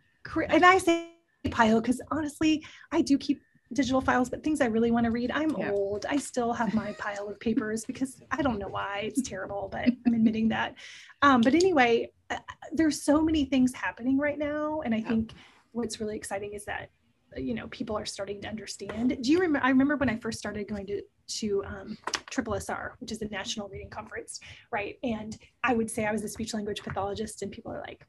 and 0.51 0.65
I 0.65 0.79
say 0.79 1.09
pile 1.51 1.81
because 1.81 2.01
honestly, 2.11 2.65
I 2.93 3.03
do 3.03 3.19
keep 3.19 3.41
digital 3.73 4.01
files, 4.01 4.31
but 4.31 4.43
things 4.43 4.61
I 4.61 4.67
really 4.67 4.91
want 4.91 5.05
to 5.05 5.11
read, 5.11 5.31
I'm 5.31 5.51
yeah. 5.57 5.71
old. 5.71 6.07
I 6.09 6.17
still 6.17 6.53
have 6.53 6.75
my 6.75 6.93
pile 6.99 7.29
of 7.29 7.39
papers 7.41 7.85
because 7.85 8.23
I 8.31 8.43
don't 8.43 8.59
know 8.59 8.69
why 8.69 9.03
it's 9.05 9.29
terrible, 9.29 9.69
but 9.71 9.89
I'm 10.07 10.15
admitting 10.15 10.49
that. 10.49 10.75
Um, 11.21 11.41
but 11.41 11.53
anyway, 11.53 12.13
uh, 12.31 12.37
there's 12.73 13.03
so 13.03 13.21
many 13.21 13.45
things 13.45 13.75
happening 13.75 14.19
right 14.19 14.39
now. 14.39 14.83
And 14.83 14.95
I 14.95 14.99
yeah. 14.99 15.09
think 15.09 15.33
what's 15.73 15.99
really 15.99 16.15
exciting 16.15 16.53
is 16.53 16.65
that, 16.67 16.91
you 17.37 17.55
know, 17.55 17.67
people 17.67 17.99
are 17.99 18.07
starting 18.07 18.41
to 18.43 18.49
understand. 18.49 19.19
Do 19.21 19.33
you 19.33 19.41
remember? 19.41 19.67
I 19.67 19.71
remember 19.71 19.97
when 19.97 20.09
I 20.09 20.17
first 20.19 20.39
started 20.39 20.69
going 20.69 20.87
to, 20.87 21.03
to 21.41 21.65
um, 21.65 21.99
Triple 22.31 22.55
SR, 22.55 22.95
which 23.01 23.11
is 23.11 23.19
the 23.19 23.27
National 23.27 23.69
Reading 23.69 23.91
Conference, 23.91 24.39
right? 24.71 24.97
And 25.03 25.37
I 25.65 25.75
would 25.75 25.91
say 25.91 26.07
I 26.07 26.13
was 26.13 26.23
a 26.23 26.29
speech 26.29 26.55
language 26.55 26.85
pathologist, 26.85 27.43
and 27.43 27.51
people 27.51 27.73
are 27.73 27.81
like, 27.81 28.07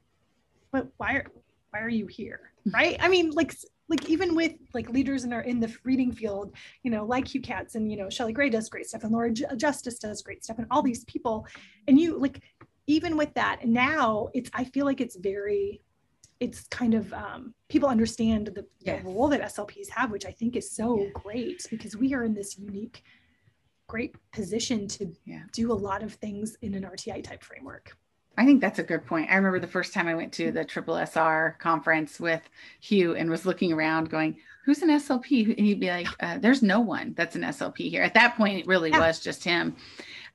"But 0.70 0.86
why 0.98 1.14
are 1.14 1.26
why 1.70 1.80
are 1.80 1.88
you 1.88 2.06
here 2.06 2.52
right 2.74 2.96
i 3.00 3.08
mean 3.08 3.30
like 3.30 3.54
like 3.88 4.08
even 4.08 4.34
with 4.34 4.52
like 4.72 4.88
leaders 4.90 5.24
in 5.24 5.32
our 5.32 5.42
in 5.42 5.60
the 5.60 5.74
reading 5.84 6.12
field 6.12 6.54
you 6.82 6.90
know 6.90 7.04
like 7.04 7.26
hugh 7.28 7.40
catts 7.40 7.74
and 7.74 7.90
you 7.90 7.96
know 7.96 8.08
shelley 8.08 8.32
gray 8.32 8.48
does 8.48 8.68
great 8.68 8.86
stuff 8.86 9.02
and 9.02 9.12
laura 9.12 9.30
justice 9.32 9.98
does 9.98 10.22
great 10.22 10.44
stuff 10.44 10.58
and 10.58 10.66
all 10.70 10.82
these 10.82 11.04
people 11.04 11.46
and 11.88 11.98
you 11.98 12.18
like 12.18 12.42
even 12.86 13.16
with 13.16 13.32
that 13.34 13.66
now 13.66 14.28
it's 14.32 14.50
i 14.54 14.64
feel 14.64 14.86
like 14.86 15.00
it's 15.00 15.16
very 15.16 15.82
it's 16.38 16.66
kind 16.68 16.94
of 16.94 17.12
um, 17.12 17.52
people 17.68 17.86
understand 17.86 18.46
the, 18.54 18.64
yes. 18.80 19.02
the, 19.02 19.10
role 19.10 19.28
that 19.28 19.42
slps 19.42 19.88
have 19.90 20.10
which 20.10 20.24
i 20.24 20.32
think 20.32 20.56
is 20.56 20.70
so 20.70 21.00
yeah. 21.00 21.08
great 21.14 21.66
because 21.70 21.96
we 21.96 22.14
are 22.14 22.24
in 22.24 22.32
this 22.32 22.58
unique 22.58 23.02
great 23.86 24.14
position 24.32 24.86
to 24.86 25.12
yeah. 25.24 25.42
do 25.52 25.72
a 25.72 25.74
lot 25.74 26.02
of 26.02 26.14
things 26.14 26.56
in 26.62 26.74
an 26.74 26.84
rti 26.84 27.22
type 27.22 27.42
framework 27.42 27.96
I 28.40 28.46
think 28.46 28.62
that's 28.62 28.78
a 28.78 28.82
good 28.82 29.04
point. 29.04 29.30
I 29.30 29.34
remember 29.34 29.58
the 29.58 29.66
first 29.66 29.92
time 29.92 30.08
I 30.08 30.14
went 30.14 30.32
to 30.32 30.50
the 30.50 30.64
Triple 30.64 30.96
SR 30.96 31.56
conference 31.58 32.18
with 32.18 32.40
Hugh 32.80 33.14
and 33.14 33.28
was 33.28 33.44
looking 33.44 33.70
around 33.70 34.08
going, 34.08 34.38
who's 34.64 34.80
an 34.80 34.88
SLP? 34.88 35.58
And 35.58 35.66
he'd 35.66 35.78
be 35.78 35.90
like, 35.90 36.08
uh, 36.20 36.38
there's 36.38 36.62
no 36.62 36.80
one 36.80 37.12
that's 37.18 37.36
an 37.36 37.42
SLP 37.42 37.90
here. 37.90 38.02
At 38.02 38.14
that 38.14 38.38
point, 38.38 38.60
it 38.60 38.66
really 38.66 38.88
yeah. 38.88 38.98
was 38.98 39.20
just 39.20 39.44
him. 39.44 39.76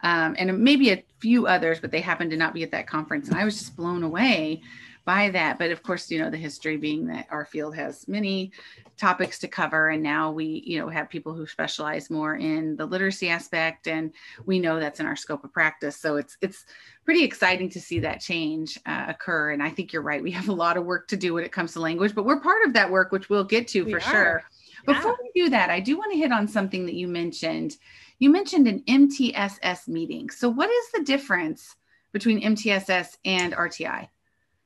Um, 0.04 0.36
and 0.38 0.60
maybe 0.60 0.92
a 0.92 1.04
few 1.20 1.48
others, 1.48 1.80
but 1.80 1.90
they 1.90 2.00
happened 2.00 2.30
to 2.30 2.38
not 2.38 2.54
be 2.54 2.62
at 2.62 2.70
that 2.70 2.86
conference. 2.86 3.28
And 3.28 3.40
I 3.40 3.44
was 3.44 3.58
just 3.58 3.76
blown 3.76 4.04
away 4.04 4.62
by 5.06 5.30
that. 5.30 5.60
But 5.60 5.72
of 5.72 5.84
course, 5.84 6.10
you 6.10 6.20
know, 6.20 6.30
the 6.30 6.38
history 6.38 6.78
being 6.78 7.06
that 7.08 7.28
our 7.30 7.46
field 7.46 7.76
has 7.76 8.08
many 8.08 8.52
topics 8.98 9.38
to 9.40 9.48
cover. 9.48 9.90
And 9.90 10.02
now 10.02 10.32
we, 10.32 10.64
you 10.66 10.80
know, 10.80 10.90
have 10.90 11.10
people 11.10 11.34
who 11.34 11.46
specialize 11.46 12.10
more 12.10 12.36
in 12.36 12.76
the 12.76 12.86
literacy 12.86 13.30
aspect. 13.30 13.88
And 13.88 14.12
we 14.46 14.60
know 14.60 14.80
that's 14.80 15.00
in 15.00 15.06
our 15.06 15.16
scope 15.16 15.44
of 15.44 15.54
practice. 15.54 15.96
So 15.96 16.18
it's, 16.18 16.38
it's 16.42 16.66
pretty 17.06 17.24
exciting 17.24 17.70
to 17.70 17.80
see 17.80 18.00
that 18.00 18.20
change 18.20 18.80
uh, 18.86 19.06
occur. 19.08 19.52
And 19.52 19.62
I 19.62 19.70
think 19.70 19.94
you're 19.94 20.02
right. 20.02 20.24
We 20.24 20.32
have 20.32 20.50
a 20.50 20.54
lot 20.54 20.76
of 20.76 20.86
work 20.86 21.08
to 21.10 21.18
do 21.18 21.36
when 21.36 21.44
it 21.44 21.52
comes 21.52 21.74
to 21.74 21.80
language, 21.80 22.16
but 22.16 22.26
we're 22.26 22.40
part 22.42 22.66
of 22.66 22.74
that 22.74 22.90
work, 22.90 23.12
which 23.12 23.30
we'll 23.30 23.44
get 23.44 23.68
to 23.70 23.84
we 23.84 23.92
for 23.92 23.98
are. 23.98 24.02
sure. 24.02 24.44
Yeah. 24.88 24.94
Before 24.96 25.18
we 25.22 25.44
do 25.44 25.50
that, 25.50 25.70
I 25.70 25.80
do 25.80 25.98
want 25.98 26.12
to 26.12 26.18
hit 26.18 26.32
on 26.32 26.48
something 26.48 26.86
that 26.86 26.96
you 26.96 27.08
mentioned. 27.08 27.78
You 28.20 28.30
mentioned 28.30 28.68
an 28.68 28.82
MTSS 28.88 29.88
meeting. 29.88 30.30
So, 30.30 30.48
what 30.48 30.70
is 30.70 30.92
the 30.94 31.04
difference 31.04 31.76
between 32.12 32.42
MTSS 32.42 33.18
and 33.26 33.54
RTI? 33.54 34.08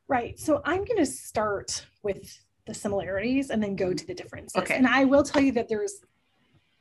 Right. 0.10 0.38
So 0.40 0.62
I'm 0.66 0.84
going 0.84 0.98
to 0.98 1.06
start 1.06 1.86
with 2.04 2.38
the 2.66 2.74
similarities 2.74 3.52
and 3.52 3.64
then 3.64 3.76
go 3.76 3.94
to 3.94 4.06
the 4.06 4.14
differences. 4.14 4.62
Okay. 4.62 4.76
And 4.76 4.88
I 4.88 5.06
will 5.06 5.24
tell 5.24 5.42
you 5.42 5.52
that 5.54 5.70
there's 5.70 6.02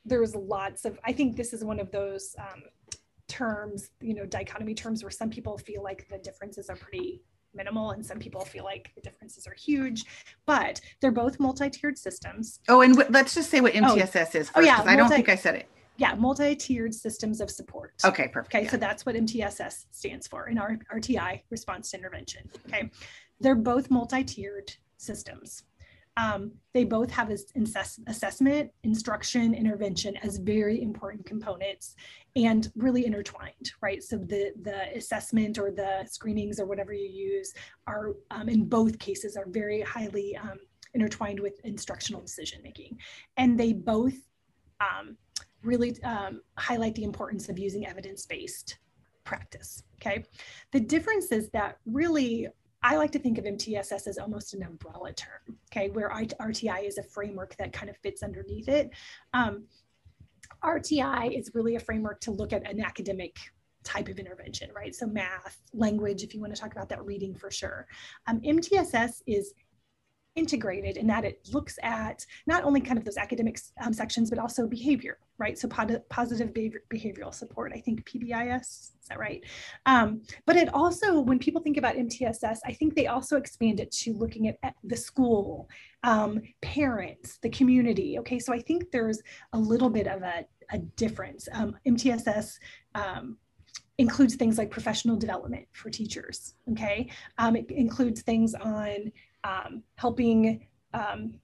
there's 0.04 0.34
lots 0.34 0.86
of 0.86 0.98
I 1.04 1.12
think 1.12 1.36
this 1.36 1.52
is 1.52 1.62
one 1.62 1.78
of 1.78 1.90
those 1.90 2.34
um, 2.38 2.62
terms, 3.28 3.90
you 4.00 4.14
know, 4.14 4.24
dichotomy 4.24 4.74
terms 4.74 5.04
where 5.04 5.10
some 5.10 5.28
people 5.28 5.58
feel 5.58 5.82
like 5.82 6.08
the 6.08 6.18
differences 6.18 6.70
are 6.70 6.76
pretty 6.76 7.22
minimal 7.54 7.90
and 7.90 8.04
some 8.04 8.18
people 8.18 8.44
feel 8.44 8.64
like 8.64 8.90
the 8.94 9.00
differences 9.00 9.46
are 9.46 9.54
huge 9.54 10.04
but 10.46 10.80
they're 11.00 11.10
both 11.10 11.40
multi-tiered 11.40 11.96
systems 11.96 12.60
oh 12.68 12.82
and 12.82 12.94
w- 12.94 13.10
let's 13.12 13.34
just 13.34 13.50
say 13.50 13.60
what 13.60 13.72
mtss 13.72 14.16
oh. 14.34 14.38
is 14.38 14.50
first 14.50 14.52
oh, 14.54 14.60
yeah, 14.60 14.76
multi- 14.76 14.90
i 14.90 14.96
don't 14.96 15.08
think 15.08 15.28
i 15.28 15.34
said 15.34 15.54
it 15.54 15.68
yeah, 15.98 16.14
multi-tiered 16.14 16.94
systems 16.94 17.40
of 17.40 17.50
support. 17.50 17.94
Okay, 18.04 18.28
perfect. 18.28 18.54
Okay, 18.54 18.64
yeah. 18.64 18.70
so 18.70 18.76
that's 18.76 19.04
what 19.04 19.16
MTSS 19.16 19.86
stands 19.90 20.26
for 20.28 20.48
in 20.48 20.56
our 20.56 20.78
RTI 20.94 21.42
response 21.50 21.90
to 21.90 21.98
intervention. 21.98 22.48
Okay, 22.66 22.88
they're 23.40 23.56
both 23.56 23.90
multi-tiered 23.90 24.72
systems. 24.96 25.64
Um, 26.16 26.52
they 26.74 26.82
both 26.82 27.10
have 27.12 27.30
assess- 27.30 28.00
assessment, 28.08 28.72
instruction, 28.82 29.54
intervention 29.54 30.16
as 30.16 30.38
very 30.38 30.82
important 30.82 31.24
components 31.26 31.94
and 32.34 32.72
really 32.74 33.06
intertwined, 33.06 33.72
right? 33.80 34.02
So 34.02 34.16
the, 34.18 34.52
the 34.62 34.96
assessment 34.96 35.58
or 35.58 35.70
the 35.70 36.04
screenings 36.10 36.58
or 36.58 36.66
whatever 36.66 36.92
you 36.92 37.08
use 37.08 37.54
are 37.86 38.16
um, 38.32 38.48
in 38.48 38.64
both 38.68 38.98
cases 38.98 39.36
are 39.36 39.46
very 39.48 39.80
highly 39.80 40.36
um, 40.36 40.58
intertwined 40.94 41.38
with 41.38 41.60
instructional 41.64 42.20
decision 42.20 42.62
making. 42.64 42.98
And 43.36 43.58
they 43.58 43.72
both 43.72 44.16
um, 44.80 45.16
really 45.62 46.00
um, 46.02 46.42
highlight 46.56 46.94
the 46.94 47.04
importance 47.04 47.48
of 47.48 47.58
using 47.58 47.86
evidence-based 47.86 48.78
practice. 49.24 49.82
Okay. 50.00 50.24
The 50.72 50.80
difference 50.80 51.32
is 51.32 51.50
that 51.50 51.78
really, 51.86 52.48
I 52.82 52.96
like 52.96 53.10
to 53.12 53.18
think 53.18 53.38
of 53.38 53.44
MTSS 53.44 54.06
as 54.06 54.18
almost 54.18 54.54
an 54.54 54.62
umbrella 54.62 55.12
term. 55.12 55.58
Okay. 55.70 55.90
Where 55.90 56.08
RTI 56.10 56.86
is 56.86 56.98
a 56.98 57.02
framework 57.02 57.56
that 57.56 57.72
kind 57.72 57.90
of 57.90 57.96
fits 57.98 58.22
underneath 58.22 58.68
it. 58.68 58.90
Um, 59.34 59.64
RTI 60.62 61.38
is 61.38 61.50
really 61.54 61.76
a 61.76 61.80
framework 61.80 62.20
to 62.22 62.30
look 62.30 62.52
at 62.52 62.68
an 62.68 62.80
academic 62.80 63.36
type 63.84 64.08
of 64.08 64.18
intervention, 64.18 64.70
right? 64.74 64.94
So 64.94 65.06
math, 65.06 65.62
language, 65.72 66.22
if 66.22 66.34
you 66.34 66.40
want 66.40 66.54
to 66.54 66.60
talk 66.60 66.72
about 66.72 66.88
that, 66.88 67.04
reading 67.04 67.34
for 67.34 67.50
sure. 67.50 67.86
Um, 68.26 68.40
MTSS 68.40 69.22
is 69.26 69.54
integrated 70.38 70.96
in 70.96 71.06
that 71.08 71.24
it 71.24 71.46
looks 71.52 71.78
at 71.82 72.24
not 72.46 72.64
only 72.64 72.80
kind 72.80 72.98
of 72.98 73.04
those 73.04 73.16
academic 73.16 73.58
um, 73.84 73.92
sections, 73.92 74.30
but 74.30 74.38
also 74.38 74.66
behavior, 74.66 75.18
right? 75.38 75.58
So 75.58 75.68
positive 75.68 76.54
behavior, 76.54 76.82
behavioral 76.92 77.34
support, 77.34 77.72
I 77.74 77.80
think 77.80 78.08
PBIS, 78.08 78.60
is 78.60 78.92
that 79.08 79.18
right? 79.18 79.44
Um, 79.86 80.22
but 80.46 80.56
it 80.56 80.72
also, 80.72 81.20
when 81.20 81.38
people 81.38 81.60
think 81.60 81.76
about 81.76 81.96
MTSS, 81.96 82.58
I 82.64 82.72
think 82.72 82.94
they 82.94 83.08
also 83.08 83.36
expand 83.36 83.80
it 83.80 83.90
to 84.02 84.12
looking 84.14 84.48
at, 84.48 84.56
at 84.62 84.74
the 84.84 84.96
school, 84.96 85.68
um, 86.04 86.40
parents, 86.62 87.38
the 87.42 87.50
community. 87.50 88.18
Okay, 88.20 88.38
so 88.38 88.52
I 88.52 88.60
think 88.60 88.90
there's 88.92 89.20
a 89.52 89.58
little 89.58 89.90
bit 89.90 90.06
of 90.06 90.22
a, 90.22 90.44
a 90.70 90.78
difference. 90.78 91.48
MTSS 91.52 92.58
um, 92.94 93.04
um, 93.04 93.36
includes 93.98 94.36
things 94.36 94.58
like 94.58 94.70
professional 94.70 95.16
development 95.16 95.66
for 95.72 95.90
teachers. 95.90 96.54
Okay, 96.70 97.10
um, 97.38 97.56
it 97.56 97.70
includes 97.70 98.22
things 98.22 98.54
on 98.54 99.12
um, 99.44 99.82
helping 99.96 100.66
um, 100.94 101.34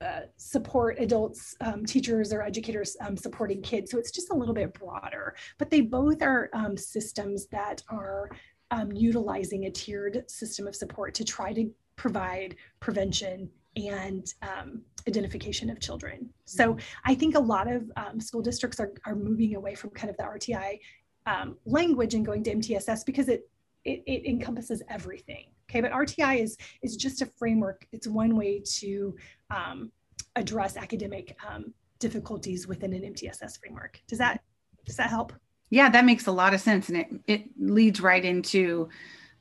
uh, 0.00 0.22
support 0.36 0.98
adults, 0.98 1.54
um, 1.60 1.84
teachers, 1.84 2.32
or 2.32 2.42
educators 2.42 2.96
um, 3.02 3.16
supporting 3.16 3.60
kids. 3.60 3.90
So 3.90 3.98
it's 3.98 4.10
just 4.10 4.30
a 4.30 4.34
little 4.34 4.54
bit 4.54 4.72
broader, 4.72 5.36
but 5.58 5.70
they 5.70 5.82
both 5.82 6.22
are 6.22 6.48
um, 6.54 6.76
systems 6.76 7.46
that 7.48 7.82
are 7.90 8.30
um, 8.70 8.92
utilizing 8.92 9.66
a 9.66 9.70
tiered 9.70 10.24
system 10.30 10.66
of 10.66 10.74
support 10.74 11.14
to 11.14 11.24
try 11.24 11.52
to 11.52 11.70
provide 11.96 12.56
prevention 12.80 13.50
and 13.76 14.32
um, 14.42 14.82
identification 15.06 15.70
of 15.70 15.80
children. 15.80 16.28
So 16.44 16.72
mm-hmm. 16.72 16.80
I 17.04 17.14
think 17.14 17.34
a 17.34 17.40
lot 17.40 17.70
of 17.70 17.90
um, 17.96 18.20
school 18.20 18.42
districts 18.42 18.80
are, 18.80 18.92
are 19.06 19.14
moving 19.14 19.54
away 19.54 19.74
from 19.74 19.90
kind 19.90 20.10
of 20.10 20.16
the 20.16 20.24
RTI 20.24 20.78
um, 21.26 21.56
language 21.66 22.14
and 22.14 22.24
going 22.24 22.42
to 22.44 22.54
MTSS 22.54 23.04
because 23.04 23.28
it, 23.28 23.48
it, 23.84 24.02
it 24.06 24.26
encompasses 24.26 24.82
everything. 24.88 25.46
Okay, 25.70 25.80
but 25.80 25.92
RTI 25.92 26.42
is 26.42 26.56
is 26.82 26.96
just 26.96 27.22
a 27.22 27.26
framework. 27.26 27.86
It's 27.92 28.08
one 28.08 28.36
way 28.36 28.60
to 28.78 29.14
um, 29.50 29.92
address 30.34 30.76
academic 30.76 31.36
um, 31.48 31.72
difficulties 32.00 32.66
within 32.66 32.92
an 32.92 33.02
MTSS 33.02 33.60
framework. 33.60 34.00
Does 34.08 34.18
that 34.18 34.42
does 34.84 34.96
that 34.96 35.10
help? 35.10 35.32
Yeah, 35.70 35.88
that 35.88 36.04
makes 36.04 36.26
a 36.26 36.32
lot 36.32 36.54
of 36.54 36.60
sense, 36.60 36.88
and 36.88 36.98
it 36.98 37.08
it 37.28 37.44
leads 37.56 38.00
right 38.00 38.24
into 38.24 38.88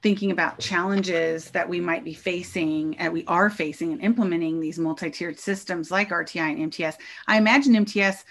thinking 0.02 0.32
about 0.32 0.60
challenges 0.60 1.52
that 1.52 1.68
we 1.68 1.82
might 1.82 2.06
be 2.06 2.14
facing 2.14 2.98
and 3.00 3.12
we 3.12 3.26
are 3.26 3.50
facing 3.50 3.92
and 3.92 4.02
implementing 4.02 4.62
these 4.62 4.80
multi-tiered 4.80 5.38
systems 5.38 5.92
like 5.92 6.10
RTI 6.10 6.54
and 6.54 6.60
MTS. 6.62 6.96
I 7.28 7.38
imagine 7.38 7.76
MTS 7.76 8.24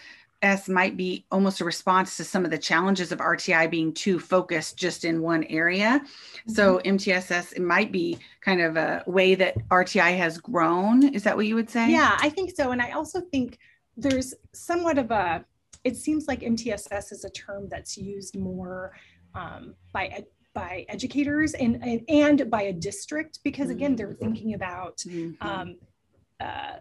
S 0.43 0.69
might 0.69 0.97
be 0.97 1.25
almost 1.31 1.61
a 1.61 1.65
response 1.65 2.17
to 2.17 2.25
some 2.25 2.45
of 2.45 2.51
the 2.51 2.59
challenges 2.59 3.11
of 3.11 3.19
RTI 3.19 3.71
being 3.71 3.93
too 3.93 4.21
focused 4.21 4.77
just 4.77 5.05
in 5.05 5.21
one 5.21 5.45
area. 5.45 6.01
Mm-hmm. 6.01 6.53
So 6.53 6.81
MTSS 6.85 7.55
it 7.55 7.63
might 7.63 7.91
be 7.91 8.19
kind 8.41 8.61
of 8.61 8.77
a 8.77 9.03
way 9.07 9.35
that 9.35 9.57
RTI 9.69 10.17
has 10.17 10.39
grown. 10.39 11.15
Is 11.15 11.25
that 11.25 11.37
what 11.37 11.47
you 11.47 11.57
would 11.57 11.71
say? 11.71 11.91
Yeah, 11.91 12.17
I 12.21 12.29
think 12.29 12.53
so. 12.55 12.71
And 12.71 12.81
I 12.81 12.93
also 12.93 13.21
think 13.21 13.59
there's 13.97 14.35
somewhat 14.53 14.99
of 14.99 15.11
a 15.11 15.45
it 15.85 15.97
seems 15.97 16.29
like 16.29 16.41
MTSS 16.41 17.13
is 17.13 17.25
a 17.25 17.31
term 17.31 17.69
that's 17.69 17.97
used 17.97 18.37
more 18.39 18.93
um, 19.35 19.75
by 19.93 20.25
by 20.55 20.85
educators 20.89 21.55
and, 21.55 21.77
and, 21.85 22.01
and 22.09 22.51
by 22.51 22.63
a 22.63 22.73
district 22.73 23.39
because 23.45 23.71
again 23.71 23.95
they're 23.97 24.09
mm-hmm. 24.09 24.25
thinking 24.25 24.55
about 24.55 24.99
mm-hmm. 24.99 25.47
um, 25.47 25.77
uh, 26.41 26.79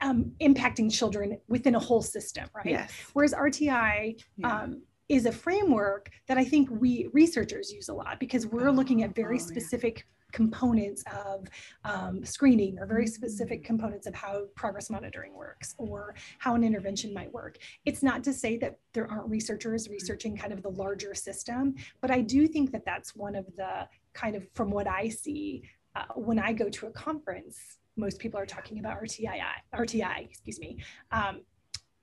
um, 0.00 0.32
impacting 0.40 0.92
children 0.92 1.38
within 1.48 1.74
a 1.74 1.78
whole 1.78 2.02
system, 2.02 2.46
right? 2.54 2.66
Yes. 2.66 2.92
Whereas 3.12 3.34
RTI 3.34 4.22
yeah. 4.36 4.62
um, 4.62 4.82
is 5.08 5.26
a 5.26 5.32
framework 5.32 6.10
that 6.26 6.38
I 6.38 6.44
think 6.44 6.68
we 6.70 7.08
researchers 7.12 7.72
use 7.72 7.88
a 7.88 7.94
lot 7.94 8.20
because 8.20 8.46
we're 8.46 8.68
oh, 8.68 8.72
looking 8.72 9.02
at 9.02 9.14
very 9.14 9.36
oh, 9.36 9.42
specific 9.42 9.98
yeah. 9.98 10.02
components 10.32 11.02
of 11.12 11.48
um, 11.84 12.24
screening 12.24 12.78
or 12.78 12.86
very 12.86 13.06
specific 13.06 13.60
mm-hmm. 13.60 13.66
components 13.66 14.06
of 14.06 14.14
how 14.14 14.44
progress 14.54 14.90
monitoring 14.90 15.34
works 15.34 15.74
or 15.78 16.14
how 16.38 16.54
an 16.54 16.62
intervention 16.62 17.14
might 17.14 17.32
work. 17.32 17.58
It's 17.86 18.02
not 18.02 18.22
to 18.24 18.32
say 18.32 18.58
that 18.58 18.78
there 18.92 19.10
aren't 19.10 19.28
researchers 19.30 19.88
researching 19.88 20.36
kind 20.36 20.52
of 20.52 20.62
the 20.62 20.70
larger 20.70 21.14
system, 21.14 21.74
but 22.02 22.10
I 22.10 22.20
do 22.20 22.46
think 22.46 22.72
that 22.72 22.84
that's 22.84 23.16
one 23.16 23.34
of 23.34 23.46
the 23.56 23.88
kind 24.12 24.36
of 24.36 24.46
from 24.54 24.70
what 24.70 24.86
I 24.86 25.08
see 25.08 25.62
uh, 25.96 26.04
when 26.14 26.38
I 26.38 26.52
go 26.52 26.68
to 26.68 26.86
a 26.86 26.90
conference 26.90 27.78
most 27.98 28.18
people 28.18 28.38
are 28.40 28.46
talking 28.46 28.78
about 28.78 29.02
RTI, 29.02 29.40
RTI, 29.74 30.24
excuse 30.24 30.58
me, 30.60 30.78
um, 31.12 31.40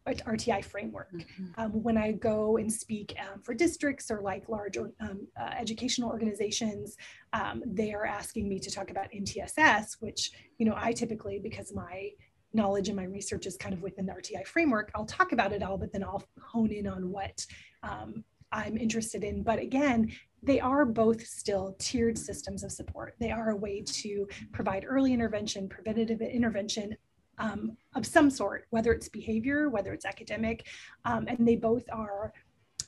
RTI 0.08 0.64
framework. 0.64 1.12
Mm-hmm. 1.12 1.46
Um, 1.58 1.72
when 1.84 1.98
I 1.98 2.12
go 2.12 2.58
and 2.58 2.72
speak 2.72 3.16
um, 3.20 3.42
for 3.42 3.54
districts 3.54 4.12
or 4.12 4.22
like 4.22 4.48
large 4.48 4.78
or, 4.78 4.92
um, 5.00 5.28
uh, 5.40 5.50
educational 5.58 6.10
organizations, 6.10 6.96
um, 7.34 7.64
they 7.66 7.92
are 7.94 8.06
asking 8.06 8.48
me 8.48 8.60
to 8.60 8.70
talk 8.70 8.92
about 8.92 9.08
MTSS, 9.12 9.98
which 10.02 10.32
you 10.60 10.66
know 10.66 10.76
I 10.78 10.94
typically 10.94 11.40
because 11.40 11.74
my 11.74 12.12
knowledge 12.54 12.88
and 12.88 12.96
my 12.96 13.04
research 13.04 13.46
is 13.46 13.58
kind 13.58 13.74
of 13.74 13.82
within 13.82 14.06
the 14.06 14.14
RTI 14.14 14.48
framework, 14.48 14.92
I'll 14.96 15.06
talk 15.06 15.34
about 15.34 15.52
it 15.52 15.62
all, 15.62 15.78
but 15.78 15.92
then 15.92 16.04
I'll 16.04 16.24
hone 16.42 16.72
in 16.72 16.88
on 16.88 17.12
what 17.12 17.46
um, 17.84 18.24
I'm 18.52 18.78
interested 18.78 19.24
in. 19.24 19.44
But 19.44 19.60
again, 19.60 20.12
they 20.46 20.60
are 20.60 20.86
both 20.86 21.26
still 21.26 21.76
tiered 21.80 22.18
systems 22.18 22.64
of 22.64 22.72
support. 22.72 23.16
They 23.20 23.32
are 23.32 23.52
a 23.52 23.56
way 23.56 23.82
to 23.82 24.28
provide 24.52 24.86
early 24.88 25.14
intervention, 25.14 25.68
preventative 25.68 26.22
intervention 26.22 26.96
um, 27.38 27.76
of 27.96 28.06
some 28.06 28.30
sort, 28.30 28.66
whether 28.70 28.94
it's 28.94 29.10
behavior, 29.10 29.70
whether 29.70 29.94
it's 29.94 30.06
academic, 30.06 30.68
um, 31.04 31.28
and 31.28 31.48
they 31.48 31.56
both 31.56 31.84
are. 31.92 32.34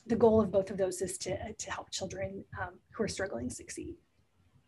The 0.06 0.16
goal 0.16 0.40
of 0.40 0.50
both 0.50 0.70
of 0.70 0.78
those 0.78 1.02
is 1.02 1.18
to 1.18 1.52
to 1.52 1.70
help 1.70 1.90
children 1.90 2.42
um, 2.60 2.78
who 2.92 3.02
are 3.04 3.08
struggling 3.08 3.50
succeed. 3.50 3.94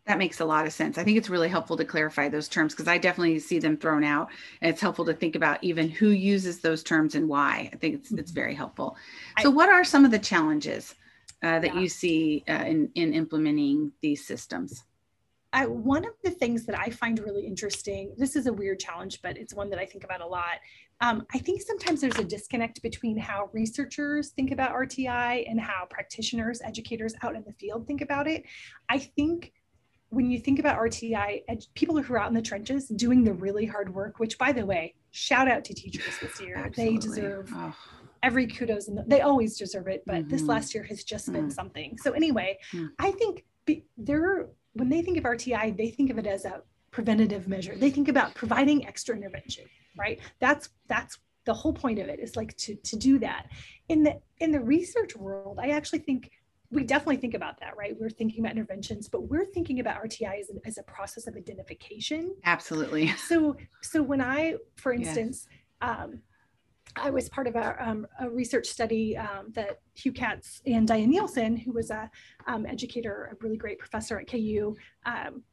That 0.05 0.17
makes 0.17 0.39
a 0.39 0.45
lot 0.45 0.65
of 0.65 0.73
sense. 0.73 0.97
I 0.97 1.03
think 1.03 1.17
it's 1.17 1.29
really 1.29 1.49
helpful 1.49 1.77
to 1.77 1.85
clarify 1.85 2.27
those 2.27 2.47
terms 2.47 2.73
because 2.73 2.87
I 2.87 2.97
definitely 2.97 3.39
see 3.39 3.59
them 3.59 3.77
thrown 3.77 4.03
out, 4.03 4.29
and 4.61 4.69
it's 4.69 4.81
helpful 4.81 5.05
to 5.05 5.13
think 5.13 5.35
about 5.35 5.63
even 5.63 5.89
who 5.89 6.09
uses 6.09 6.59
those 6.59 6.83
terms 6.83 7.15
and 7.15 7.27
why. 7.27 7.69
I 7.73 7.75
think 7.77 7.95
it's 7.95 8.11
it's 8.11 8.31
mm-hmm. 8.31 8.39
very 8.39 8.55
helpful. 8.55 8.97
So, 9.41 9.49
what 9.49 9.69
are 9.69 9.83
some 9.83 10.05
of 10.05 10.11
the 10.11 10.19
challenges 10.19 10.95
uh, 11.43 11.59
that 11.59 11.73
yeah. 11.73 11.79
you 11.79 11.89
see 11.89 12.43
uh, 12.47 12.63
in, 12.65 12.89
in 12.95 13.13
implementing 13.13 13.91
these 14.01 14.25
systems? 14.25 14.83
I, 15.53 15.65
one 15.65 16.05
of 16.05 16.13
the 16.23 16.31
things 16.31 16.65
that 16.65 16.79
I 16.79 16.89
find 16.89 17.19
really 17.19 17.45
interesting, 17.45 18.13
this 18.17 18.35
is 18.35 18.47
a 18.47 18.53
weird 18.53 18.79
challenge, 18.79 19.21
but 19.21 19.37
it's 19.37 19.53
one 19.53 19.69
that 19.71 19.79
I 19.79 19.85
think 19.85 20.03
about 20.03 20.21
a 20.21 20.25
lot. 20.25 20.59
Um, 21.01 21.25
I 21.33 21.39
think 21.39 21.61
sometimes 21.61 21.99
there's 21.99 22.19
a 22.19 22.23
disconnect 22.23 22.81
between 22.81 23.17
how 23.17 23.49
researchers 23.51 24.29
think 24.29 24.51
about 24.51 24.71
RTI 24.71 25.49
and 25.49 25.59
how 25.59 25.85
practitioners, 25.89 26.61
educators 26.63 27.15
out 27.21 27.35
in 27.35 27.43
the 27.43 27.53
field 27.53 27.85
think 27.85 28.01
about 28.01 28.27
it. 28.27 28.43
I 28.87 28.99
think 28.99 29.51
when 30.09 30.29
you 30.29 30.39
think 30.39 30.59
about 30.59 30.77
RTI, 30.77 31.41
people 31.73 32.01
who 32.01 32.13
are 32.13 32.19
out 32.19 32.27
in 32.27 32.33
the 32.33 32.41
trenches 32.41 32.87
doing 32.87 33.23
the 33.23 33.33
really 33.33 33.65
hard 33.65 33.93
work, 33.93 34.19
which 34.19 34.37
by 34.37 34.51
the 34.51 34.65
way, 34.65 34.93
shout 35.11 35.49
out 35.49 35.65
to 35.65 35.73
teachers 35.73 36.13
this 36.21 36.39
year. 36.39 36.57
Absolutely. 36.57 36.97
They 36.97 36.97
deserve 36.97 37.51
oh 37.53 37.75
every 38.23 38.47
kudos 38.47 38.87
and 38.87 38.97
the, 38.97 39.03
they 39.07 39.21
always 39.21 39.57
deserve 39.57 39.87
it 39.87 40.03
but 40.05 40.15
mm-hmm. 40.15 40.29
this 40.29 40.43
last 40.43 40.73
year 40.73 40.83
has 40.83 41.03
just 41.03 41.31
been 41.31 41.47
mm. 41.47 41.53
something 41.53 41.97
so 41.97 42.11
anyway 42.11 42.57
mm. 42.73 42.87
i 42.99 43.11
think 43.11 43.43
be, 43.65 43.85
they're 43.97 44.47
when 44.73 44.89
they 44.89 45.01
think 45.01 45.17
of 45.17 45.23
rti 45.23 45.75
they 45.77 45.89
think 45.89 46.09
of 46.09 46.17
it 46.17 46.27
as 46.27 46.45
a 46.45 46.61
preventative 46.91 47.47
measure 47.47 47.75
they 47.75 47.89
think 47.89 48.07
about 48.07 48.33
providing 48.35 48.85
extra 48.85 49.15
intervention 49.15 49.65
right 49.97 50.19
that's 50.39 50.69
that's 50.87 51.17
the 51.45 51.53
whole 51.53 51.73
point 51.73 51.97
of 51.97 52.07
it 52.07 52.19
is 52.19 52.35
like 52.35 52.55
to 52.57 52.75
to 52.83 52.95
do 52.95 53.17
that 53.17 53.47
in 53.89 54.03
the 54.03 54.19
in 54.39 54.51
the 54.51 54.59
research 54.59 55.15
world 55.15 55.59
i 55.61 55.69
actually 55.69 55.99
think 55.99 56.31
we 56.71 56.83
definitely 56.83 57.17
think 57.17 57.33
about 57.33 57.59
that, 57.59 57.75
right? 57.77 57.95
We're 57.99 58.09
thinking 58.09 58.39
about 58.39 58.53
interventions, 58.53 59.09
but 59.09 59.29
we're 59.29 59.45
thinking 59.45 59.81
about 59.81 60.01
RTI 60.01 60.39
as, 60.39 60.51
as 60.65 60.77
a 60.77 60.83
process 60.83 61.27
of 61.27 61.35
identification. 61.35 62.33
Absolutely. 62.45 63.07
So, 63.27 63.57
so 63.81 64.01
when 64.01 64.21
I, 64.21 64.55
for 64.77 64.93
instance, 64.93 65.47
yes. 65.81 65.89
um, 65.99 66.21
I 66.95 67.09
was 67.09 67.29
part 67.29 67.47
of 67.47 67.55
a, 67.55 67.75
um, 67.79 68.07
a 68.19 68.29
research 68.29 68.67
study 68.67 69.17
um, 69.17 69.51
that 69.53 69.79
Hugh 69.93 70.11
Catts 70.11 70.61
and 70.65 70.87
Diane 70.87 71.09
Nielsen, 71.09 71.55
who 71.57 71.71
was 71.71 71.89
a 71.89 72.09
um, 72.47 72.65
educator, 72.65 73.29
a 73.31 73.43
really 73.43 73.57
great 73.57 73.79
professor 73.79 74.19
at 74.19 74.29
KU, 74.29 74.75
um, 75.05 75.43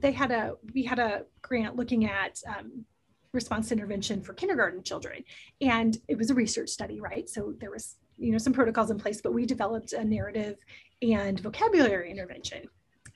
they 0.00 0.12
had 0.12 0.30
a 0.30 0.54
we 0.74 0.82
had 0.82 0.98
a 0.98 1.22
grant 1.40 1.76
looking 1.76 2.04
at 2.04 2.40
um, 2.46 2.84
response 3.32 3.72
intervention 3.72 4.20
for 4.20 4.34
kindergarten 4.34 4.82
children, 4.82 5.24
and 5.60 5.98
it 6.08 6.18
was 6.18 6.30
a 6.30 6.34
research 6.34 6.68
study, 6.68 7.00
right? 7.00 7.28
So 7.28 7.54
there 7.58 7.70
was 7.70 7.96
you 8.18 8.32
know 8.32 8.38
some 8.38 8.52
protocols 8.52 8.90
in 8.90 8.98
place, 8.98 9.20
but 9.22 9.32
we 9.32 9.46
developed 9.46 9.92
a 9.92 10.04
narrative 10.04 10.58
and 11.00 11.40
vocabulary 11.40 12.10
intervention, 12.10 12.66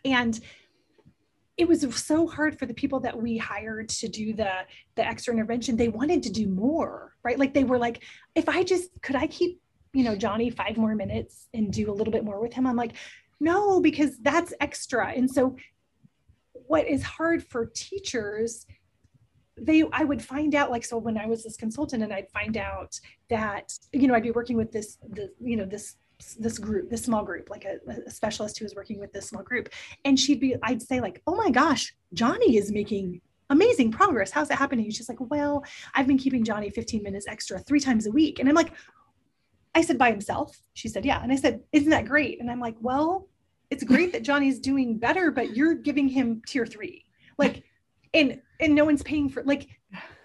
and 0.04 0.40
it 1.59 1.68
was 1.68 1.84
so 2.04 2.26
hard 2.26 2.59
for 2.59 2.66
the 2.66 2.74
people 2.74 3.00
that 3.00 3.20
we 3.20 3.36
hired 3.36 3.88
to 3.88 4.09
do 4.09 4.32
the 4.32 4.52
the 4.94 5.06
extra 5.06 5.34
intervention. 5.34 5.76
They 5.76 5.88
wanted 5.88 6.22
to 6.24 6.30
do 6.30 6.48
more 6.48 7.09
right? 7.24 7.38
Like 7.38 7.52
they 7.52 7.64
were 7.64 7.78
like 7.78 8.02
if 8.34 8.48
i 8.48 8.62
just 8.62 8.90
could 9.02 9.16
i 9.16 9.26
keep 9.26 9.61
you 9.92 10.04
know 10.04 10.16
johnny 10.16 10.50
five 10.50 10.76
more 10.76 10.94
minutes 10.94 11.48
and 11.54 11.72
do 11.72 11.90
a 11.90 11.94
little 11.94 12.12
bit 12.12 12.24
more 12.24 12.40
with 12.40 12.54
him? 12.54 12.66
I'm 12.66 12.76
like 12.76 12.92
no 13.40 13.80
because 13.80 14.18
that's 14.18 14.52
extra. 14.61 15.12
And 15.12 15.30
so 15.30 15.56
what 16.52 16.86
is 16.86 17.02
hard 17.02 17.44
for 17.44 17.66
teachers 17.66 18.66
they 19.61 19.82
i 19.92 20.04
would 20.04 20.22
find 20.22 20.54
out 20.54 20.70
like 20.70 20.84
so 20.84 20.96
when 20.96 21.18
i 21.18 21.26
was 21.26 21.42
this 21.42 21.56
consultant 21.56 22.00
and 22.00 22.12
i'd 22.12 22.30
find 22.30 22.56
out 22.56 23.00
that 23.28 23.72
you 23.92 24.06
know 24.06 24.14
i'd 24.14 24.22
be 24.22 24.30
working 24.30 24.56
with 24.56 24.70
this 24.70 24.98
the 25.11 25.32
you 25.40 25.56
know 25.56 25.64
this 25.64 25.96
this 26.38 26.58
group, 26.58 26.90
this 26.90 27.04
small 27.04 27.24
group, 27.24 27.50
like 27.50 27.64
a, 27.64 27.78
a, 28.06 28.10
specialist 28.10 28.58
who 28.58 28.64
was 28.64 28.74
working 28.74 28.98
with 28.98 29.12
this 29.12 29.28
small 29.28 29.42
group. 29.42 29.68
And 30.04 30.18
she'd 30.18 30.40
be, 30.40 30.56
I'd 30.62 30.82
say, 30.82 31.00
like, 31.00 31.22
oh 31.26 31.36
my 31.36 31.50
gosh, 31.50 31.94
Johnny 32.12 32.56
is 32.56 32.72
making 32.72 33.20
amazing 33.50 33.92
progress. 33.92 34.30
How's 34.30 34.48
that 34.48 34.58
happening? 34.58 34.90
She's 34.90 35.08
like, 35.08 35.20
well, 35.20 35.64
I've 35.94 36.06
been 36.06 36.18
keeping 36.18 36.44
Johnny 36.44 36.70
15 36.70 37.02
minutes 37.02 37.26
extra 37.28 37.58
three 37.60 37.80
times 37.80 38.06
a 38.06 38.10
week. 38.10 38.40
And 38.40 38.48
I'm 38.48 38.54
like, 38.54 38.72
I 39.74 39.82
said, 39.82 39.98
by 39.98 40.10
himself? 40.10 40.60
She 40.74 40.88
said, 40.88 41.04
yeah. 41.04 41.22
And 41.22 41.32
I 41.32 41.36
said, 41.36 41.60
isn't 41.72 41.90
that 41.90 42.06
great? 42.06 42.40
And 42.40 42.50
I'm 42.50 42.60
like, 42.60 42.76
well, 42.80 43.28
it's 43.70 43.84
great 43.84 44.12
that 44.12 44.22
Johnny's 44.22 44.58
doing 44.58 44.98
better, 44.98 45.30
but 45.30 45.56
you're 45.56 45.74
giving 45.74 46.08
him 46.08 46.42
tier 46.46 46.66
three. 46.66 47.04
Like, 47.38 47.64
and 48.14 48.40
and 48.60 48.74
no 48.74 48.84
one's 48.84 49.02
paying 49.02 49.28
for 49.28 49.42
like 49.44 49.68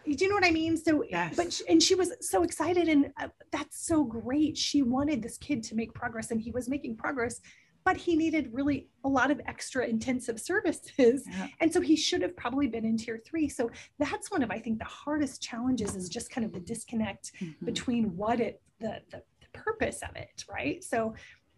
do 0.05 0.25
you 0.25 0.29
know 0.29 0.35
what 0.35 0.45
I 0.45 0.51
mean? 0.51 0.77
So, 0.77 1.03
yes. 1.09 1.35
but 1.35 1.61
and 1.69 1.81
she 1.81 1.95
was 1.95 2.11
so 2.21 2.43
excited, 2.43 2.87
and 2.87 3.11
uh, 3.19 3.27
that's 3.51 3.85
so 3.85 4.03
great. 4.03 4.57
She 4.57 4.81
wanted 4.81 5.21
this 5.21 5.37
kid 5.37 5.63
to 5.63 5.75
make 5.75 5.93
progress, 5.93 6.31
and 6.31 6.41
he 6.41 6.51
was 6.51 6.69
making 6.69 6.97
progress, 6.97 7.39
but 7.85 7.97
he 7.97 8.15
needed 8.15 8.49
really 8.51 8.89
a 9.03 9.09
lot 9.09 9.31
of 9.31 9.41
extra 9.45 9.85
intensive 9.85 10.39
services, 10.39 11.23
yeah. 11.29 11.47
and 11.59 11.71
so 11.71 11.81
he 11.81 11.95
should 11.95 12.21
have 12.21 12.35
probably 12.35 12.67
been 12.67 12.85
in 12.85 12.97
tier 12.97 13.21
three. 13.25 13.47
So 13.47 13.69
that's 13.99 14.31
one 14.31 14.43
of 14.43 14.51
I 14.51 14.59
think 14.59 14.79
the 14.79 14.85
hardest 14.85 15.41
challenges 15.41 15.95
is 15.95 16.09
just 16.09 16.29
kind 16.29 16.45
of 16.45 16.51
the 16.51 16.59
disconnect 16.59 17.31
mm-hmm. 17.41 17.65
between 17.65 18.15
what 18.17 18.39
it 18.39 18.61
the, 18.79 18.99
the 19.11 19.23
the 19.41 19.47
purpose 19.59 20.01
of 20.07 20.15
it, 20.15 20.43
right? 20.49 20.83
So 20.83 21.15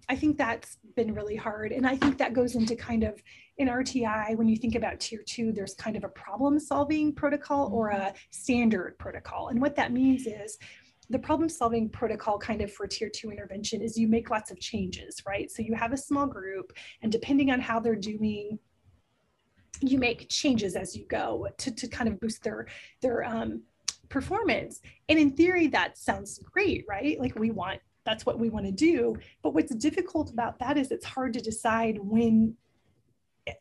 I 0.07 0.15
think 0.15 0.37
that's 0.37 0.77
been 0.95 1.13
really 1.13 1.35
hard. 1.35 1.71
And 1.71 1.87
I 1.87 1.95
think 1.95 2.17
that 2.19 2.33
goes 2.33 2.55
into 2.55 2.75
kind 2.75 3.03
of 3.03 3.21
in 3.57 3.67
RTI, 3.69 4.35
when 4.35 4.49
you 4.49 4.57
think 4.57 4.75
about 4.75 4.99
tier 4.99 5.23
two, 5.25 5.51
there's 5.51 5.75
kind 5.75 5.95
of 5.95 6.03
a 6.03 6.09
problem 6.09 6.59
solving 6.59 7.13
protocol 7.13 7.69
or 7.73 7.89
a 7.89 8.13
standard 8.31 8.97
protocol. 8.99 9.47
And 9.47 9.61
what 9.61 9.75
that 9.77 9.93
means 9.93 10.27
is 10.27 10.57
the 11.09 11.19
problem 11.19 11.47
solving 11.47 11.87
protocol 11.89 12.37
kind 12.37 12.61
of 12.61 12.73
for 12.73 12.87
tier 12.87 13.09
two 13.09 13.31
intervention 13.31 13.81
is 13.81 13.97
you 13.97 14.07
make 14.07 14.29
lots 14.29 14.51
of 14.51 14.59
changes, 14.59 15.21
right? 15.25 15.49
So 15.49 15.61
you 15.61 15.75
have 15.75 15.93
a 15.93 15.97
small 15.97 16.25
group 16.25 16.73
and 17.01 17.11
depending 17.11 17.51
on 17.51 17.61
how 17.61 17.79
they're 17.79 17.95
doing, 17.95 18.59
you 19.81 19.99
make 19.99 20.29
changes 20.29 20.75
as 20.75 20.95
you 20.95 21.05
go 21.07 21.47
to, 21.57 21.71
to 21.71 21.87
kind 21.87 22.09
of 22.09 22.19
boost 22.19 22.43
their, 22.43 22.67
their 23.01 23.23
um, 23.23 23.61
performance. 24.09 24.81
And 25.07 25.19
in 25.19 25.31
theory, 25.31 25.67
that 25.67 25.97
sounds 25.97 26.39
great, 26.39 26.85
right? 26.89 27.19
Like 27.19 27.37
we 27.37 27.51
want 27.51 27.79
that's 28.05 28.23
what 28.23 28.37
we 28.37 28.49
want 28.49 28.67
to 28.67 28.71
do. 28.71 29.15
But 29.41 29.55
what's 29.55 29.73
difficult 29.75 30.29
about 30.29 30.59
that 30.59 30.77
is 30.77 30.91
it's 30.91 31.05
hard 31.05 31.33
to 31.33 31.41
decide 31.41 31.97
when 31.99 32.55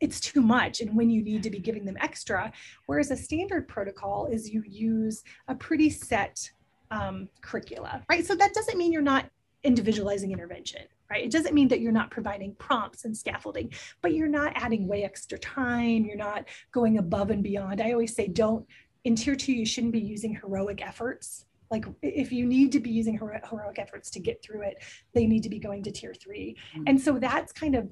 it's 0.00 0.20
too 0.20 0.40
much 0.40 0.80
and 0.80 0.94
when 0.96 1.10
you 1.10 1.22
need 1.22 1.42
to 1.42 1.50
be 1.50 1.58
giving 1.58 1.84
them 1.84 1.96
extra. 2.00 2.52
Whereas 2.86 3.10
a 3.10 3.16
standard 3.16 3.68
protocol 3.68 4.26
is 4.26 4.50
you 4.50 4.62
use 4.66 5.22
a 5.48 5.54
pretty 5.54 5.90
set 5.90 6.50
um, 6.90 7.28
curricula, 7.40 8.02
right? 8.08 8.24
So 8.24 8.34
that 8.34 8.54
doesn't 8.54 8.78
mean 8.78 8.92
you're 8.92 9.02
not 9.02 9.28
individualizing 9.62 10.30
intervention, 10.30 10.82
right? 11.10 11.24
It 11.24 11.32
doesn't 11.32 11.54
mean 11.54 11.68
that 11.68 11.80
you're 11.80 11.92
not 11.92 12.10
providing 12.10 12.54
prompts 12.56 13.04
and 13.04 13.16
scaffolding, 13.16 13.72
but 14.02 14.12
you're 14.12 14.28
not 14.28 14.52
adding 14.54 14.86
way 14.86 15.04
extra 15.04 15.38
time. 15.38 16.04
You're 16.04 16.16
not 16.16 16.44
going 16.72 16.98
above 16.98 17.30
and 17.30 17.42
beyond. 17.42 17.80
I 17.80 17.92
always 17.92 18.14
say, 18.14 18.28
don't, 18.28 18.66
in 19.04 19.16
tier 19.16 19.34
two, 19.34 19.52
you 19.52 19.66
shouldn't 19.66 19.92
be 19.92 20.00
using 20.00 20.34
heroic 20.34 20.86
efforts 20.86 21.46
like 21.70 21.86
if 22.02 22.30
you 22.30 22.44
need 22.46 22.70
to 22.72 22.78
be 22.78 22.90
using 22.90 23.18
heroic 23.18 23.78
efforts 23.78 24.10
to 24.10 24.20
get 24.20 24.42
through 24.42 24.62
it 24.62 24.76
they 25.14 25.26
need 25.26 25.42
to 25.42 25.48
be 25.48 25.58
going 25.58 25.82
to 25.82 25.90
tier 25.90 26.14
3 26.14 26.54
mm-hmm. 26.54 26.84
and 26.86 27.00
so 27.00 27.18
that's 27.18 27.52
kind 27.52 27.74
of 27.74 27.88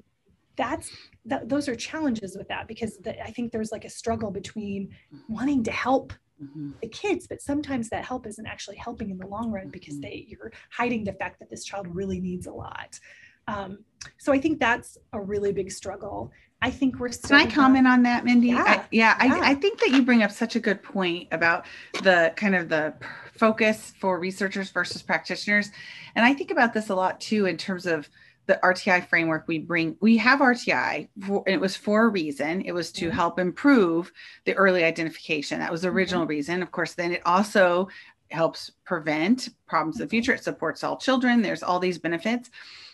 that's 0.55 0.91
that, 1.25 1.47
those 1.49 1.67
are 1.67 1.75
challenges 1.75 2.37
with 2.37 2.47
that 2.47 2.67
because 2.67 2.97
the, 2.97 3.21
i 3.23 3.31
think 3.31 3.51
there's 3.51 3.71
like 3.71 3.85
a 3.85 3.89
struggle 3.89 4.31
between 4.31 4.87
mm-hmm. 5.13 5.33
wanting 5.33 5.63
to 5.63 5.71
help 5.71 6.13
mm-hmm. 6.41 6.71
the 6.81 6.87
kids 6.87 7.27
but 7.27 7.41
sometimes 7.41 7.89
that 7.89 8.05
help 8.05 8.27
isn't 8.27 8.47
actually 8.47 8.77
helping 8.77 9.09
in 9.09 9.17
the 9.17 9.27
long 9.27 9.51
run 9.51 9.69
because 9.69 9.95
mm-hmm. 9.95 10.09
they 10.09 10.25
you're 10.27 10.51
hiding 10.71 11.03
the 11.03 11.13
fact 11.13 11.39
that 11.39 11.49
this 11.49 11.63
child 11.63 11.87
really 11.87 12.19
needs 12.19 12.47
a 12.47 12.53
lot 12.53 12.99
um, 13.47 13.79
so 14.17 14.31
i 14.31 14.39
think 14.39 14.59
that's 14.59 14.97
a 15.13 15.21
really 15.21 15.51
big 15.51 15.71
struggle 15.71 16.31
I 16.63 16.71
think 16.71 16.97
we're 16.97 17.11
still. 17.11 17.37
Can 17.37 17.45
I 17.45 17.51
comment 17.51 17.85
on 17.85 18.03
that, 18.03 18.23
Mindy? 18.23 18.47
Yeah, 18.47 18.63
I, 18.65 18.75
yeah, 18.89 19.25
yeah. 19.25 19.35
I, 19.35 19.49
I 19.49 19.55
think 19.55 19.81
that 19.81 19.89
you 19.89 20.01
bring 20.01 20.23
up 20.23 20.31
such 20.31 20.55
a 20.55 20.61
good 20.61 20.81
point 20.81 21.27
about 21.33 21.65
the 22.03 22.31
kind 22.37 22.55
of 22.55 22.69
the 22.69 22.93
focus 23.37 23.93
for 23.99 24.17
researchers 24.17 24.69
versus 24.69 25.01
practitioners. 25.01 25.71
And 26.15 26.25
I 26.25 26.33
think 26.33 26.51
about 26.51 26.73
this 26.73 26.89
a 26.89 26.95
lot 26.95 27.19
too 27.19 27.47
in 27.47 27.57
terms 27.57 27.85
of 27.85 28.07
the 28.45 28.59
RTI 28.63 29.07
framework 29.07 29.47
we 29.47 29.59
bring. 29.59 29.95
We 30.01 30.17
have 30.17 30.39
RTI, 30.39 31.07
for, 31.25 31.43
and 31.45 31.55
it 31.55 31.61
was 31.61 31.75
for 31.75 32.05
a 32.05 32.09
reason. 32.09 32.61
It 32.61 32.73
was 32.73 32.91
to 32.93 33.07
mm-hmm. 33.07 33.15
help 33.15 33.39
improve 33.39 34.11
the 34.45 34.53
early 34.55 34.83
identification. 34.83 35.59
That 35.59 35.71
was 35.71 35.83
the 35.83 35.89
original 35.89 36.23
mm-hmm. 36.23 36.29
reason. 36.29 36.61
Of 36.61 36.71
course, 36.71 36.93
then 36.93 37.11
it 37.11 37.21
also 37.25 37.87
helps 38.31 38.71
prevent 38.83 39.49
problems 39.67 39.99
in 39.99 40.05
the 40.05 40.09
future. 40.09 40.33
It 40.33 40.43
supports 40.43 40.83
all 40.83 40.97
children. 40.97 41.41
There's 41.41 41.63
all 41.63 41.79
these 41.79 41.97
benefits. 41.97 42.49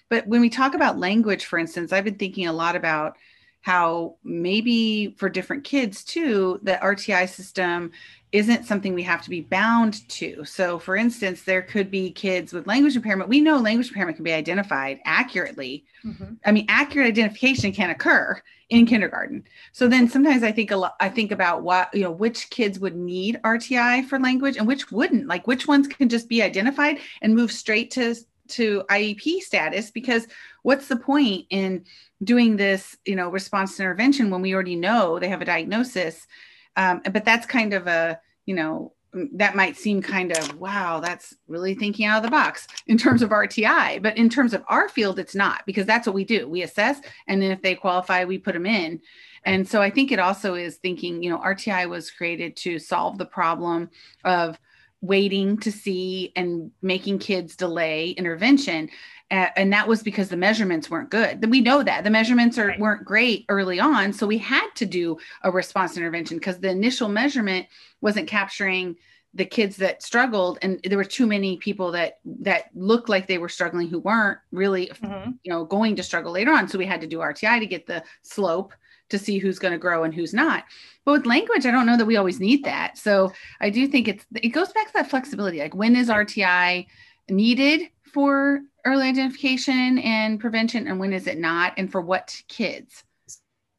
But 0.09 0.27
when 0.27 0.41
we 0.41 0.49
talk 0.49 0.73
about 0.73 0.99
language, 0.99 1.45
for 1.45 1.59
instance, 1.59 1.93
I've 1.93 2.03
been 2.03 2.15
thinking 2.15 2.47
a 2.47 2.53
lot 2.53 2.75
about 2.75 3.17
how 3.61 4.15
maybe 4.23 5.15
for 5.17 5.29
different 5.29 5.63
kids 5.63 6.03
too, 6.03 6.59
the 6.63 6.79
RTI 6.81 7.27
system 7.27 7.91
isn't 8.31 8.65
something 8.65 8.93
we 8.93 9.03
have 9.03 9.23
to 9.23 9.29
be 9.29 9.41
bound 9.41 10.07
to. 10.07 10.45
So, 10.45 10.77
for 10.77 10.95
instance, 10.95 11.43
there 11.43 11.63
could 11.63 11.89
be 11.89 12.11
kids 12.11 12.53
with 12.53 12.67
language 12.67 12.95
impairment. 12.95 13.29
We 13.29 13.41
know 13.41 13.57
language 13.57 13.87
impairment 13.87 14.17
can 14.17 14.23
be 14.23 14.31
identified 14.31 14.99
accurately. 15.03 15.83
Mm-hmm. 16.05 16.33
I 16.45 16.51
mean, 16.51 16.65
accurate 16.69 17.07
identification 17.07 17.71
can 17.71 17.89
occur 17.89 18.39
in 18.69 18.85
kindergarten. 18.85 19.43
So 19.71 19.87
then 19.87 20.07
sometimes 20.07 20.43
I 20.43 20.51
think 20.51 20.69
a 20.69 20.77
lot, 20.77 20.95
I 20.99 21.09
think 21.09 21.31
about 21.31 21.63
what, 21.63 21.91
you 21.93 22.03
know, 22.03 22.11
which 22.11 22.51
kids 22.51 22.79
would 22.79 22.95
need 22.95 23.39
RTI 23.43 24.05
for 24.05 24.19
language 24.19 24.57
and 24.57 24.67
which 24.67 24.91
wouldn't. 24.91 25.27
Like 25.27 25.47
which 25.47 25.67
ones 25.67 25.87
can 25.87 26.07
just 26.07 26.29
be 26.29 26.43
identified 26.43 26.99
and 27.21 27.35
move 27.35 27.51
straight 27.51 27.91
to 27.91 28.15
to 28.49 28.83
IEP 28.89 29.41
status 29.41 29.91
because 29.91 30.27
what's 30.63 30.87
the 30.87 30.95
point 30.95 31.45
in 31.49 31.85
doing 32.23 32.57
this, 32.57 32.97
you 33.05 33.15
know, 33.15 33.29
response 33.29 33.79
intervention 33.79 34.29
when 34.29 34.41
we 34.41 34.53
already 34.53 34.75
know 34.75 35.19
they 35.19 35.29
have 35.29 35.41
a 35.41 35.45
diagnosis? 35.45 36.27
Um, 36.75 37.01
but 37.11 37.25
that's 37.25 37.45
kind 37.45 37.73
of 37.73 37.87
a, 37.87 38.19
you 38.45 38.55
know, 38.55 38.93
that 39.33 39.55
might 39.55 39.75
seem 39.75 40.01
kind 40.01 40.31
of 40.31 40.59
wow 40.59 40.99
that's 40.99 41.35
really 41.47 41.73
thinking 41.73 42.05
out 42.05 42.17
of 42.17 42.23
the 42.23 42.29
box 42.29 42.67
in 42.85 42.95
terms 42.97 43.23
of 43.23 43.31
rti 43.31 44.01
but 44.03 44.15
in 44.17 44.29
terms 44.29 44.53
of 44.53 44.63
our 44.67 44.87
field 44.87 45.17
it's 45.17 45.33
not 45.33 45.65
because 45.65 45.87
that's 45.87 46.05
what 46.05 46.13
we 46.13 46.23
do. 46.23 46.47
We 46.47 46.61
assess 46.61 47.01
and 47.27 47.41
then 47.41 47.51
if 47.51 47.61
they 47.61 47.73
qualify 47.73 48.25
we 48.25 48.37
put 48.37 48.53
them 48.53 48.67
in. 48.67 49.01
And 49.45 49.67
so 49.67 49.81
i 49.81 49.89
think 49.89 50.11
it 50.11 50.19
also 50.19 50.53
is 50.53 50.77
thinking 50.77 51.23
you 51.23 51.31
know 51.31 51.39
rti 51.39 51.89
was 51.89 52.11
created 52.11 52.55
to 52.57 52.77
solve 52.77 53.17
the 53.17 53.25
problem 53.25 53.89
of 54.25 54.59
waiting 55.01 55.57
to 55.57 55.71
see 55.71 56.31
and 56.35 56.71
making 56.81 57.19
kids 57.19 57.55
delay 57.55 58.11
intervention. 58.11 58.89
Uh, 59.31 59.47
and 59.55 59.71
that 59.71 59.87
was 59.87 60.01
because 60.01 60.29
the 60.29 60.37
measurements 60.37 60.89
weren't 60.89 61.11
good. 61.11 61.47
We 61.49 61.61
know 61.61 61.83
that 61.83 62.03
the 62.03 62.09
measurements 62.09 62.57
are, 62.57 62.67
right. 62.67 62.79
weren't 62.79 63.05
great 63.05 63.45
early 63.47 63.79
on. 63.79 64.11
So 64.11 64.25
we 64.25 64.39
had 64.39 64.67
to 64.75 64.85
do 64.85 65.17
a 65.43 65.51
response 65.51 65.97
intervention 65.97 66.37
because 66.37 66.59
the 66.59 66.69
initial 66.69 67.07
measurement 67.07 67.67
wasn't 68.01 68.27
capturing 68.27 68.95
the 69.35 69.45
kids 69.45 69.77
that 69.77 70.01
struggled 70.01 70.57
and 70.63 70.79
there 70.83 70.97
were 70.97 71.03
too 71.03 71.27
many 71.27 71.57
people 71.57 71.91
that 71.91 72.19
that 72.25 72.65
looked 72.73 73.09
like 73.09 73.27
they 73.27 73.37
were 73.37 73.49
struggling 73.49 73.87
who 73.87 73.99
weren't 73.99 74.39
really 74.51 74.87
mm-hmm. 74.87 75.31
you 75.43 75.51
know 75.51 75.63
going 75.63 75.95
to 75.95 76.01
struggle 76.01 76.31
later 76.31 76.51
on 76.51 76.67
so 76.67 76.79
we 76.79 76.85
had 76.85 76.99
to 77.01 77.05
do 77.05 77.19
rti 77.19 77.59
to 77.59 77.67
get 77.67 77.85
the 77.85 78.03
slope 78.23 78.73
to 79.09 79.19
see 79.19 79.37
who's 79.37 79.59
going 79.59 79.71
to 79.71 79.77
grow 79.77 80.03
and 80.03 80.13
who's 80.13 80.33
not. 80.33 80.65
But 81.05 81.11
with 81.13 81.25
language, 81.25 81.65
I 81.65 81.71
don't 81.71 81.85
know 81.85 81.97
that 81.97 82.05
we 82.05 82.17
always 82.17 82.39
need 82.39 82.63
that. 82.65 82.97
So 82.97 83.31
I 83.59 83.69
do 83.69 83.87
think 83.87 84.07
it's 84.07 84.25
it 84.35 84.49
goes 84.49 84.71
back 84.71 84.87
to 84.87 84.93
that 84.93 85.09
flexibility. 85.09 85.59
Like 85.59 85.75
when 85.75 85.95
is 85.95 86.09
RTI 86.09 86.87
needed 87.29 87.89
for 88.13 88.61
early 88.85 89.07
identification 89.07 89.99
and 89.99 90.39
prevention, 90.39 90.87
and 90.87 90.99
when 90.99 91.13
is 91.13 91.27
it 91.27 91.37
not, 91.37 91.73
and 91.77 91.91
for 91.91 92.01
what 92.01 92.41
kids? 92.47 93.03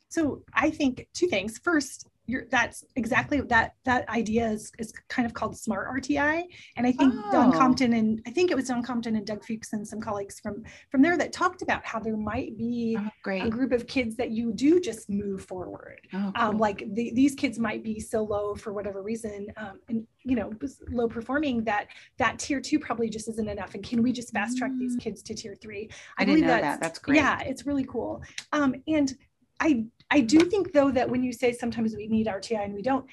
So 0.09 0.43
I 0.53 0.70
think 0.70 1.09
two 1.14 1.28
things. 1.28 1.59
First, 1.59 2.07
you're, 2.27 2.45
that's 2.51 2.85
exactly 2.97 3.41
that 3.41 3.75
that 3.85 4.09
idea 4.09 4.49
is, 4.49 4.71
is 4.79 4.93
kind 5.09 5.27
of 5.27 5.35
called 5.35 5.57
smart 5.59 5.89
RTI. 5.89 6.45
And 6.77 6.87
I 6.87 6.93
think 6.93 7.14
oh. 7.16 7.33
Don 7.33 7.53
Compton 7.53 7.95
and 7.95 8.23
I 8.27 8.31
think 8.31 8.51
it 8.51 8.55
was 8.55 8.68
Don 8.68 8.83
Compton 8.83 9.16
and 9.16 9.27
Doug 9.27 9.45
Fuchs 9.45 9.73
and 9.73 9.87
some 9.87 10.01
colleagues 10.01 10.39
from 10.41 10.62
from 10.91 11.03
there 11.03 11.16
that 11.16 11.33
talked 11.33 11.62
about 11.62 11.85
how 11.85 11.99
there 11.99 12.16
might 12.16 12.57
be 12.57 12.97
oh, 12.99 13.31
a 13.31 13.49
group 13.51 13.73
of 13.73 13.87
kids 13.87 14.16
that 14.16 14.31
you 14.31 14.53
do 14.53 14.81
just 14.81 15.11
move 15.11 15.45
forward. 15.45 16.01
Oh, 16.12 16.18
um, 16.18 16.33
cool. 16.33 16.45
um, 16.45 16.59
like 16.59 16.85
the, 16.95 17.12
these 17.14 17.35
kids 17.35 17.59
might 17.59 17.83
be 17.83 17.99
so 17.99 18.23
low 18.23 18.55
for 18.55 18.73
whatever 18.73 19.03
reason, 19.03 19.49
um, 19.57 19.81
and 19.89 20.07
you 20.23 20.37
know 20.37 20.53
low 20.91 21.09
performing 21.09 21.64
that 21.64 21.89
that 22.18 22.39
tier 22.39 22.61
two 22.61 22.79
probably 22.79 23.09
just 23.09 23.29
isn't 23.29 23.49
enough. 23.49 23.75
And 23.75 23.83
can 23.83 24.03
we 24.03 24.12
just 24.12 24.33
fast 24.33 24.57
track 24.59 24.71
mm. 24.71 24.79
these 24.79 24.97
kids 24.97 25.23
to 25.23 25.35
tier 25.35 25.57
three? 25.61 25.89
I, 26.18 26.23
I 26.23 26.25
didn't 26.27 26.43
know 26.43 26.49
that's, 26.49 26.62
that. 26.62 26.81
That's 26.81 26.99
great. 26.99 27.16
Yeah, 27.16 27.41
it's 27.41 27.66
really 27.66 27.85
cool. 27.85 28.23
Um, 28.53 28.75
and 28.87 29.12
I 29.59 29.87
I 30.11 30.20
do 30.20 30.40
think 30.40 30.72
though 30.72 30.90
that 30.90 31.08
when 31.08 31.22
you 31.22 31.32
say 31.32 31.52
sometimes 31.52 31.94
we 31.94 32.06
need 32.06 32.26
RTI 32.26 32.64
and 32.64 32.74
we 32.74 32.82
don't, 32.82 33.06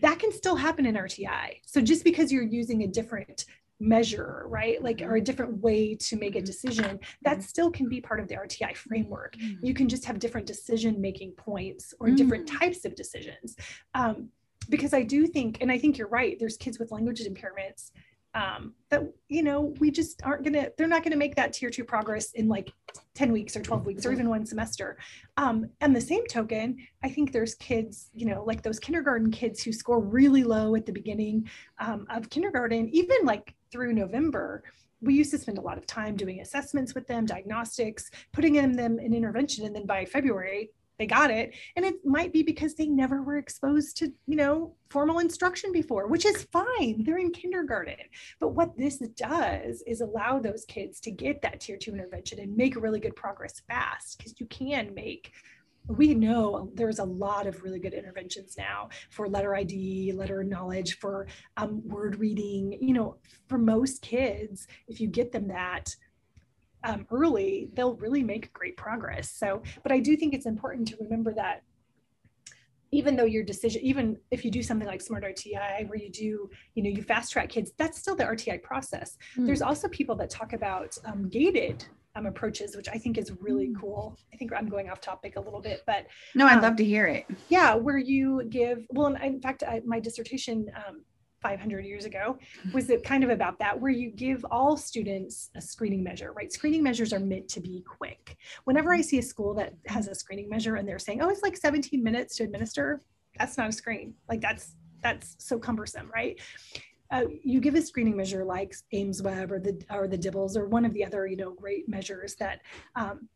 that 0.00 0.18
can 0.18 0.32
still 0.32 0.56
happen 0.56 0.86
in 0.86 0.94
RTI. 0.94 1.60
So 1.64 1.80
just 1.80 2.04
because 2.04 2.30
you're 2.30 2.42
using 2.42 2.82
a 2.82 2.86
different 2.86 3.46
measure, 3.80 4.44
right? 4.46 4.82
Like, 4.82 5.02
or 5.02 5.16
a 5.16 5.20
different 5.20 5.60
way 5.60 5.94
to 5.94 6.16
make 6.16 6.36
a 6.36 6.42
decision, 6.42 7.00
that 7.22 7.42
still 7.42 7.70
can 7.70 7.88
be 7.88 8.00
part 8.00 8.20
of 8.20 8.28
the 8.28 8.36
RTI 8.36 8.76
framework. 8.76 9.36
Mm-hmm. 9.36 9.66
You 9.66 9.74
can 9.74 9.88
just 9.88 10.04
have 10.04 10.18
different 10.18 10.46
decision 10.46 11.00
making 11.00 11.32
points 11.32 11.92
or 11.98 12.10
different 12.10 12.46
types 12.46 12.84
of 12.84 12.94
decisions. 12.94 13.56
Um, 13.94 14.28
because 14.68 14.94
I 14.94 15.02
do 15.02 15.26
think, 15.26 15.58
and 15.60 15.72
I 15.72 15.78
think 15.78 15.98
you're 15.98 16.08
right, 16.08 16.38
there's 16.38 16.56
kids 16.56 16.78
with 16.78 16.92
language 16.92 17.20
impairments 17.20 17.90
um, 18.34 18.74
that 18.90 19.02
you 19.28 19.42
know 19.42 19.74
we 19.78 19.90
just 19.90 20.22
aren't 20.24 20.44
gonna 20.44 20.68
they're 20.76 20.86
not 20.86 21.02
gonna 21.02 21.16
make 21.16 21.34
that 21.36 21.52
tier 21.52 21.70
two 21.70 21.84
progress 21.84 22.32
in 22.32 22.48
like 22.48 22.72
10 23.14 23.30
weeks 23.30 23.56
or 23.56 23.60
12 23.60 23.84
weeks 23.84 24.06
or 24.06 24.12
even 24.12 24.28
one 24.28 24.46
semester. 24.46 24.96
Um, 25.36 25.68
and 25.80 25.94
the 25.94 26.00
same 26.00 26.26
token 26.26 26.76
i 27.02 27.08
think 27.08 27.32
there's 27.32 27.54
kids 27.56 28.10
you 28.14 28.26
know 28.26 28.44
like 28.46 28.62
those 28.62 28.78
kindergarten 28.78 29.30
kids 29.30 29.62
who 29.62 29.72
score 29.72 30.00
really 30.00 30.44
low 30.44 30.74
at 30.74 30.86
the 30.86 30.92
beginning 30.92 31.48
um, 31.78 32.06
of 32.10 32.28
kindergarten 32.30 32.88
even 32.90 33.16
like 33.24 33.54
through 33.70 33.92
november 33.92 34.62
we 35.00 35.14
used 35.14 35.30
to 35.32 35.38
spend 35.38 35.58
a 35.58 35.60
lot 35.60 35.78
of 35.78 35.86
time 35.86 36.16
doing 36.16 36.40
assessments 36.40 36.94
with 36.94 37.06
them 37.06 37.24
diagnostics 37.26 38.10
putting 38.32 38.56
in 38.56 38.72
them 38.72 38.98
in 38.98 39.14
intervention 39.14 39.64
and 39.64 39.74
then 39.74 39.86
by 39.86 40.04
february 40.04 40.70
they 40.98 41.06
got 41.06 41.30
it. 41.30 41.54
And 41.76 41.84
it 41.84 41.96
might 42.04 42.32
be 42.32 42.42
because 42.42 42.74
they 42.74 42.86
never 42.86 43.22
were 43.22 43.38
exposed 43.38 43.96
to 43.98 44.12
you 44.26 44.36
know 44.36 44.74
formal 44.90 45.20
instruction 45.20 45.72
before 45.72 46.06
which 46.06 46.24
is 46.24 46.46
fine. 46.52 47.02
They're 47.04 47.18
in 47.18 47.32
kindergarten. 47.32 47.96
But 48.40 48.54
what 48.54 48.76
this 48.76 48.98
does 48.98 49.82
is 49.86 50.00
allow 50.00 50.38
those 50.38 50.64
kids 50.66 51.00
to 51.00 51.10
get 51.10 51.42
that 51.42 51.60
tier 51.60 51.76
2 51.76 51.92
intervention 51.92 52.38
and 52.38 52.56
make 52.56 52.76
really 52.76 53.00
good 53.00 53.16
progress 53.16 53.62
fast 53.68 54.18
because 54.18 54.38
you 54.38 54.46
can 54.46 54.94
make 54.94 55.32
we 55.88 56.14
know 56.14 56.70
there's 56.74 56.98
a 56.98 57.04
lot 57.04 57.46
of 57.46 57.62
really 57.62 57.80
good 57.80 57.94
interventions 57.94 58.54
now 58.56 58.88
for 59.10 59.28
letter 59.28 59.54
ID, 59.54 60.12
letter 60.12 60.44
knowledge, 60.44 60.98
for 60.98 61.26
um, 61.56 61.86
word 61.88 62.18
reading. 62.18 62.78
You 62.80 62.94
know, 62.94 63.16
for 63.48 63.58
most 63.58 64.02
kids, 64.02 64.66
if 64.86 65.00
you 65.00 65.08
get 65.08 65.32
them 65.32 65.48
that, 65.48 65.94
um, 66.84 67.06
early, 67.10 67.68
they'll 67.74 67.96
really 67.96 68.22
make 68.22 68.52
great 68.52 68.76
progress. 68.76 69.30
So, 69.30 69.62
but 69.82 69.92
I 69.92 70.00
do 70.00 70.16
think 70.16 70.34
it's 70.34 70.46
important 70.46 70.88
to 70.88 70.96
remember 71.00 71.32
that 71.34 71.62
even 72.92 73.16
though 73.16 73.24
your 73.24 73.42
decision, 73.42 73.80
even 73.82 74.18
if 74.30 74.44
you 74.44 74.50
do 74.50 74.62
something 74.62 74.86
like 74.86 75.00
Smart 75.00 75.24
RTI, 75.24 75.88
where 75.88 75.98
you 75.98 76.10
do, 76.10 76.50
you 76.74 76.82
know, 76.82 76.90
you 76.90 77.02
fast 77.02 77.32
track 77.32 77.48
kids, 77.48 77.72
that's 77.78 77.98
still 77.98 78.14
the 78.14 78.24
RTI 78.24 78.62
process. 78.62 79.16
Mm. 79.36 79.46
There's 79.46 79.62
also 79.62 79.88
people 79.88 80.14
that 80.16 80.28
talk 80.28 80.52
about 80.52 80.96
um, 81.06 81.28
gated 81.30 81.84
um, 82.14 82.26
approaches, 82.26 82.76
which 82.76 82.88
I 82.88 82.98
think 82.98 83.16
is 83.16 83.32
really 83.40 83.68
mm. 83.68 83.80
cool. 83.80 84.18
I 84.32 84.36
think 84.36 84.52
I'm 84.54 84.68
going 84.68 84.90
off 84.90 85.00
topic 85.00 85.36
a 85.36 85.40
little 85.40 85.60
bit, 85.60 85.82
but 85.86 86.06
no, 86.34 86.46
I'd 86.46 86.56
um, 86.56 86.62
love 86.62 86.76
to 86.76 86.84
hear 86.84 87.06
it. 87.06 87.24
Yeah, 87.48 87.74
where 87.74 87.96
you 87.96 88.44
give 88.50 88.86
well, 88.90 89.06
in 89.14 89.40
fact, 89.40 89.62
I, 89.66 89.80
my 89.86 89.98
dissertation 89.98 90.70
um, 90.76 91.02
500 91.42 91.84
years 91.84 92.04
ago 92.04 92.38
was 92.72 92.90
it 92.90 93.04
kind 93.04 93.24
of 93.24 93.30
about 93.30 93.58
that 93.58 93.78
where 93.78 93.92
you 93.92 94.10
give 94.10 94.44
all 94.50 94.76
students 94.76 95.50
a 95.56 95.60
screening 95.60 96.02
measure 96.02 96.32
right? 96.32 96.52
Screening 96.52 96.82
measures 96.82 97.12
are 97.12 97.20
meant 97.20 97.48
to 97.48 97.60
be 97.60 97.84
quick. 97.86 98.36
Whenever 98.64 98.92
i 98.92 99.00
see 99.00 99.18
a 99.18 99.22
school 99.22 99.54
that 99.54 99.74
has 99.86 100.08
a 100.08 100.14
screening 100.14 100.48
measure 100.48 100.76
and 100.76 100.88
they're 100.88 100.98
saying 100.98 101.22
oh 101.22 101.28
it's 101.28 101.42
like 101.42 101.56
17 101.56 102.02
minutes 102.02 102.36
to 102.36 102.44
administer 102.44 103.02
that's 103.38 103.56
not 103.56 103.68
a 103.68 103.72
screen. 103.72 104.14
Like 104.28 104.40
that's 104.40 104.76
that's 105.02 105.36
so 105.38 105.58
cumbersome 105.58 106.10
right? 106.14 106.40
Uh, 107.10 107.24
you 107.44 107.60
give 107.60 107.74
a 107.74 107.82
screening 107.82 108.16
measure 108.16 108.44
like 108.44 108.74
ames 108.92 109.20
AIMSweb 109.20 109.50
or 109.50 109.60
the 109.60 109.84
or 109.90 110.08
the 110.08 110.16
DIBELS 110.16 110.56
or 110.56 110.66
one 110.66 110.84
of 110.84 110.94
the 110.94 111.04
other 111.04 111.26
you 111.26 111.36
know 111.36 111.52
great 111.52 111.88
measures 111.88 112.34
that 112.36 112.60
um, 112.96 113.28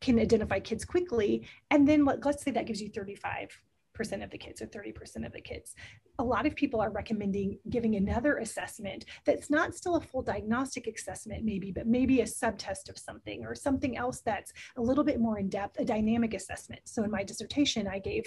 can 0.00 0.18
identify 0.18 0.60
kids 0.60 0.84
quickly. 0.84 1.46
And 1.70 1.86
then 1.86 2.04
let, 2.04 2.24
let's 2.24 2.42
say 2.42 2.50
that 2.52 2.66
gives 2.66 2.80
you 2.80 2.88
35 2.88 3.50
percent 3.96 4.22
of 4.22 4.30
the 4.30 4.38
kids 4.38 4.62
or 4.62 4.66
30% 4.66 5.26
of 5.26 5.32
the 5.32 5.40
kids. 5.40 5.74
A 6.18 6.24
lot 6.24 6.46
of 6.46 6.54
people 6.54 6.80
are 6.80 6.90
recommending 6.90 7.58
giving 7.70 7.96
another 7.96 8.36
assessment 8.38 9.06
that's 9.24 9.50
not 9.50 9.74
still 9.74 9.96
a 9.96 10.00
full 10.00 10.22
diagnostic 10.22 10.86
assessment, 10.86 11.44
maybe, 11.44 11.72
but 11.72 11.86
maybe 11.86 12.20
a 12.20 12.26
subtest 12.26 12.88
of 12.88 12.98
something 12.98 13.44
or 13.44 13.54
something 13.54 13.96
else 13.96 14.20
that's 14.20 14.52
a 14.76 14.82
little 14.82 15.02
bit 15.02 15.18
more 15.18 15.38
in 15.38 15.48
depth, 15.48 15.80
a 15.80 15.84
dynamic 15.84 16.34
assessment. 16.34 16.82
So 16.84 17.02
in 17.02 17.10
my 17.10 17.24
dissertation, 17.24 17.88
I 17.88 17.98
gave 17.98 18.24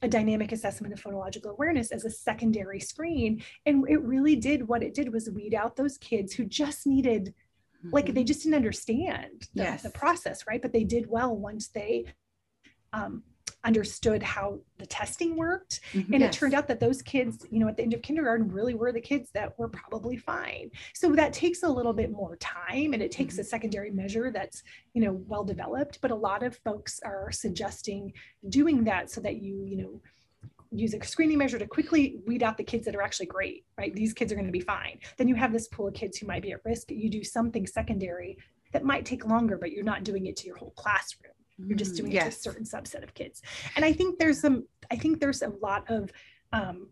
a 0.00 0.08
dynamic 0.08 0.50
assessment 0.50 0.92
of 0.92 1.02
phonological 1.02 1.50
awareness 1.50 1.92
as 1.92 2.04
a 2.04 2.10
secondary 2.10 2.80
screen. 2.80 3.42
And 3.66 3.88
it 3.88 4.02
really 4.02 4.34
did 4.34 4.66
what 4.66 4.82
it 4.82 4.94
did 4.94 5.12
was 5.12 5.30
weed 5.30 5.54
out 5.54 5.76
those 5.76 5.98
kids 5.98 6.32
who 6.32 6.44
just 6.44 6.86
needed 6.86 7.34
like 7.90 8.06
they 8.06 8.12
mm-hmm. 8.12 8.26
just 8.26 8.44
didn't 8.44 8.54
understand 8.54 9.48
the, 9.54 9.64
yes. 9.64 9.82
the, 9.82 9.90
process 9.90 10.46
right 10.46 10.62
but 10.62 10.72
they 10.72 10.84
did 10.84 11.08
well 11.08 11.34
once 11.34 11.66
they 11.66 12.04
um, 12.92 13.24
understood 13.64 14.22
how 14.22 14.58
the 14.78 14.86
testing 14.86 15.36
worked. 15.36 15.80
Mm-hmm. 15.92 16.14
And 16.14 16.22
yes. 16.22 16.34
it 16.34 16.38
turned 16.38 16.54
out 16.54 16.66
that 16.68 16.80
those 16.80 17.02
kids, 17.02 17.46
you 17.50 17.60
know, 17.60 17.68
at 17.68 17.76
the 17.76 17.82
end 17.82 17.94
of 17.94 18.02
kindergarten 18.02 18.50
really 18.50 18.74
were 18.74 18.92
the 18.92 19.00
kids 19.00 19.30
that 19.34 19.58
were 19.58 19.68
probably 19.68 20.16
fine. 20.16 20.70
So 20.94 21.12
that 21.12 21.32
takes 21.32 21.62
a 21.62 21.68
little 21.68 21.92
bit 21.92 22.10
more 22.10 22.36
time 22.36 22.92
and 22.92 23.02
it 23.02 23.12
takes 23.12 23.34
mm-hmm. 23.34 23.42
a 23.42 23.44
secondary 23.44 23.90
measure 23.90 24.30
that's, 24.30 24.62
you 24.94 25.02
know, 25.02 25.12
well 25.26 25.44
developed. 25.44 26.00
But 26.00 26.10
a 26.10 26.16
lot 26.16 26.42
of 26.42 26.56
folks 26.58 27.00
are 27.04 27.30
suggesting 27.30 28.12
doing 28.48 28.84
that 28.84 29.10
so 29.10 29.20
that 29.20 29.36
you, 29.36 29.64
you 29.64 29.76
know, 29.76 30.00
use 30.74 30.94
a 30.94 31.04
screening 31.04 31.38
measure 31.38 31.58
to 31.58 31.66
quickly 31.66 32.20
weed 32.26 32.42
out 32.42 32.56
the 32.56 32.64
kids 32.64 32.86
that 32.86 32.96
are 32.96 33.02
actually 33.02 33.26
great, 33.26 33.64
right? 33.76 33.94
These 33.94 34.14
kids 34.14 34.32
are 34.32 34.36
going 34.36 34.46
to 34.46 34.52
be 34.52 34.60
fine. 34.60 34.98
Then 35.18 35.28
you 35.28 35.34
have 35.34 35.52
this 35.52 35.68
pool 35.68 35.88
of 35.88 35.94
kids 35.94 36.16
who 36.16 36.26
might 36.26 36.42
be 36.42 36.52
at 36.52 36.64
risk. 36.64 36.90
You 36.90 37.10
do 37.10 37.22
something 37.22 37.66
secondary 37.66 38.38
that 38.72 38.84
might 38.84 39.04
take 39.04 39.26
longer, 39.26 39.58
but 39.58 39.70
you're 39.70 39.84
not 39.84 40.02
doing 40.02 40.26
it 40.26 40.36
to 40.38 40.46
your 40.46 40.56
whole 40.56 40.70
classroom. 40.70 41.34
You're 41.58 41.76
just 41.76 41.96
doing 41.96 42.12
yes. 42.12 42.26
it 42.26 42.42
to 42.42 42.50
a 42.50 42.52
certain 42.52 42.64
subset 42.64 43.02
of 43.02 43.14
kids. 43.14 43.42
And 43.76 43.84
I 43.84 43.92
think 43.92 44.18
there's 44.18 44.40
some, 44.40 44.66
I 44.90 44.96
think 44.96 45.20
there's 45.20 45.42
a 45.42 45.52
lot 45.62 45.84
of 45.90 46.10
um, 46.52 46.88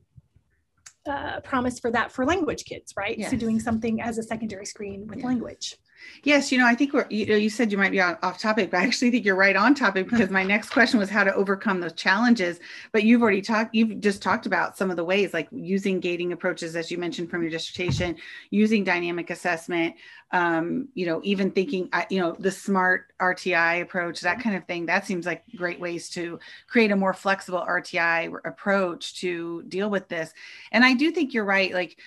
uh, 1.07 1.41
promise 1.41 1.79
for 1.79 1.91
that 1.91 2.13
for 2.13 2.25
language 2.25 2.65
kids, 2.65 2.95
right? 2.97 3.19
Yes. 3.19 3.31
So 3.31 3.37
doing 3.37 3.59
something 3.61 4.01
as 4.01 4.19
a 4.19 4.23
secondary 4.23 4.67
screen 4.67 5.07
with 5.07 5.23
language. 5.23 5.77
Yes, 6.23 6.53
you 6.53 6.59
know, 6.59 6.67
I 6.67 6.75
think 6.75 6.93
we're, 6.93 7.07
you 7.09 7.27
know, 7.27 7.37
you 7.37 7.49
said 7.49 7.73
you 7.73 7.79
might 7.79 7.93
be 7.93 8.01
off 8.01 8.39
topic, 8.39 8.71
but 8.71 8.81
I 8.81 8.85
actually 8.85 9.11
think 9.11 9.25
you're 9.25 9.37
right 9.37 9.57
on 9.57 9.75
topic 9.75 10.09
because 10.09 10.31
my 10.31 10.43
next 10.43 10.71
question 10.71 10.99
was 10.99 11.09
how 11.09 11.25
to 11.25 11.35
overcome 11.35 11.81
those 11.81 11.95
challenges. 11.95 12.61
But 12.93 13.05
you've 13.05 13.23
already 13.23 13.41
talked, 13.41 13.75
you've 13.75 14.01
just 14.01 14.23
talked 14.23 14.47
about 14.47 14.77
some 14.77 14.91
of 14.91 14.97
the 14.97 15.05
ways, 15.05 15.33
like 15.33 15.49
using 15.51 15.99
gating 15.99 16.33
approaches, 16.33 16.77
as 16.77 16.91
you 16.91 16.99
mentioned 16.99 17.31
from 17.31 17.43
your 17.43 17.51
dissertation, 17.51 18.17
using 18.51 18.85
dynamic 18.85 19.31
assessment, 19.31 19.95
um, 20.33 20.89
you 20.95 21.07
know, 21.07 21.21
even 21.25 21.51
thinking, 21.51 21.89
you 22.11 22.21
know, 22.21 22.37
the 22.39 22.51
smart 22.51 23.13
RTI 23.21 23.83
approach, 23.83 24.21
that 24.21 24.41
kind 24.41 24.57
of 24.57 24.65
thing. 24.67 24.87
That 24.87 25.07
seems 25.07 25.27
like 25.27 25.45
great 25.57 25.81
ways 25.81 26.09
to 26.11 26.39
create 26.67 26.91
a 26.91 26.97
more 26.97 27.15
flexible 27.15 27.65
RTI 27.67 28.33
approach 28.45 29.21
to 29.21 29.63
deal 29.65 29.91
with 29.91 30.09
this. 30.09 30.33
And 30.71 30.85
I 30.85 30.95
do 30.95 31.11
think 31.11 31.35
you're 31.35 31.45
right. 31.45 31.73
Like, 31.73 31.99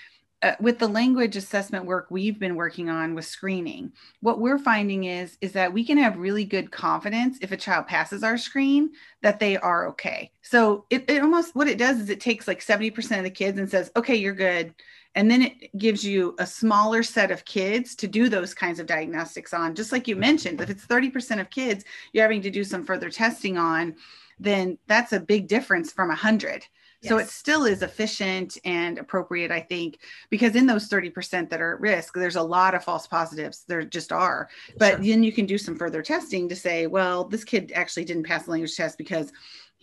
uh, 0.43 0.55
with 0.59 0.77
the 0.77 0.87
language 0.87 1.35
assessment 1.35 1.85
work 1.85 2.07
we've 2.09 2.39
been 2.39 2.55
working 2.55 2.89
on 2.89 3.15
with 3.15 3.25
screening 3.25 3.91
what 4.19 4.39
we're 4.39 4.59
finding 4.59 5.05
is 5.05 5.37
is 5.41 5.53
that 5.53 5.71
we 5.71 5.83
can 5.83 5.97
have 5.97 6.17
really 6.17 6.45
good 6.45 6.71
confidence 6.71 7.37
if 7.41 7.51
a 7.51 7.57
child 7.57 7.87
passes 7.87 8.23
our 8.23 8.37
screen 8.37 8.91
that 9.21 9.39
they 9.39 9.57
are 9.57 9.87
okay. 9.87 10.31
So 10.41 10.85
it, 10.89 11.09
it 11.09 11.21
almost 11.21 11.55
what 11.55 11.67
it 11.67 11.77
does 11.77 11.99
is 11.99 12.09
it 12.09 12.19
takes 12.19 12.47
like 12.47 12.59
70% 12.59 13.17
of 13.17 13.23
the 13.23 13.29
kids 13.29 13.57
and 13.57 13.69
says 13.69 13.91
okay 13.95 14.15
you're 14.15 14.33
good. 14.33 14.73
And 15.15 15.29
then 15.29 15.43
it 15.43 15.77
gives 15.77 16.03
you 16.03 16.35
a 16.39 16.45
smaller 16.45 17.03
set 17.03 17.29
of 17.29 17.45
kids 17.45 17.95
to 17.95 18.07
do 18.07 18.29
those 18.29 18.53
kinds 18.53 18.79
of 18.79 18.87
diagnostics 18.87 19.53
on. 19.53 19.75
Just 19.75 19.91
like 19.91 20.07
you 20.07 20.15
mentioned 20.15 20.59
if 20.61 20.69
it's 20.69 20.85
30% 20.85 21.39
of 21.39 21.49
kids 21.49 21.85
you're 22.11 22.23
having 22.23 22.41
to 22.41 22.51
do 22.51 22.63
some 22.63 22.83
further 22.83 23.09
testing 23.09 23.57
on 23.57 23.95
then 24.39 24.77
that's 24.87 25.13
a 25.13 25.19
big 25.19 25.47
difference 25.47 25.91
from 25.91 26.09
100 26.09 26.65
so 27.03 27.17
it 27.17 27.29
still 27.29 27.65
is 27.65 27.81
efficient 27.81 28.57
and 28.65 28.97
appropriate, 28.97 29.51
I 29.51 29.59
think, 29.59 29.99
because 30.29 30.55
in 30.55 30.65
those 30.65 30.89
30% 30.89 31.49
that 31.49 31.61
are 31.61 31.75
at 31.75 31.81
risk, 31.81 32.13
there's 32.15 32.35
a 32.35 32.41
lot 32.41 32.75
of 32.75 32.83
false 32.83 33.07
positives. 33.07 33.63
There 33.67 33.83
just 33.83 34.11
are. 34.11 34.49
But 34.77 34.95
sure. 34.95 35.05
then 35.05 35.23
you 35.23 35.31
can 35.31 35.45
do 35.45 35.57
some 35.57 35.75
further 35.75 36.01
testing 36.01 36.47
to 36.49 36.55
say, 36.55 36.87
well, 36.87 37.25
this 37.25 37.43
kid 37.43 37.71
actually 37.75 38.05
didn't 38.05 38.25
pass 38.25 38.45
the 38.45 38.51
language 38.51 38.75
test 38.75 38.97
because 38.97 39.31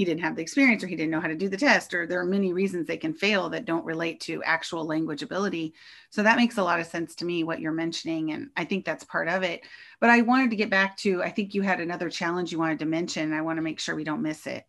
he 0.01 0.05
didn't 0.07 0.23
have 0.23 0.35
the 0.35 0.41
experience 0.41 0.83
or 0.83 0.87
he 0.87 0.97
didn't 0.97 1.11
know 1.11 1.21
how 1.21 1.29
to 1.29 1.35
do 1.35 1.51
the 1.51 1.59
test, 1.59 1.93
or 1.93 2.07
there 2.07 2.21
are 2.21 2.25
many 2.25 2.55
reasons 2.55 2.87
they 2.87 2.97
can 2.97 3.13
fail 3.13 3.51
that 3.51 3.67
don't 3.67 3.85
relate 3.85 4.19
to 4.21 4.43
actual 4.45 4.87
language 4.87 5.23
ability. 5.23 5.75
So 6.09 6.23
that 6.23 6.39
makes 6.39 6.57
a 6.57 6.63
lot 6.63 6.81
of 6.81 6.87
sense 6.87 7.15
to 7.17 7.27
me, 7.27 7.45
what 7.45 7.61
you're 7.61 7.71
mentioning. 7.71 8.33
And 8.33 8.49
I 8.57 8.65
think 8.65 8.87
that's 8.87 9.05
part 9.05 9.29
of 9.29 9.43
it. 9.43 9.63
But 10.01 10.09
I 10.09 10.23
wanted 10.23 10.49
to 10.51 10.57
get 10.57 10.71
back 10.71 10.97
to, 10.99 11.23
I 11.23 11.29
think 11.29 11.53
you 11.53 11.61
had 11.61 11.81
another 11.81 12.09
challenge 12.09 12.51
you 12.51 12.59
wanted 12.59 12.79
to 12.79 12.87
mention. 12.87 13.35
I 13.35 13.43
want 13.43 13.59
to 13.59 13.63
make 13.63 13.79
sure 13.79 13.95
we 13.95 14.05
don't 14.05 14.23
miss 14.23 14.47
it. 14.47 14.65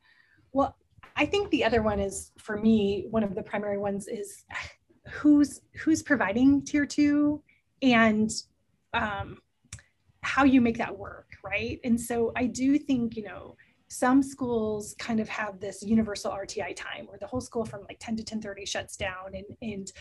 Well, 0.51 0.75
I 1.15 1.25
think 1.25 1.49
the 1.49 1.63
other 1.63 1.81
one 1.81 1.99
is 1.99 2.31
for 2.37 2.57
me, 2.57 3.07
one 3.09 3.23
of 3.23 3.35
the 3.35 3.43
primary 3.43 3.77
ones 3.77 4.07
is 4.07 4.43
who's 5.09 5.61
who's 5.75 6.01
providing 6.03 6.63
tier 6.63 6.85
two 6.85 7.41
and 7.81 8.31
um, 8.93 9.39
how 10.21 10.43
you 10.43 10.61
make 10.61 10.77
that 10.77 10.97
work, 10.97 11.31
right? 11.43 11.79
And 11.83 11.99
so 11.99 12.31
I 12.35 12.45
do 12.45 12.77
think, 12.77 13.15
you 13.15 13.23
know, 13.23 13.55
some 13.87 14.23
schools 14.23 14.95
kind 14.99 15.19
of 15.19 15.27
have 15.27 15.59
this 15.59 15.83
universal 15.83 16.31
RTI 16.31 16.75
time 16.75 17.07
where 17.07 17.17
the 17.19 17.27
whole 17.27 17.41
school 17.41 17.65
from 17.65 17.81
like 17.81 17.97
10 17.99 18.15
to 18.17 18.23
10:30 18.23 18.67
shuts 18.67 18.95
down 18.95 19.33
and 19.33 19.45
and 19.61 19.91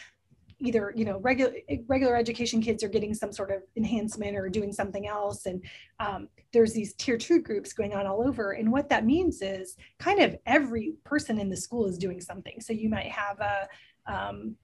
either 0.60 0.92
you 0.96 1.04
know 1.04 1.18
regular 1.18 1.52
regular 1.86 2.16
education 2.16 2.60
kids 2.60 2.82
are 2.84 2.88
getting 2.88 3.14
some 3.14 3.32
sort 3.32 3.50
of 3.50 3.62
enhancement 3.76 4.36
or 4.36 4.48
doing 4.48 4.72
something 4.72 5.06
else 5.06 5.46
and 5.46 5.62
um, 5.98 6.28
there's 6.52 6.72
these 6.72 6.94
tier 6.94 7.16
two 7.16 7.40
groups 7.40 7.72
going 7.72 7.94
on 7.94 8.06
all 8.06 8.26
over 8.26 8.52
and 8.52 8.70
what 8.70 8.88
that 8.88 9.04
means 9.04 9.42
is 9.42 9.76
kind 9.98 10.20
of 10.20 10.36
every 10.46 10.94
person 11.04 11.38
in 11.38 11.48
the 11.48 11.56
school 11.56 11.86
is 11.86 11.98
doing 11.98 12.20
something. 12.20 12.60
So 12.60 12.72
you 12.72 12.88
might 12.88 13.10
have 13.10 13.40
a 13.40 13.68
um, 14.06 14.56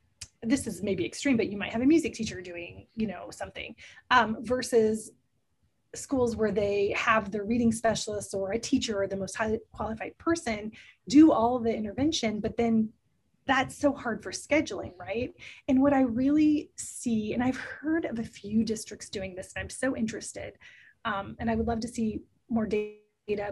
this 0.42 0.66
is 0.66 0.82
maybe 0.82 1.04
extreme 1.04 1.36
but 1.36 1.48
you 1.48 1.56
might 1.56 1.72
have 1.72 1.82
a 1.82 1.86
music 1.86 2.12
teacher 2.12 2.40
doing 2.40 2.86
you 2.94 3.06
know 3.06 3.28
something 3.30 3.74
um, 4.10 4.36
versus 4.40 5.12
schools 5.94 6.36
where 6.36 6.52
they 6.52 6.92
have 6.96 7.30
the 7.30 7.42
reading 7.42 7.72
specialist 7.72 8.34
or 8.34 8.52
a 8.52 8.58
teacher 8.58 9.00
or 9.00 9.06
the 9.06 9.16
most 9.16 9.34
highly 9.34 9.58
qualified 9.72 10.16
person 10.18 10.70
do 11.08 11.32
all 11.32 11.58
the 11.58 11.74
intervention 11.74 12.38
but 12.38 12.56
then 12.56 12.88
that's 13.46 13.78
so 13.78 13.92
hard 13.92 14.22
for 14.22 14.32
scheduling, 14.32 14.92
right? 14.98 15.32
And 15.68 15.80
what 15.80 15.92
I 15.92 16.02
really 16.02 16.70
see, 16.76 17.32
and 17.32 17.42
I've 17.42 17.56
heard 17.56 18.04
of 18.04 18.18
a 18.18 18.24
few 18.24 18.64
districts 18.64 19.08
doing 19.08 19.34
this, 19.34 19.52
and 19.54 19.62
I'm 19.62 19.70
so 19.70 19.96
interested, 19.96 20.54
um, 21.04 21.36
and 21.38 21.50
I 21.50 21.54
would 21.54 21.66
love 21.66 21.80
to 21.80 21.88
see 21.88 22.20
more 22.48 22.66
data 22.66 22.96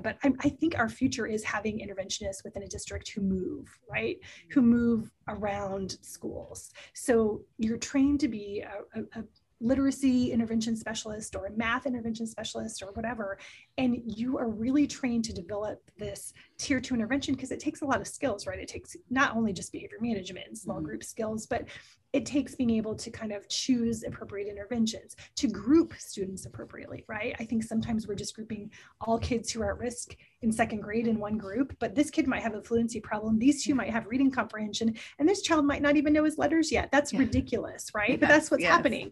but 0.02 0.16
I, 0.22 0.32
I, 0.40 0.48
think 0.50 0.78
our 0.78 0.88
future 0.88 1.26
is 1.26 1.42
having 1.42 1.80
interventionists 1.80 2.44
within 2.44 2.62
a 2.62 2.68
district 2.68 3.08
who 3.08 3.20
move, 3.20 3.66
right? 3.90 4.18
Who 4.52 4.62
move 4.62 5.10
around 5.26 5.96
schools. 6.00 6.70
So 6.92 7.42
you're 7.58 7.78
trained 7.78 8.20
to 8.20 8.28
be 8.28 8.62
a, 8.62 9.00
a, 9.00 9.20
a 9.20 9.24
literacy 9.60 10.30
intervention 10.30 10.76
specialist 10.76 11.34
or 11.34 11.46
a 11.46 11.52
math 11.52 11.86
intervention 11.86 12.26
specialist 12.26 12.82
or 12.82 12.92
whatever. 12.92 13.38
And 13.76 14.02
you 14.06 14.38
are 14.38 14.48
really 14.48 14.86
trained 14.86 15.24
to 15.24 15.32
develop 15.32 15.90
this 15.98 16.32
tier 16.58 16.80
two 16.80 16.94
intervention 16.94 17.34
because 17.34 17.50
it 17.50 17.58
takes 17.58 17.82
a 17.82 17.84
lot 17.84 18.00
of 18.00 18.06
skills, 18.06 18.46
right? 18.46 18.58
It 18.58 18.68
takes 18.68 18.96
not 19.10 19.36
only 19.36 19.52
just 19.52 19.72
behavior 19.72 19.98
management 20.00 20.46
and 20.46 20.56
small 20.56 20.76
mm-hmm. 20.76 20.86
group 20.86 21.02
skills, 21.04 21.46
but 21.46 21.66
it 22.12 22.24
takes 22.24 22.54
being 22.54 22.70
able 22.70 22.94
to 22.94 23.10
kind 23.10 23.32
of 23.32 23.48
choose 23.48 24.04
appropriate 24.04 24.48
interventions, 24.48 25.16
to 25.34 25.48
group 25.48 25.94
students 25.98 26.46
appropriately, 26.46 27.04
right? 27.08 27.34
I 27.40 27.44
think 27.44 27.64
sometimes 27.64 28.06
we're 28.06 28.14
just 28.14 28.36
grouping 28.36 28.70
all 29.00 29.18
kids 29.18 29.50
who 29.50 29.60
are 29.62 29.72
at 29.72 29.78
risk 29.78 30.16
in 30.42 30.52
second 30.52 30.80
grade 30.80 31.08
in 31.08 31.18
one 31.18 31.36
group, 31.36 31.76
but 31.80 31.96
this 31.96 32.10
kid 32.10 32.28
might 32.28 32.42
have 32.42 32.54
a 32.54 32.62
fluency 32.62 33.00
problem. 33.00 33.36
These 33.36 33.64
two 33.64 33.74
might 33.74 33.90
have 33.90 34.06
reading 34.06 34.30
comprehension, 34.30 34.94
and 35.18 35.28
this 35.28 35.42
child 35.42 35.64
might 35.64 35.82
not 35.82 35.96
even 35.96 36.12
know 36.12 36.22
his 36.22 36.38
letters 36.38 36.70
yet. 36.70 36.88
That's 36.92 37.12
yeah. 37.12 37.18
ridiculous, 37.18 37.90
right? 37.92 38.10
Yes, 38.10 38.20
but 38.20 38.28
that's 38.28 38.48
what's 38.48 38.62
yes. 38.62 38.72
happening. 38.72 39.10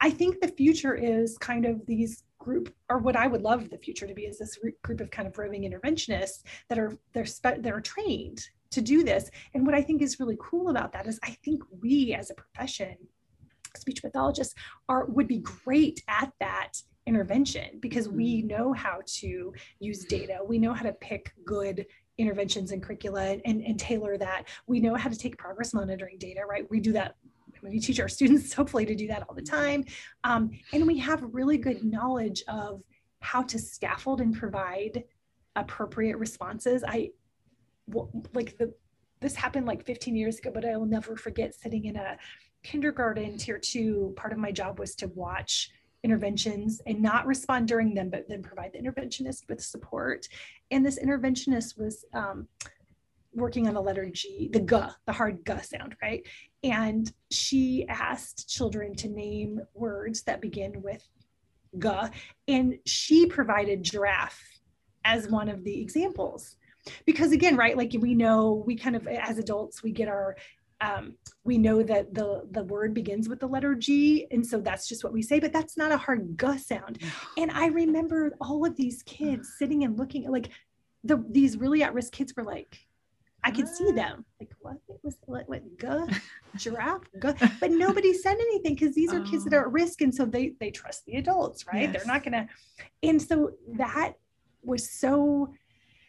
I 0.00 0.10
think 0.10 0.40
the 0.40 0.48
future 0.48 0.96
is 0.96 1.38
kind 1.38 1.64
of 1.64 1.86
these 1.86 2.24
group, 2.40 2.74
or 2.88 2.98
what 2.98 3.14
I 3.14 3.28
would 3.28 3.42
love 3.42 3.70
the 3.70 3.78
future 3.78 4.08
to 4.08 4.14
be, 4.14 4.22
is 4.22 4.38
this 4.38 4.58
group 4.82 5.00
of 5.00 5.12
kind 5.12 5.28
of 5.28 5.38
roving 5.38 5.62
interventionists 5.62 6.42
that 6.68 6.78
are 6.78 6.98
they're 7.12 7.26
spe- 7.26 7.60
they're 7.60 7.80
trained 7.80 8.44
to 8.70 8.80
do 8.80 9.04
this. 9.04 9.30
And 9.54 9.64
what 9.64 9.74
I 9.76 9.82
think 9.82 10.02
is 10.02 10.18
really 10.18 10.38
cool 10.40 10.70
about 10.70 10.92
that 10.92 11.06
is 11.06 11.20
I 11.22 11.36
think 11.44 11.62
we 11.80 12.14
as 12.14 12.30
a 12.30 12.34
profession, 12.34 12.96
speech 13.76 14.02
pathologists, 14.02 14.54
are 14.88 15.06
would 15.06 15.28
be 15.28 15.38
great 15.38 16.02
at 16.08 16.32
that 16.40 16.72
intervention 17.06 17.78
because 17.80 18.08
we 18.08 18.38
mm-hmm. 18.38 18.48
know 18.48 18.72
how 18.72 19.00
to 19.06 19.52
use 19.78 20.04
data. 20.04 20.38
We 20.46 20.58
know 20.58 20.72
how 20.72 20.84
to 20.84 20.92
pick 20.94 21.32
good 21.44 21.86
interventions 22.18 22.72
and 22.72 22.82
curricula 22.82 23.38
and, 23.44 23.62
and 23.62 23.78
tailor 23.78 24.18
that. 24.18 24.44
We 24.66 24.80
know 24.80 24.94
how 24.94 25.08
to 25.08 25.16
take 25.16 25.38
progress 25.38 25.72
monitoring 25.72 26.18
data, 26.18 26.42
right? 26.48 26.70
We 26.70 26.80
do 26.80 26.92
that 26.92 27.16
we 27.62 27.80
teach 27.80 28.00
our 28.00 28.08
students 28.08 28.52
hopefully 28.60 28.86
to 28.86 28.94
do 28.94 29.06
that 29.08 29.24
all 29.28 29.34
the 29.34 29.42
time. 29.42 29.84
Um, 30.24 30.50
and 30.72 30.86
we 30.86 30.98
have 30.98 31.22
really 31.32 31.58
good 31.58 31.84
knowledge 31.84 32.42
of 32.48 32.82
how 33.20 33.42
to 33.42 33.58
scaffold 33.58 34.20
and 34.20 34.34
provide 34.34 35.04
appropriate 35.56 36.16
responses. 36.16 36.82
I 36.86 37.10
like 38.32 38.56
the 38.56 38.72
this 39.20 39.34
happened 39.34 39.66
like 39.66 39.84
15 39.84 40.16
years 40.16 40.38
ago, 40.38 40.50
but 40.52 40.64
I 40.64 40.76
will 40.76 40.86
never 40.86 41.14
forget 41.14 41.54
sitting 41.54 41.84
in 41.84 41.96
a 41.96 42.16
kindergarten 42.62 43.36
tier 43.36 43.58
two. 43.58 44.14
Part 44.16 44.32
of 44.32 44.38
my 44.38 44.50
job 44.50 44.78
was 44.78 44.94
to 44.96 45.08
watch 45.08 45.70
interventions 46.02 46.80
and 46.86 47.02
not 47.02 47.26
respond 47.26 47.68
during 47.68 47.94
them, 47.94 48.08
but 48.08 48.26
then 48.28 48.42
provide 48.42 48.72
the 48.72 48.78
interventionist 48.78 49.48
with 49.48 49.60
support. 49.62 50.26
And 50.70 50.84
this 50.84 50.98
interventionist 50.98 51.78
was 51.78 52.04
um, 52.14 52.48
working 53.34 53.68
on 53.68 53.74
the 53.74 53.82
letter 53.82 54.08
G, 54.10 54.48
the 54.52 54.60
G, 54.60 54.76
the 55.06 55.12
hard 55.12 55.44
G 55.46 55.52
sound, 55.62 55.96
right? 56.02 56.26
And 56.62 57.10
she 57.30 57.86
asked 57.88 58.48
children 58.48 58.94
to 58.96 59.08
name 59.08 59.60
words 59.74 60.22
that 60.22 60.40
begin 60.40 60.82
with 60.82 61.06
G, 61.78 62.08
and 62.48 62.78
she 62.84 63.26
provided 63.26 63.82
giraffe 63.82 64.42
as 65.04 65.28
one 65.28 65.48
of 65.48 65.64
the 65.64 65.80
examples. 65.80 66.56
Because 67.06 67.32
again, 67.32 67.56
right, 67.56 67.76
like 67.76 67.94
we 67.98 68.14
know, 68.14 68.64
we 68.66 68.76
kind 68.76 68.96
of, 68.96 69.06
as 69.06 69.38
adults, 69.38 69.82
we 69.82 69.92
get 69.92 70.08
our 70.08 70.36
um, 70.80 71.14
we 71.44 71.58
know 71.58 71.82
that 71.82 72.14
the 72.14 72.46
the 72.50 72.64
word 72.64 72.94
begins 72.94 73.28
with 73.28 73.40
the 73.40 73.46
letter 73.46 73.74
G, 73.74 74.26
and 74.30 74.46
so 74.46 74.60
that's 74.60 74.88
just 74.88 75.04
what 75.04 75.12
we 75.12 75.22
say. 75.22 75.38
But 75.38 75.52
that's 75.52 75.76
not 75.76 75.92
a 75.92 75.96
hard 75.96 76.36
G 76.36 76.66
sound. 76.66 76.98
And 77.36 77.50
I 77.50 77.66
remember 77.66 78.34
all 78.40 78.66
of 78.66 78.76
these 78.76 79.02
kids 79.02 79.54
sitting 79.58 79.84
and 79.84 79.98
looking 79.98 80.30
like 80.30 80.50
the 81.04 81.24
these 81.30 81.56
really 81.56 81.82
at 81.82 81.94
risk 81.94 82.12
kids 82.12 82.34
were 82.36 82.44
like, 82.44 82.78
I 83.42 83.50
could 83.50 83.68
see 83.68 83.88
ah, 83.90 83.94
them 83.94 84.24
like 84.40 84.50
what 84.60 84.76
it 84.88 85.00
was 85.02 85.16
what, 85.24 85.48
what 85.48 85.62
guh, 85.78 86.06
giraffe 86.56 87.02
guh. 87.18 87.34
but 87.60 87.70
nobody 87.70 88.12
said 88.12 88.34
anything 88.34 88.74
because 88.74 88.94
these 88.94 89.12
are 89.12 89.20
oh. 89.20 89.30
kids 89.30 89.44
that 89.44 89.54
are 89.54 89.60
oh. 89.60 89.62
at 89.62 89.68
oh. 89.68 89.70
risk 89.70 90.00
and 90.02 90.14
so 90.14 90.24
they 90.24 90.54
they 90.60 90.70
trust 90.70 91.04
the 91.06 91.16
adults 91.16 91.66
right 91.66 91.82
yes. 91.82 91.92
they're 91.92 92.12
not 92.12 92.22
gonna 92.22 92.46
and 93.02 93.20
so 93.20 93.52
that 93.76 94.14
was 94.62 94.90
so 94.90 95.52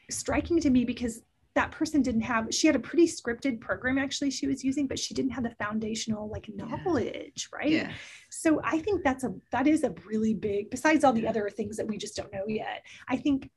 striking 0.09 0.59
to 0.59 0.69
me 0.69 0.83
because 0.83 1.21
that 1.53 1.71
person 1.71 2.01
didn't 2.01 2.21
have 2.21 2.47
she 2.51 2.67
had 2.67 2.75
a 2.75 2.79
pretty 2.79 3.05
scripted 3.05 3.59
program 3.59 3.97
actually 3.97 4.31
she 4.31 4.47
was 4.47 4.63
using 4.63 4.87
but 4.87 4.97
she 4.97 5.13
didn't 5.13 5.31
have 5.31 5.43
the 5.43 5.55
foundational 5.59 6.29
like 6.29 6.49
knowledge 6.55 7.49
yeah. 7.51 7.57
right 7.57 7.71
yeah. 7.71 7.91
so 8.29 8.61
i 8.63 8.77
think 8.79 9.03
that's 9.03 9.23
a 9.23 9.33
that 9.51 9.67
is 9.67 9.83
a 9.83 9.93
really 10.05 10.33
big 10.33 10.69
besides 10.69 11.03
all 11.03 11.13
the 11.13 11.27
other 11.27 11.49
things 11.49 11.77
that 11.77 11.87
we 11.87 11.97
just 11.97 12.15
don't 12.15 12.31
know 12.31 12.45
yet 12.47 12.83
i 13.09 13.17
think 13.17 13.49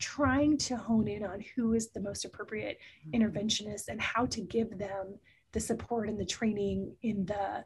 trying 0.00 0.56
to 0.56 0.76
hone 0.76 1.06
in 1.06 1.24
on 1.24 1.44
who 1.54 1.74
is 1.74 1.90
the 1.90 2.00
most 2.00 2.24
appropriate 2.24 2.78
mm-hmm. 3.06 3.22
interventionist 3.22 3.88
and 3.88 4.00
how 4.00 4.26
to 4.26 4.40
give 4.40 4.76
them 4.78 5.18
the 5.52 5.60
support 5.60 6.08
and 6.08 6.18
the 6.18 6.24
training 6.24 6.94
in 7.02 7.26
the 7.26 7.64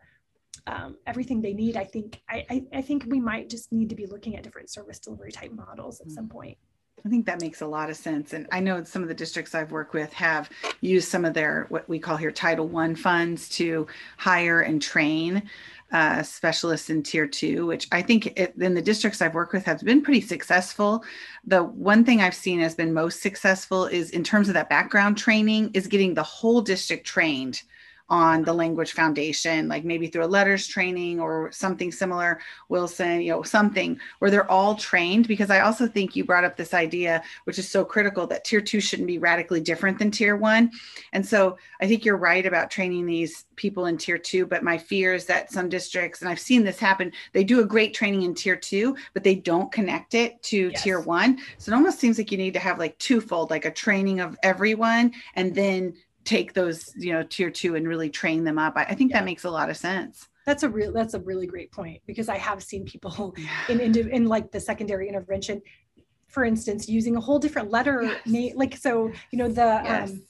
um, 0.67 0.97
everything 1.07 1.43
they 1.43 1.53
need. 1.53 1.77
I 1.77 1.85
think 1.85 2.23
I, 2.29 2.47
I, 2.49 2.65
I, 2.75 2.83
think 2.83 3.05
we 3.09 3.21
might 3.21 3.51
just 3.51 3.71
need 3.71 3.91
to 3.91 3.95
be 3.95 4.07
looking 4.07 4.37
at 4.37 4.43
different 4.43 4.71
service 4.71 4.99
delivery 4.99 5.33
type 5.33 5.53
models 5.53 6.01
at 6.01 6.11
some 6.11 6.25
mm-hmm. 6.25 6.39
point. 6.39 6.59
I 7.07 7.11
think 7.11 7.27
that 7.27 7.43
makes 7.43 7.61
a 7.61 7.67
lot 7.67 7.91
of 7.91 7.97
sense. 7.97 8.33
And 8.33 8.47
I 8.51 8.61
know 8.61 8.83
some 8.85 9.03
of 9.03 9.09
the 9.09 9.15
districts 9.15 9.55
I've 9.55 9.73
worked 9.73 9.93
with 9.93 10.11
have 10.15 10.49
used 10.81 11.09
some 11.09 11.27
of 11.27 11.35
their 11.35 11.67
what 11.69 11.87
we 11.87 11.99
call 11.99 12.17
here 12.17 12.33
Title 12.33 12.67
One 12.67 12.97
funds 12.97 13.47
to 13.51 13.87
hire 14.17 14.63
and 14.63 14.81
train 14.81 15.43
uh, 15.93 16.23
specialists 16.23 16.89
in 16.89 17.03
tier 17.03 17.27
two, 17.27 17.67
which 17.67 17.89
I 17.93 18.01
think 18.01 18.39
it, 18.39 18.55
in 18.59 18.73
the 18.73 18.81
districts 18.81 19.21
I've 19.21 19.35
worked 19.35 19.53
with 19.53 19.67
has 19.67 19.83
been 19.83 20.01
pretty 20.01 20.23
successful. 20.23 21.05
The 21.47 21.63
one 21.63 22.05
thing 22.05 22.23
I've 22.23 22.35
seen 22.35 22.59
has 22.61 22.75
been 22.75 22.95
most 22.95 23.21
successful 23.21 23.85
is 23.85 24.11
in 24.11 24.25
terms 24.25 24.49
of 24.49 24.55
that 24.55 24.71
background 24.71 25.19
training 25.19 25.73
is 25.75 25.87
getting 25.87 26.15
the 26.15 26.23
whole 26.23 26.63
district 26.63 27.07
trained 27.07 27.63
on 28.09 28.43
the 28.45 28.53
language 28.53 28.93
foundation 28.93 29.69
like 29.69 29.85
maybe 29.85 30.07
through 30.07 30.25
a 30.25 30.29
LETRS 30.29 30.69
training 30.69 31.19
or 31.21 31.51
something 31.53 31.91
similar 31.91 32.39
wilson 32.69 33.21
you 33.23 33.31
know 33.31 33.43
something 33.43 33.99
where 34.19 34.31
they're 34.31 34.51
all 34.51 34.75
trained 34.75 35.27
because 35.27 35.51
i 35.51 35.61
also 35.61 35.87
think 35.87 36.15
you 36.15 36.25
brought 36.25 36.45
up 36.45 36.57
this 36.57 36.75
idea 36.75 37.23
which 37.45 37.59
is 37.59 37.69
so 37.69 37.85
critical 37.85 38.27
that 38.27 38.45
tier 38.45 38.61
two 38.61 38.81
shouldn't 38.81 39.09
be 39.09 39.19
radically 39.19 39.61
different 39.61 39.99
than 39.99 40.11
tier 40.11 40.37
one. 40.37 40.71
And 41.13 41.25
so 41.25 41.57
i 41.81 41.87
think 41.87 42.05
you're 42.05 42.17
right 42.17 42.45
about 42.45 42.71
training 42.71 43.07
these 43.07 43.45
people 43.57 43.87
in 43.87 43.97
tier 43.97 44.19
two 44.19 44.47
but 44.47 44.63
my 44.63 44.77
fear 44.77 45.15
is 45.15 45.27
that 45.27 45.51
some 45.51 45.69
districts 45.69 46.21
and 46.21 46.29
i've 46.29 46.41
seen 46.41 46.65
this 46.65 46.79
happen 46.79 47.13
they 47.33 47.45
do 47.45 47.61
a 47.61 47.65
great 47.65 47.95
training 47.95 48.23
in 48.23 48.35
tier 48.35 48.57
two 48.57 48.97
but 49.13 49.25
they 49.25 49.35
don't 49.35 49.73
connect 49.73 50.15
it 50.15 50.43
to 50.43 50.71
yes. 50.71 50.83
tier 50.83 51.01
one. 51.01 51.39
So 51.59 51.73
it 51.73 51.75
almost 51.75 51.99
seems 51.99 52.19
like 52.19 52.31
you 52.31 52.39
need 52.39 52.55
to 52.55 52.61
have 52.61 52.79
like 52.79 52.99
twofold 52.99 53.51
like 53.51 53.65
a 53.65 53.71
training 53.71 54.21
of 54.21 54.37
everyone 54.43 55.13
and 55.35 55.55
then 55.55 55.95
take 56.25 56.53
those 56.53 56.93
you 56.97 57.13
know 57.13 57.23
tier 57.23 57.51
two 57.51 57.75
and 57.75 57.87
really 57.87 58.11
train 58.11 58.45
them 58.45 58.59
up 58.59 58.75
i, 58.77 58.85
I 58.85 58.95
think 58.95 59.11
yeah. 59.11 59.21
that 59.21 59.25
makes 59.25 59.45
a 59.45 59.51
lot 59.51 59.71
of 59.71 59.77
sense 59.77 60.29
that's 60.47 60.63
a 60.63 60.69
real 60.69 60.93
that's 60.93 61.15
a 61.15 61.21
really 61.21 61.47
great 61.47 61.73
point 61.73 62.01
because 62.07 62.29
i 62.29 62.37
have 62.37 62.63
seen 62.63 62.85
people 62.85 63.35
in, 63.69 63.81
in 63.81 63.97
in 64.11 64.27
like 64.27 64.51
the 64.51 64.61
secondary 64.61 65.09
intervention 65.09 65.61
for 66.29 66.45
instance 66.45 66.89
using 66.89 67.17
a 67.17 67.21
whole 67.21 67.39
different 67.39 67.71
letter 67.71 68.03
yes. 68.03 68.27
name 68.27 68.53
like 68.57 68.77
so 68.77 69.11
you 69.31 69.39
know 69.39 69.49
the 69.49 69.81
yes. 69.85 70.11
um 70.11 70.23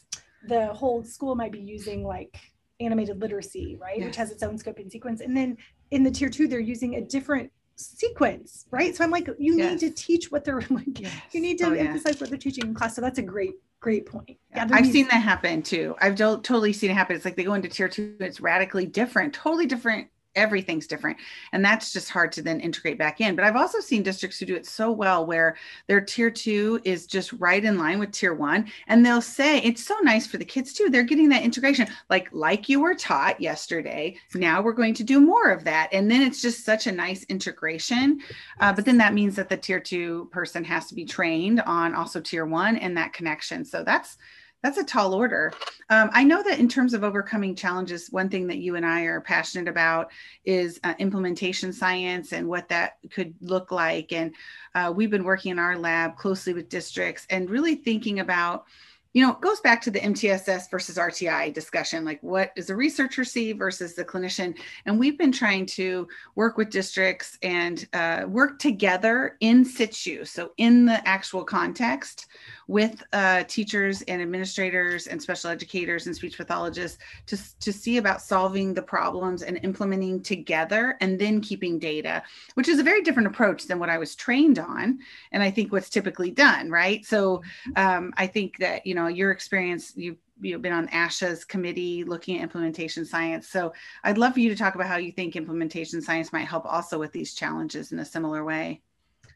the 0.47 0.67
whole 0.75 1.03
school 1.03 1.35
might 1.35 1.53
be 1.53 1.61
using 1.61 2.05
like 2.05 2.37
animated 2.81 3.21
literacy 3.21 3.79
right 3.81 3.99
yes. 3.99 4.07
which 4.07 4.17
has 4.17 4.31
its 4.31 4.43
own 4.43 4.59
scope 4.59 4.79
and 4.79 4.91
sequence 4.91 5.21
and 5.21 5.37
then 5.37 5.57
in 5.91 6.03
the 6.03 6.11
tier 6.11 6.29
two 6.29 6.49
they're 6.49 6.61
using 6.61 6.97
a 6.97 7.01
different 7.01 7.51
sequence 7.77 8.67
right 8.71 8.95
so 8.95 9.03
i'm 9.03 9.11
like 9.11 9.29
you 9.39 9.57
need 9.57 9.79
to 9.79 9.91
teach 9.91 10.31
what 10.31 10.45
they're 10.45 10.61
like 10.71 11.01
you 11.33 11.41
need 11.41 11.59
to 11.59 11.67
oh, 11.67 11.73
emphasize 11.73 12.21
what 12.21 12.31
they're 12.31 12.39
teaching 12.39 12.67
in 12.67 12.75
class 12.75 12.95
so 12.95 13.01
that's 13.01 13.19
a 13.19 13.23
great 13.23 13.55
great 13.85 14.07
point. 14.07 14.39
Yeah, 14.57 14.67
I've 14.73 14.87
seen 14.87 15.07
that 15.09 15.21
happen 15.21 15.63
too. 15.63 15.95
I've 16.01 16.17
totally 16.17 16.73
seen 16.73 16.91
it 16.91 16.95
happen. 16.95 17.17
It's 17.17 17.27
like 17.27 17.37
they 17.37 17.45
go 17.45 17.53
into 17.53 17.69
tier 17.69 17.87
two, 17.87 18.17
it's 18.19 18.41
radically 18.41 18.87
different, 18.87 19.35
totally 19.35 19.67
different 19.67 20.09
everything's 20.37 20.87
different. 20.87 21.17
And 21.53 21.65
that's 21.65 21.93
just 21.93 22.11
hard 22.11 22.33
to 22.33 22.43
then 22.43 22.61
integrate 22.61 22.99
back 22.99 23.21
in. 23.21 23.37
But 23.37 23.45
i've 23.45 23.57
also 23.57 23.81
seen 23.81 24.03
districts 24.03 24.39
who 24.39 24.47
do 24.47 24.57
it 24.57 24.67
so 24.67 24.91
well 24.91 25.27
where 25.27 25.57
their 25.87 26.01
tier 26.01 26.31
two 26.31 26.81
is 26.85 27.07
just 27.07 27.33
right 27.35 27.65
in 27.65 27.79
line 27.79 27.99
with 27.99 28.13
tier 28.13 28.35
one 28.35 28.71
and 28.89 29.05
they'll 29.05 29.23
say 29.23 29.59
it's 29.59 29.85
so 29.85 29.97
nice 30.03 30.27
for 30.27 30.39
the 30.39 30.45
kids 30.45 30.73
too. 30.73 30.91
They're 30.91 31.03
getting 31.03 31.29
that 31.31 31.43
integration. 31.43 31.89
Like 32.11 32.29
like 32.33 32.69
you 32.69 32.81
were 32.81 32.95
taught 32.95 33.41
yesterday 33.41 34.17
now 34.35 34.63
we're 34.63 34.73
going 34.73 34.95
to 34.95 35.05
do 35.05 35.21
more 35.21 35.51
of 35.51 35.65
that. 35.65 35.89
And 35.93 36.11
then 36.11 36.23
it's 36.23 36.43
just 36.43 36.65
such 36.65 36.87
a 36.87 36.93
nice 36.93 37.25
integration. 37.25 38.21
Uh, 38.61 38.73
but 38.73 38.85
then 38.85 38.99
that 38.99 39.15
means 39.15 39.37
that 39.37 39.49
the 39.49 39.57
tier 39.57 39.81
two 39.81 40.29
person 40.33 40.65
has 40.65 40.87
to 40.87 40.95
be 40.95 41.05
trained 41.05 41.61
on 41.61 41.95
also 41.95 42.21
tier 42.21 42.47
one 42.47 42.77
and 42.77 42.97
that 42.97 43.13
connection. 43.13 43.65
So 43.65 43.83
that's 43.83 44.17
that's 44.65 44.79
a 44.79 44.85
tall 44.85 45.13
order. 45.13 45.53
Um, 45.91 46.09
I 46.15 46.25
know 46.25 46.43
that 46.43 46.59
in 46.59 46.71
terms 46.71 46.95
of 46.95 47.05
overcoming 47.05 47.55
challenges, 47.55 48.11
one 48.11 48.31
thing 48.31 48.47
that 48.47 48.57
you 48.57 48.77
and 48.77 48.87
I 48.87 49.03
are 49.03 49.21
passionate 49.21 49.69
about 49.69 50.11
is 50.47 50.81
uh, 50.85 50.95
implementation 50.99 51.71
science 51.71 52.33
and 52.33 52.49
what 52.49 52.71
that 52.71 52.97
could 53.11 53.35
look 53.43 53.71
like. 53.71 54.11
And 54.11 54.35
uh, 54.75 54.91
we've 54.97 55.11
been 55.11 55.23
working 55.23 55.53
in 55.53 55.59
our 55.59 55.77
lab 55.77 56.17
closely 56.17 56.55
with 56.55 56.71
districts 56.71 57.27
and 57.29 57.51
really 57.51 57.75
thinking 57.75 58.21
about 58.21 58.65
you 59.13 59.25
know, 59.25 59.31
it 59.31 59.41
goes 59.41 59.61
back 59.61 59.81
to 59.83 59.93
the 59.93 60.01
MTSS 60.01 60.69
versus 60.69 60.99
RTI 60.99 61.55
discussion. 61.55 62.05
Like, 62.05 62.21
what 62.21 62.53
does 62.57 62.67
the 62.67 62.75
researcher 62.75 63.25
see 63.25 63.53
versus 63.53 63.95
the 63.95 64.05
clinician? 64.05 64.59
And 64.87 64.99
we've 64.99 65.17
been 65.17 65.31
trying 65.31 65.67
to 65.67 66.09
work 66.35 66.57
with 66.59 66.69
districts 66.69 67.39
and 67.41 67.87
uh, 67.93 68.25
work 68.27 68.59
together 68.59 69.37
in 69.39 69.65
situ, 69.65 70.25
so 70.25 70.51
in 70.57 70.85
the 70.85 71.07
actual 71.09 71.45
context, 71.45 72.27
with 72.69 73.03
uh, 73.13 73.45
teachers 73.45 74.03
and 74.03 74.23
administrators 74.23 75.07
and 75.07 75.21
special 75.21 75.51
educators 75.51 76.07
and 76.07 76.17
speech 76.17 76.37
pathologists 76.37 76.99
to, 77.27 77.39
to 77.61 77.73
see 77.73 77.99
about 77.99 78.23
solving 78.23 78.75
the 78.75 78.83
problems 78.83 79.43
and 79.43 79.59
implementing 79.63 80.23
together 80.23 80.97
and 81.01 81.19
then 81.19 81.41
keeping 81.41 81.79
data, 81.79 82.23
which 82.55 82.69
is 82.69 82.79
a 82.79 82.83
very 82.83 83.03
different 83.03 83.29
approach 83.29 83.67
than 83.67 83.79
what 83.79 83.91
I 83.91 83.99
was 83.99 84.15
trained 84.15 84.59
on. 84.59 84.99
And 85.33 85.43
I 85.43 85.51
think 85.51 85.73
what's 85.73 85.91
typically 85.91 86.31
done, 86.31 86.71
right? 86.71 87.05
So 87.05 87.43
um, 87.77 88.13
I 88.17 88.27
think 88.27 88.59
that, 88.59 88.87
you 88.87 88.95
know, 88.95 89.09
your 89.09 89.31
experience, 89.31 89.93
you've 89.97 90.17
you've 90.41 90.63
been 90.63 90.73
on 90.73 90.89
ASHA's 90.89 91.45
committee 91.45 92.05
looking 92.05 92.37
at 92.37 92.43
implementation 92.43 93.05
science. 93.05 93.49
So 93.49 93.73
I'd 94.03 94.19
love 94.19 94.35
for 94.35 94.41
you 94.41 94.51
to 94.51 94.57
talk 94.57 94.75
about 94.75 94.89
how 94.89 94.97
you 94.97 95.13
think 95.13 95.37
implementation 95.37 96.03
science 96.03 96.33
might 96.33 96.49
help 96.49 96.67
also 96.67 96.99
with 96.99 97.13
these 97.13 97.35
challenges 97.35 97.93
in 97.93 98.01
a 98.01 98.05
similar 98.05 98.45
way. 98.45 98.83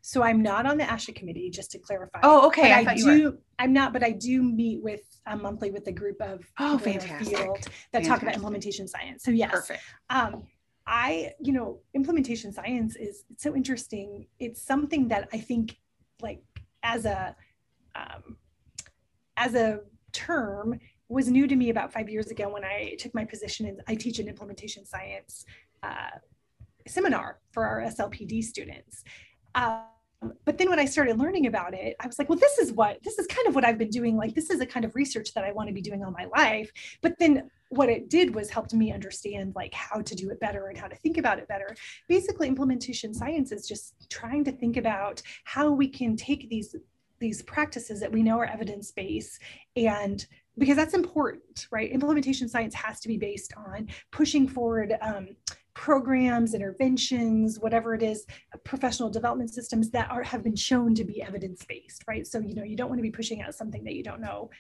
So 0.09 0.23
I'm 0.23 0.41
not 0.41 0.65
on 0.65 0.79
the 0.79 0.85
ASHA 0.85 1.15
committee, 1.17 1.51
just 1.51 1.71
to 1.73 1.79
clarify. 1.79 2.21
Oh, 2.23 2.47
okay. 2.47 2.73
I, 2.73 2.93
I 2.93 2.95
do. 2.95 3.37
I'm 3.59 3.75
not, 3.75 3.93
but 3.93 4.03
I 4.03 4.13
do 4.13 4.43
meet 4.43 4.83
with 4.83 5.03
uh, 5.27 5.37
monthly 5.37 5.71
with 5.71 5.87
a 5.87 5.93
group 5.93 6.19
of 6.23 6.51
oh, 6.59 6.79
fantastic. 6.79 7.37
field 7.37 7.59
that 7.59 7.69
fantastic. 7.93 8.09
talk 8.09 8.23
about 8.23 8.35
implementation 8.35 8.89
science. 8.89 9.23
So 9.23 9.33
yes, 9.33 9.51
perfect. 9.51 9.83
Um, 10.09 10.45
I, 10.87 11.33
you 11.43 11.53
know, 11.53 11.81
implementation 11.93 12.55
science 12.55 12.97
is 12.97 13.25
so 13.37 13.55
interesting. 13.55 14.27
It's 14.39 14.63
something 14.63 15.09
that 15.09 15.29
I 15.35 15.41
think, 15.41 15.77
like, 16.23 16.43
as 16.83 17.05
a 17.05 17.37
um, 17.95 18.39
as 19.37 19.55
a 19.55 19.81
term, 20.13 20.81
was 21.11 21.29
new 21.29 21.47
to 21.47 21.55
me 21.55 21.69
about 21.69 21.93
five 21.93 22.09
years 22.09 22.31
ago 22.31 22.49
when 22.49 22.65
I 22.65 22.97
took 22.99 23.15
my 23.15 23.27
position 23.27 23.67
in. 23.67 23.77
I 23.87 23.95
teach 23.95 24.21
an 24.21 24.27
implementation 24.27 24.87
science 24.87 25.45
uh, 25.83 26.17
seminar 26.87 27.41
for 27.53 27.67
our 27.67 27.83
SLPD 27.83 28.43
students, 28.43 29.05
um, 29.55 29.83
but 30.45 30.59
then 30.59 30.69
when 30.69 30.79
I 30.79 30.85
started 30.85 31.19
learning 31.19 31.47
about 31.47 31.75
it, 31.75 31.95
I 32.01 32.07
was 32.07 32.19
like, 32.19 32.29
well, 32.29 32.39
this 32.39 32.59
is 32.59 32.73
what, 32.73 33.03
this 33.05 33.19
is 33.19 33.27
kind 33.27 33.47
of 33.47 33.55
what 33.55 33.65
I've 33.65 33.79
been 33.79 33.91
doing. 33.91 34.17
Like, 34.17 34.35
this 34.35 34.51
is 34.51 34.61
a 34.61 34.67
kind 34.67 34.85
of 34.85 34.97
research 34.97 35.33
that 35.35 35.45
I 35.45 35.53
want 35.53 35.69
to 35.69 35.73
be 35.73 35.81
doing 35.81 36.05
all 36.05 36.11
my 36.11 36.27
life. 36.27 36.71
But 37.03 37.19
then 37.19 37.51
what 37.71 37.89
it 37.89 38.09
did 38.09 38.35
was 38.35 38.51
helped 38.51 38.73
me 38.73 38.93
understand 38.93 39.55
like 39.55 39.75
how 39.75 40.01
to 40.01 40.15
do 40.15 40.31
it 40.31 40.41
better 40.41 40.69
and 40.69 40.79
how 40.79 40.89
to 40.89 40.97
think 40.97 41.19
about 41.19 41.39
it 41.39 41.47
better. 41.49 41.77
Basically, 42.09 42.49
implementation 42.49 43.15
science 43.15 43.53
is 43.53 43.69
just 43.69 44.09
trying 44.11 44.45
to 44.45 44.53
think 44.53 44.77
about 44.77 45.23
how 45.45 45.71
we 45.71 45.89
can 45.89 46.17
take 46.17 46.49
these 46.49 46.75
these 47.21 47.43
practices 47.43 47.99
that 47.99 48.13
we 48.13 48.23
know 48.23 48.39
are 48.39 48.47
evidence-based 48.47 49.41
and 49.75 50.25
because 50.57 50.77
that's 50.77 50.95
important, 50.95 51.67
right? 51.71 51.91
Implementation 51.91 52.49
science 52.49 52.75
has 52.75 53.01
to 53.01 53.09
be 53.09 53.17
based 53.17 53.53
on 53.57 53.89
pushing 54.11 54.47
forward 54.49 54.97
um, 55.01 55.29
programs, 55.79 56.55
interventions, 56.55 57.61
whatever 57.61 57.95
it 57.95 58.03
is, 58.03 58.27
professional 58.65 59.09
development 59.09 59.49
systems 59.49 59.91
that 59.91 60.11
are 60.11 60.25
have 60.25 60.43
been 60.43 60.57
shown 60.57 60.93
to 60.93 61.05
be 61.05 61.23
evidence-based, 61.23 62.03
right? 62.09 62.27
So 62.27 62.41
you 62.41 62.57
know 62.57 62.65
you 62.65 62.77
don't 62.77 62.89
want 62.89 62.99
to 62.99 63.03
be 63.03 63.13
pushing 63.13 63.43
out 63.43 63.55
something 63.55 63.85
that 63.85 63.95
you 63.95 64.03
don't 64.03 64.21
know 64.21 64.51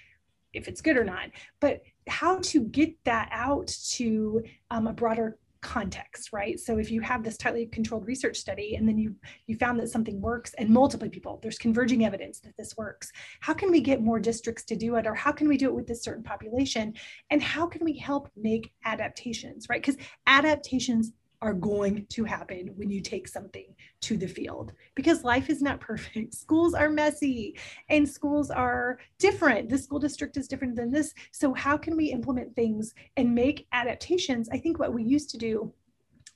if 0.52 0.68
it's 0.68 0.80
good 0.80 0.96
or 0.96 1.02
not, 1.02 1.30
but 1.58 1.82
how 2.06 2.38
to 2.38 2.62
get 2.62 2.94
that 3.02 3.28
out 3.32 3.66
to 3.96 4.44
um, 4.70 4.86
a 4.86 4.92
broader 4.92 5.36
context 5.60 6.32
right? 6.32 6.58
So 6.58 6.78
if 6.78 6.90
you 6.90 7.00
have 7.00 7.22
this 7.22 7.36
tightly 7.36 7.66
controlled 7.66 8.06
research 8.06 8.36
study 8.36 8.76
and 8.76 8.88
then 8.88 8.98
you 8.98 9.14
you 9.46 9.56
found 9.56 9.80
that 9.80 9.88
something 9.88 10.20
works 10.20 10.54
and 10.58 10.68
multiple 10.70 11.08
people 11.08 11.38
there's 11.42 11.58
converging 11.58 12.04
evidence 12.04 12.40
that 12.40 12.56
this 12.56 12.76
works 12.76 13.10
how 13.40 13.54
can 13.54 13.70
we 13.70 13.80
get 13.80 14.02
more 14.02 14.20
districts 14.20 14.64
to 14.64 14.76
do 14.76 14.96
it? 14.96 15.06
Or 15.06 15.14
how 15.14 15.32
can 15.32 15.48
we 15.48 15.56
do 15.56 15.66
it 15.66 15.74
with 15.74 15.86
this 15.86 16.02
certain 16.02 16.22
population? 16.22 16.94
And 17.30 17.42
how 17.42 17.66
can 17.66 17.84
we 17.84 17.96
help 17.96 18.30
make 18.36 18.72
adaptations 18.84 19.66
right? 19.68 19.80
Because 19.80 19.96
adaptations 20.26 21.12
are 21.40 21.54
going 21.54 22.04
to 22.10 22.24
happen 22.24 22.72
when 22.76 22.90
you 22.90 23.00
take 23.00 23.28
something 23.28 23.74
to 24.00 24.16
the 24.16 24.26
field 24.26 24.72
because 24.94 25.24
life 25.24 25.48
is 25.48 25.62
not 25.62 25.80
perfect. 25.80 26.34
Schools 26.48 26.74
are 26.74 26.90
messy 26.90 27.56
and 27.88 28.08
schools 28.08 28.50
are 28.50 28.98
different. 29.18 29.68
This 29.68 29.84
school 29.84 30.00
district 30.00 30.36
is 30.36 30.48
different 30.48 30.76
than 30.76 30.90
this. 30.90 31.14
So, 31.32 31.54
how 31.54 31.76
can 31.76 31.96
we 31.96 32.06
implement 32.06 32.54
things 32.56 32.94
and 33.16 33.34
make 33.34 33.66
adaptations? 33.72 34.48
I 34.52 34.58
think 34.58 34.78
what 34.78 34.92
we 34.92 35.02
used 35.02 35.30
to 35.30 35.38
do 35.38 35.72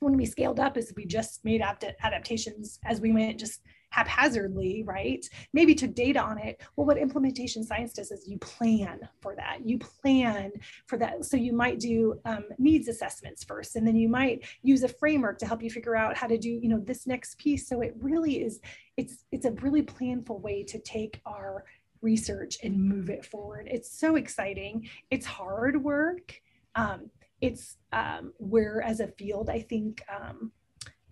when 0.01 0.17
we 0.17 0.27
scaled 0.27 0.61
up 0.61 0.77
is 0.77 0.93
we 0.97 1.07
just 1.07 1.45
made 1.45 1.63
adaptations 1.63 2.79
as 2.85 3.01
we 3.01 3.13
went, 3.13 3.39
just 3.39 3.63
haphazardly, 3.93 4.83
right? 4.85 5.25
Maybe 5.53 5.75
took 5.75 5.95
data 5.95 6.21
on 6.21 6.39
it. 6.39 6.61
Well, 6.75 6.87
what 6.87 6.97
implementation 6.97 7.63
science 7.63 7.93
does 7.93 8.11
is 8.11 8.27
you 8.27 8.39
plan 8.39 8.99
for 9.21 9.37
that. 9.37 9.59
You 9.65 9.79
plan 9.79 10.51
for 10.87 10.97
that. 10.99 11.25
So 11.25 11.37
you 11.37 11.53
might 11.53 11.79
do 11.79 12.19
um, 12.25 12.45
needs 12.59 12.89
assessments 12.89 13.45
first, 13.45 13.77
and 13.77 13.87
then 13.87 13.97
you 13.97 14.09
might 14.09 14.45
use 14.63 14.83
a 14.83 14.89
framework 14.89 15.39
to 15.39 15.47
help 15.47 15.63
you 15.63 15.71
figure 15.71 15.95
out 15.95 16.17
how 16.17 16.27
to 16.27 16.39
do, 16.39 16.49
you 16.49 16.69
know, 16.69 16.81
this 16.81 17.07
next 17.07 17.39
piece. 17.39 17.69
So 17.69 17.83
it 17.83 17.95
really 18.01 18.43
is, 18.43 18.61
it's 18.97 19.25
it's 19.31 19.45
a 19.45 19.53
really 19.53 19.83
planful 19.83 20.41
way 20.41 20.65
to 20.65 20.79
take 20.79 21.21
our 21.27 21.65
research 22.01 22.59
and 22.63 22.83
move 22.83 23.11
it 23.11 23.25
forward. 23.25 23.69
It's 23.71 23.91
so 23.91 24.17
exciting. 24.17 24.89
It's 25.11 25.27
hard 25.27 25.83
work. 25.83 26.41
Um, 26.75 27.11
it's 27.41 27.77
um, 27.93 28.33
where 28.39 28.81
as 28.83 29.01
a 29.01 29.09
field, 29.09 29.51
I 29.51 29.61
think 29.61 30.03
um, 30.09 30.51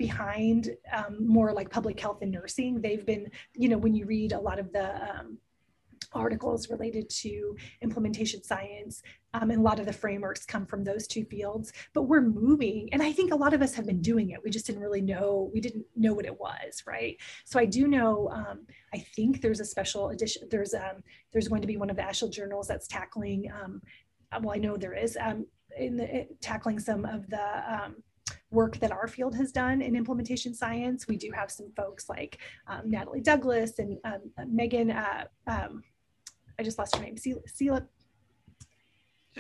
behind 0.01 0.75
um, 0.97 1.27
more 1.27 1.53
like 1.53 1.69
public 1.69 2.01
health 2.01 2.23
and 2.23 2.33
nursing. 2.33 2.81
They've 2.81 3.05
been, 3.05 3.31
you 3.55 3.69
know, 3.69 3.77
when 3.77 3.95
you 3.95 4.07
read 4.07 4.33
a 4.33 4.41
lot 4.41 4.59
of 4.59 4.73
the 4.73 4.87
um, 5.11 5.37
articles 6.15 6.71
related 6.71 7.11
to 7.11 7.55
implementation 7.83 8.43
science 8.43 9.03
um, 9.35 9.51
and 9.51 9.61
a 9.61 9.63
lot 9.63 9.79
of 9.79 9.85
the 9.85 9.93
frameworks 9.93 10.47
come 10.47 10.65
from 10.65 10.83
those 10.83 11.07
two 11.07 11.25
fields 11.27 11.73
but 11.95 12.05
we're 12.05 12.23
moving 12.23 12.89
and 12.93 13.01
i 13.01 13.13
think 13.13 13.33
a 13.33 13.37
lot 13.37 13.55
of 13.55 13.63
us 13.63 13.75
have 13.75 13.87
been 13.87 14.01
doing 14.01 14.31
it 14.31 14.41
we 14.43 14.51
just 14.51 14.67
didn't 14.67 14.83
really 14.83 15.03
know 15.03 15.49
we 15.55 15.61
didn't 15.61 15.85
know 15.95 16.13
what 16.13 16.27
it 16.27 16.41
was 16.41 16.83
right 16.85 17.17
so 17.45 17.61
i 17.61 17.65
do 17.65 17.87
know 17.87 18.29
um, 18.31 18.67
i 18.93 18.99
think 19.15 19.41
there's 19.41 19.61
a 19.61 19.65
special 19.65 20.09
edition 20.09 20.43
there's 20.51 20.75
um, 20.75 20.97
there's 21.31 21.47
going 21.47 21.61
to 21.61 21.69
be 21.69 21.77
one 21.77 21.91
of 21.91 21.97
the 21.97 22.03
ASHA 22.03 22.33
journals 22.33 22.67
that's 22.67 22.89
tackling 22.89 23.49
um, 23.63 23.81
well 24.41 24.57
i 24.57 24.59
know 24.59 24.77
there 24.77 24.95
is 24.95 25.17
um, 25.21 25.47
in 25.79 25.97
the, 25.97 26.27
tackling 26.41 26.81
some 26.81 27.05
of 27.05 27.29
the 27.31 27.73
um, 27.73 27.95
work 28.51 28.79
that 28.79 28.91
our 28.91 29.07
field 29.07 29.37
has 29.37 29.53
done 29.53 29.81
in 29.81 29.95
implementation 29.95 30.55
science. 30.55 31.07
We 31.07 31.17
do 31.17 31.31
have 31.33 31.51
some 31.51 31.71
folks 31.77 32.09
like 32.09 32.39
um, 32.67 32.91
Natalie 32.91 33.21
Douglas 33.21 33.79
and 33.79 33.99
um, 34.05 34.21
Megan, 34.47 34.91
uh, 34.91 35.25
um, 35.47 35.83
I 36.59 36.63
just 36.63 36.79
lost 36.79 36.97
her 36.97 37.03
name, 37.03 37.17
Celia. 37.17 37.87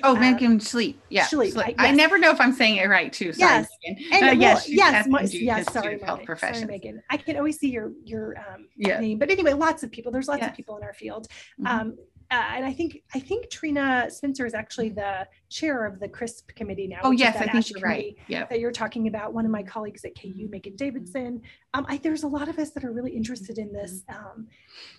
Oh, 0.04 0.16
uh, 0.16 0.20
Megan 0.20 0.60
Sleep. 0.60 1.00
Yeah. 1.08 1.26
Sleep. 1.26 1.56
I, 1.56 1.68
yes. 1.68 1.74
I, 1.78 1.90
never 1.90 2.16
know 2.18 2.30
if 2.30 2.40
I'm 2.40 2.52
saying 2.52 2.76
it 2.76 2.88
right 2.88 3.12
too. 3.12 3.32
Sorry, 3.32 3.50
yes. 3.50 3.68
Megan. 3.84 4.04
And, 4.12 4.22
uh, 4.22 4.26
well, 4.26 4.36
yes, 4.36 4.68
yes, 4.68 5.06
my, 5.08 5.22
yes. 5.22 5.72
Sorry, 5.72 5.98
health 6.00 6.22
Sorry, 6.38 6.64
Megan. 6.64 7.02
I 7.10 7.16
can 7.16 7.36
always 7.36 7.58
see 7.58 7.68
your 7.68 7.92
your 8.04 8.38
um, 8.38 8.68
yeah. 8.76 9.00
name, 9.00 9.18
but 9.18 9.30
anyway, 9.30 9.52
lots 9.52 9.82
of 9.82 9.90
people. 9.90 10.12
There's 10.12 10.28
lots 10.28 10.40
yes. 10.40 10.50
of 10.50 10.56
people 10.56 10.76
in 10.76 10.84
our 10.84 10.94
field. 10.94 11.26
Mm-hmm. 11.60 11.66
Um, 11.66 11.96
uh, 12.30 12.44
and 12.54 12.64
I 12.64 12.72
think 12.72 13.02
I 13.14 13.18
think 13.18 13.50
Trina 13.50 14.06
Spencer 14.08 14.46
is 14.46 14.54
actually 14.54 14.90
the 14.90 15.26
chair 15.48 15.84
of 15.84 15.98
the 15.98 16.08
CRISP 16.08 16.54
committee 16.54 16.86
now. 16.86 17.00
Oh 17.02 17.10
yes, 17.10 17.36
I 17.36 17.46
think 17.46 17.70
you're 17.70 17.80
right. 17.80 18.14
Yeah, 18.28 18.46
that 18.46 18.60
you're 18.60 18.70
talking 18.70 19.08
about. 19.08 19.34
One 19.34 19.44
of 19.44 19.50
my 19.50 19.62
colleagues 19.62 20.04
at 20.04 20.20
KU, 20.20 20.48
Megan 20.48 20.76
Davidson. 20.76 21.42
Um, 21.74 21.86
I, 21.88 21.96
there's 21.96 22.22
a 22.22 22.28
lot 22.28 22.48
of 22.48 22.58
us 22.58 22.70
that 22.70 22.84
are 22.84 22.92
really 22.92 23.12
interested 23.12 23.58
in 23.58 23.72
this 23.72 24.04
um, 24.08 24.46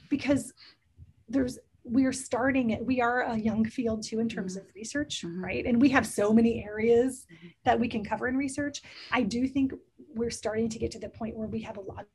because 0.10 0.54
there's 1.30 1.58
we're 1.84 2.14
starting 2.14 2.72
it. 2.72 2.86
We 2.86 3.02
are 3.02 3.22
a 3.22 3.38
young 3.38 3.66
field 3.66 4.04
too 4.04 4.20
in 4.20 4.30
terms 4.30 4.58
mm-hmm. 4.58 4.68
of 4.68 4.76
research, 4.76 5.24
mm-hmm. 5.26 5.44
right? 5.44 5.66
And 5.66 5.82
we 5.82 5.90
have 5.90 6.06
so 6.06 6.34
many 6.34 6.64
areas 6.64 7.26
mm-hmm. 7.34 7.48
that 7.64 7.80
we 7.80 7.88
can 7.88 8.04
cover 8.04 8.28
in 8.28 8.36
research. 8.36 8.82
I 9.12 9.24
do 9.24 9.48
think 9.48 9.74
we're 10.14 10.30
starting 10.30 10.70
to 10.70 10.80
get 10.80 10.92
to 10.92 11.00
the 11.00 11.10
point 11.10 11.38
where 11.38 11.48
we 11.48 11.62
have 11.62 11.78
a 11.78 11.82
lot 11.82 12.06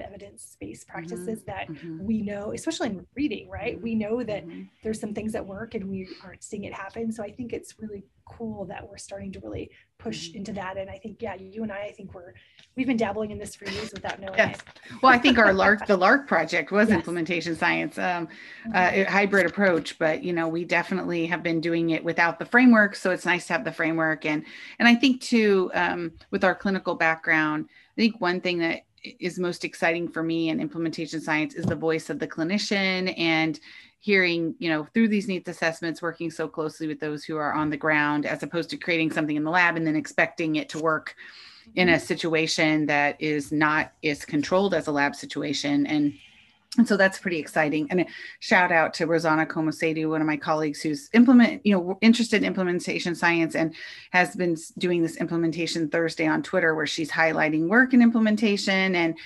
evidence-based 0.00 0.86
practices 0.86 1.40
mm-hmm. 1.40 1.50
that 1.50 1.68
mm-hmm. 1.68 2.04
we 2.04 2.22
know 2.22 2.52
especially 2.52 2.88
in 2.88 3.06
reading 3.14 3.48
right 3.48 3.80
we 3.80 3.94
know 3.94 4.22
that 4.22 4.46
mm-hmm. 4.46 4.62
there's 4.82 5.00
some 5.00 5.14
things 5.14 5.32
that 5.32 5.44
work 5.44 5.74
and 5.74 5.88
we 5.88 6.08
aren't 6.24 6.42
seeing 6.42 6.64
it 6.64 6.72
happen 6.72 7.10
so 7.10 7.22
i 7.22 7.30
think 7.30 7.52
it's 7.52 7.74
really 7.78 8.04
cool 8.28 8.64
that 8.66 8.86
we're 8.86 8.98
starting 8.98 9.32
to 9.32 9.40
really 9.40 9.70
push 9.98 10.28
mm-hmm. 10.28 10.38
into 10.38 10.52
that 10.52 10.76
and 10.76 10.90
i 10.90 10.96
think 10.96 11.20
yeah 11.20 11.34
you 11.34 11.62
and 11.62 11.72
i 11.72 11.82
i 11.82 11.92
think 11.92 12.14
we're 12.14 12.32
we've 12.76 12.86
been 12.86 12.96
dabbling 12.96 13.30
in 13.30 13.38
this 13.38 13.56
for 13.56 13.68
years 13.70 13.90
without 13.92 14.20
knowing 14.20 14.34
yes. 14.36 14.58
it 14.58 14.64
well 15.02 15.12
i 15.12 15.18
think 15.18 15.38
our 15.38 15.52
LARC 15.52 15.86
the 15.86 15.98
LARC 15.98 16.26
project 16.26 16.70
was 16.70 16.88
yes. 16.88 16.96
implementation 16.96 17.56
science 17.56 17.98
um, 17.98 18.28
uh, 18.74 18.90
mm-hmm. 18.90 19.10
hybrid 19.10 19.46
approach 19.46 19.98
but 19.98 20.22
you 20.22 20.32
know 20.32 20.46
we 20.46 20.64
definitely 20.64 21.26
have 21.26 21.42
been 21.42 21.60
doing 21.60 21.90
it 21.90 22.04
without 22.04 22.38
the 22.38 22.44
framework 22.44 22.94
so 22.94 23.10
it's 23.10 23.26
nice 23.26 23.46
to 23.46 23.52
have 23.52 23.64
the 23.64 23.72
framework 23.72 24.24
and 24.24 24.44
and 24.78 24.86
i 24.86 24.94
think 24.94 25.20
too 25.20 25.70
um, 25.74 26.12
with 26.30 26.44
our 26.44 26.54
clinical 26.54 26.94
background 26.94 27.66
i 27.68 28.00
think 28.00 28.20
one 28.20 28.40
thing 28.40 28.58
that 28.58 28.82
is 29.02 29.38
most 29.38 29.64
exciting 29.64 30.08
for 30.08 30.22
me 30.22 30.48
in 30.48 30.60
implementation 30.60 31.20
science 31.20 31.54
is 31.54 31.64
the 31.66 31.74
voice 31.74 32.10
of 32.10 32.18
the 32.18 32.26
clinician 32.26 33.12
and 33.18 33.60
hearing 34.00 34.54
you 34.58 34.68
know 34.68 34.86
through 34.94 35.08
these 35.08 35.26
needs 35.26 35.48
assessments 35.48 36.00
working 36.00 36.30
so 36.30 36.46
closely 36.46 36.86
with 36.86 37.00
those 37.00 37.24
who 37.24 37.36
are 37.36 37.52
on 37.52 37.68
the 37.68 37.76
ground 37.76 38.26
as 38.26 38.42
opposed 38.42 38.70
to 38.70 38.76
creating 38.76 39.10
something 39.10 39.36
in 39.36 39.44
the 39.44 39.50
lab 39.50 39.76
and 39.76 39.86
then 39.86 39.96
expecting 39.96 40.56
it 40.56 40.68
to 40.68 40.78
work 40.78 41.16
in 41.74 41.88
mm-hmm. 41.88 41.96
a 41.96 42.00
situation 42.00 42.86
that 42.86 43.20
is 43.20 43.52
not 43.52 43.92
as 44.04 44.24
controlled 44.24 44.74
as 44.74 44.86
a 44.86 44.92
lab 44.92 45.14
situation. 45.14 45.86
And 45.86 46.14
and 46.76 46.86
so 46.86 46.96
that's 46.96 47.18
pretty 47.18 47.38
exciting 47.38 47.86
and 47.90 48.04
shout 48.40 48.70
out 48.70 48.92
to 48.94 49.06
Rouzana 49.06 49.46
Komesidou, 49.46 50.10
one 50.10 50.20
of 50.20 50.26
my 50.26 50.36
colleagues 50.36 50.82
who's 50.82 51.08
implement 51.14 51.64
you 51.64 51.72
know 51.72 51.98
interested 52.02 52.42
in 52.42 52.44
implementation 52.44 53.14
science 53.14 53.54
and 53.54 53.74
has 54.10 54.36
been 54.36 54.56
doing 54.76 55.02
this 55.02 55.16
implementation 55.16 55.88
thursday 55.88 56.26
on 56.26 56.42
twitter 56.42 56.74
where 56.74 56.86
she's 56.86 57.10
highlighting 57.10 57.68
work 57.68 57.94
in 57.94 58.02
implementation 58.02 58.94
and 58.94 59.16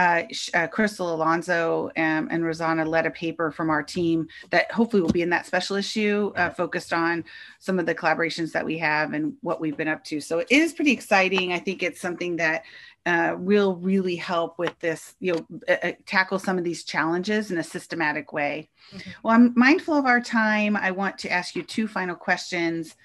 uh, 0.00 0.22
uh, 0.54 0.66
Crystal 0.68 1.14
Alonso 1.14 1.90
um, 1.96 2.28
and 2.30 2.42
Rouzana 2.42 2.86
led 2.86 3.04
a 3.04 3.10
paper 3.10 3.50
from 3.50 3.68
our 3.68 3.82
team 3.82 4.28
that 4.48 4.70
hopefully 4.72 5.02
will 5.02 5.12
be 5.12 5.20
in 5.20 5.28
that 5.28 5.44
special 5.44 5.76
issue, 5.76 6.32
uh, 6.36 6.48
focused 6.48 6.94
on 6.94 7.22
some 7.58 7.78
of 7.78 7.84
the 7.84 7.94
collaborations 7.94 8.50
that 8.52 8.64
we 8.64 8.78
have 8.78 9.12
and 9.12 9.34
what 9.42 9.60
we've 9.60 9.76
been 9.76 9.88
up 9.88 10.02
to. 10.04 10.20
So 10.20 10.38
it 10.38 10.46
is 10.48 10.72
pretty 10.72 10.92
exciting. 10.92 11.52
I 11.52 11.58
think 11.58 11.82
it's 11.82 12.00
something 12.00 12.36
that 12.36 12.62
uh, 13.06 13.34
will 13.38 13.76
really 13.76 14.16
help 14.16 14.58
with 14.58 14.78
this, 14.80 15.14
you 15.20 15.32
know, 15.32 15.46
uh, 15.68 15.76
uh, 15.82 15.92
tackle 16.06 16.38
some 16.38 16.58
of 16.58 16.64
these 16.64 16.84
challenges 16.84 17.50
in 17.50 17.58
a 17.58 17.62
systematic 17.62 18.32
way. 18.32 18.68
Mm-hmm. 18.92 19.10
Well, 19.22 19.34
I'm 19.34 19.52
mindful 19.56 19.94
of 19.94 20.06
our 20.06 20.20
time. 20.20 20.76
I 20.76 20.90
want 20.90 21.18
to 21.18 21.30
ask 21.30 21.56
you 21.56 21.62
two 21.62 21.88
final 21.88 22.14
questions 22.14 22.96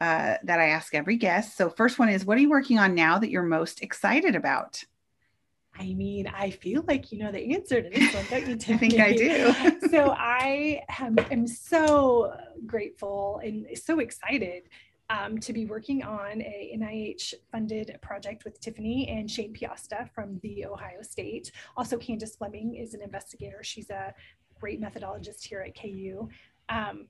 uh, 0.00 0.36
that 0.44 0.60
I 0.60 0.68
ask 0.68 0.94
every 0.94 1.16
guest. 1.16 1.56
So, 1.56 1.68
first 1.68 1.98
one 1.98 2.08
is, 2.08 2.24
what 2.24 2.38
are 2.38 2.40
you 2.40 2.50
working 2.50 2.78
on 2.78 2.94
now 2.94 3.18
that 3.18 3.30
you're 3.30 3.42
most 3.42 3.82
excited 3.82 4.34
about? 4.34 4.82
I 5.78 5.94
mean, 5.94 6.26
I 6.26 6.50
feel 6.50 6.84
like 6.86 7.10
you 7.10 7.18
know 7.18 7.32
the 7.32 7.54
answer 7.54 7.82
to 7.82 7.88
this 7.88 8.14
one, 8.14 8.24
don't 8.30 8.68
you? 8.68 8.74
I 8.74 8.78
think 8.78 8.98
I 8.98 9.12
do. 9.12 9.88
so 9.88 10.14
I 10.16 10.82
am, 10.98 11.16
am 11.30 11.46
so 11.46 12.34
grateful 12.66 13.40
and 13.42 13.66
so 13.78 13.98
excited 13.98 14.64
um, 15.10 15.38
to 15.38 15.52
be 15.52 15.66
working 15.66 16.02
on 16.02 16.40
a 16.40 16.76
NIH 16.78 17.34
funded 17.50 17.98
project 18.00 18.44
with 18.44 18.60
Tiffany 18.60 19.08
and 19.08 19.28
Shayne 19.28 19.52
Piasta 19.52 20.08
from 20.14 20.38
the 20.42 20.64
Ohio 20.64 21.02
State. 21.02 21.50
Also, 21.76 21.98
Kandace 21.98 22.38
Fleming 22.38 22.76
is 22.76 22.94
an 22.94 23.02
investigator. 23.02 23.62
She's 23.62 23.90
a 23.90 24.14
great 24.58 24.80
methodologist 24.80 25.44
here 25.44 25.60
at 25.66 25.74
KU. 25.74 26.28
Um, 26.68 27.08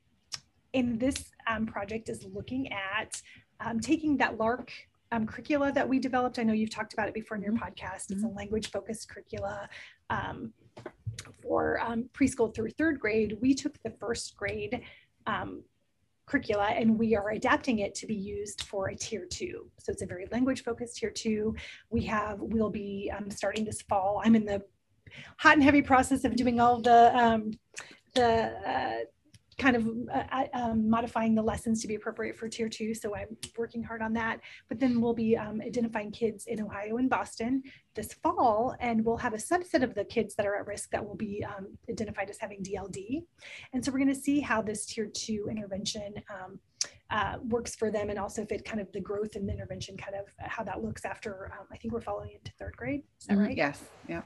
and 0.72 0.98
this 0.98 1.30
um, 1.46 1.66
project 1.66 2.08
is 2.08 2.24
looking 2.24 2.72
at 2.72 3.20
um, 3.60 3.78
taking 3.80 4.16
that 4.16 4.38
LARC 4.38 4.70
um, 5.12 5.26
curricula 5.26 5.70
that 5.72 5.86
we 5.86 5.98
developed. 5.98 6.38
I 6.38 6.42
know 6.44 6.54
you've 6.54 6.70
talked 6.70 6.94
about 6.94 7.08
it 7.08 7.14
before 7.14 7.36
in 7.36 7.42
your 7.42 7.52
mm-hmm. 7.52 7.64
podcast. 7.64 8.10
It's 8.10 8.22
a 8.22 8.26
mm-hmm. 8.26 8.36
language 8.36 8.70
focused 8.70 9.10
curricula 9.10 9.68
um, 10.08 10.54
for 11.42 11.80
preschool 12.14 12.54
through 12.54 12.70
third 12.70 12.98
grade. 12.98 13.36
We 13.42 13.52
took 13.52 13.82
the 13.82 13.90
first 13.90 14.36
grade 14.36 14.80
um, 15.26 15.64
curricula 16.30 16.68
and 16.80 16.98
we 16.98 17.16
are 17.16 17.30
adapting 17.30 17.80
it 17.80 17.94
to 17.96 18.06
be 18.06 18.14
used 18.14 18.62
for 18.62 18.88
a 18.88 18.96
tier 18.96 19.26
two. 19.38 19.68
So 19.78 19.92
it's 19.92 20.02
a 20.02 20.06
very 20.06 20.26
language 20.30 20.62
focused 20.62 20.96
tier 20.96 21.10
two. 21.10 21.56
We 21.90 22.02
have, 22.02 22.38
we'll 22.40 22.70
be 22.70 23.10
um, 23.16 23.30
starting 23.30 23.64
this 23.64 23.82
fall. 23.82 24.22
I'm 24.24 24.36
in 24.36 24.44
the 24.44 24.62
hot 25.38 25.54
and 25.54 25.62
heavy 25.62 25.82
process 25.82 26.24
of 26.24 26.36
doing 26.36 26.60
all 26.60 26.80
the, 26.80 27.16
um, 27.16 27.50
the 28.14 28.30
uh, 28.74 28.98
kind 29.60 29.76
of 29.76 29.86
uh, 30.12 30.22
uh, 30.32 30.44
um, 30.54 30.88
modifying 30.88 31.34
the 31.34 31.42
lessons 31.42 31.82
to 31.82 31.88
be 31.88 31.94
appropriate 31.94 32.36
for 32.36 32.48
tier 32.48 32.68
two. 32.68 32.94
So 32.94 33.14
I'm 33.14 33.36
working 33.58 33.82
hard 33.82 34.00
on 34.00 34.14
that. 34.14 34.40
But 34.68 34.80
then 34.80 35.00
we'll 35.00 35.14
be 35.14 35.36
um, 35.36 35.60
identifying 35.60 36.10
kids 36.12 36.46
in 36.46 36.62
Ohio 36.62 36.96
and 36.96 37.10
Boston 37.10 37.62
this 37.94 38.14
fall, 38.14 38.74
and 38.80 39.04
we'll 39.04 39.18
have 39.18 39.34
a 39.34 39.36
subset 39.36 39.82
of 39.82 39.94
the 39.94 40.04
kids 40.04 40.34
that 40.36 40.46
are 40.46 40.56
at 40.56 40.66
risk 40.66 40.90
that 40.92 41.04
will 41.04 41.16
be 41.16 41.44
um, 41.44 41.76
identified 41.90 42.30
as 42.30 42.38
having 42.38 42.62
DLD. 42.62 43.22
And 43.74 43.84
so 43.84 43.92
we're 43.92 43.98
going 43.98 44.14
to 44.14 44.20
see 44.20 44.40
how 44.40 44.62
this 44.62 44.86
tier 44.86 45.06
two 45.12 45.48
intervention 45.50 46.14
um, 46.30 46.58
uh, 47.10 47.36
works 47.48 47.74
for 47.74 47.90
them 47.90 48.08
and 48.08 48.18
also 48.18 48.44
fit 48.44 48.64
kind 48.64 48.80
of 48.80 48.90
the 48.92 49.00
growth 49.00 49.34
and 49.34 49.48
the 49.48 49.52
intervention 49.52 49.96
kind 49.96 50.14
of 50.14 50.26
how 50.38 50.62
that 50.62 50.82
looks 50.82 51.04
after 51.04 51.52
um, 51.58 51.66
i 51.72 51.76
think 51.76 51.92
we're 51.92 52.00
following 52.00 52.30
into 52.32 52.52
third 52.58 52.76
grade. 52.76 53.02
Is 53.20 53.26
that 53.26 53.34
mm-hmm. 53.34 53.46
right? 53.46 53.56
Yes. 53.56 53.82
Yeah. 54.08 54.22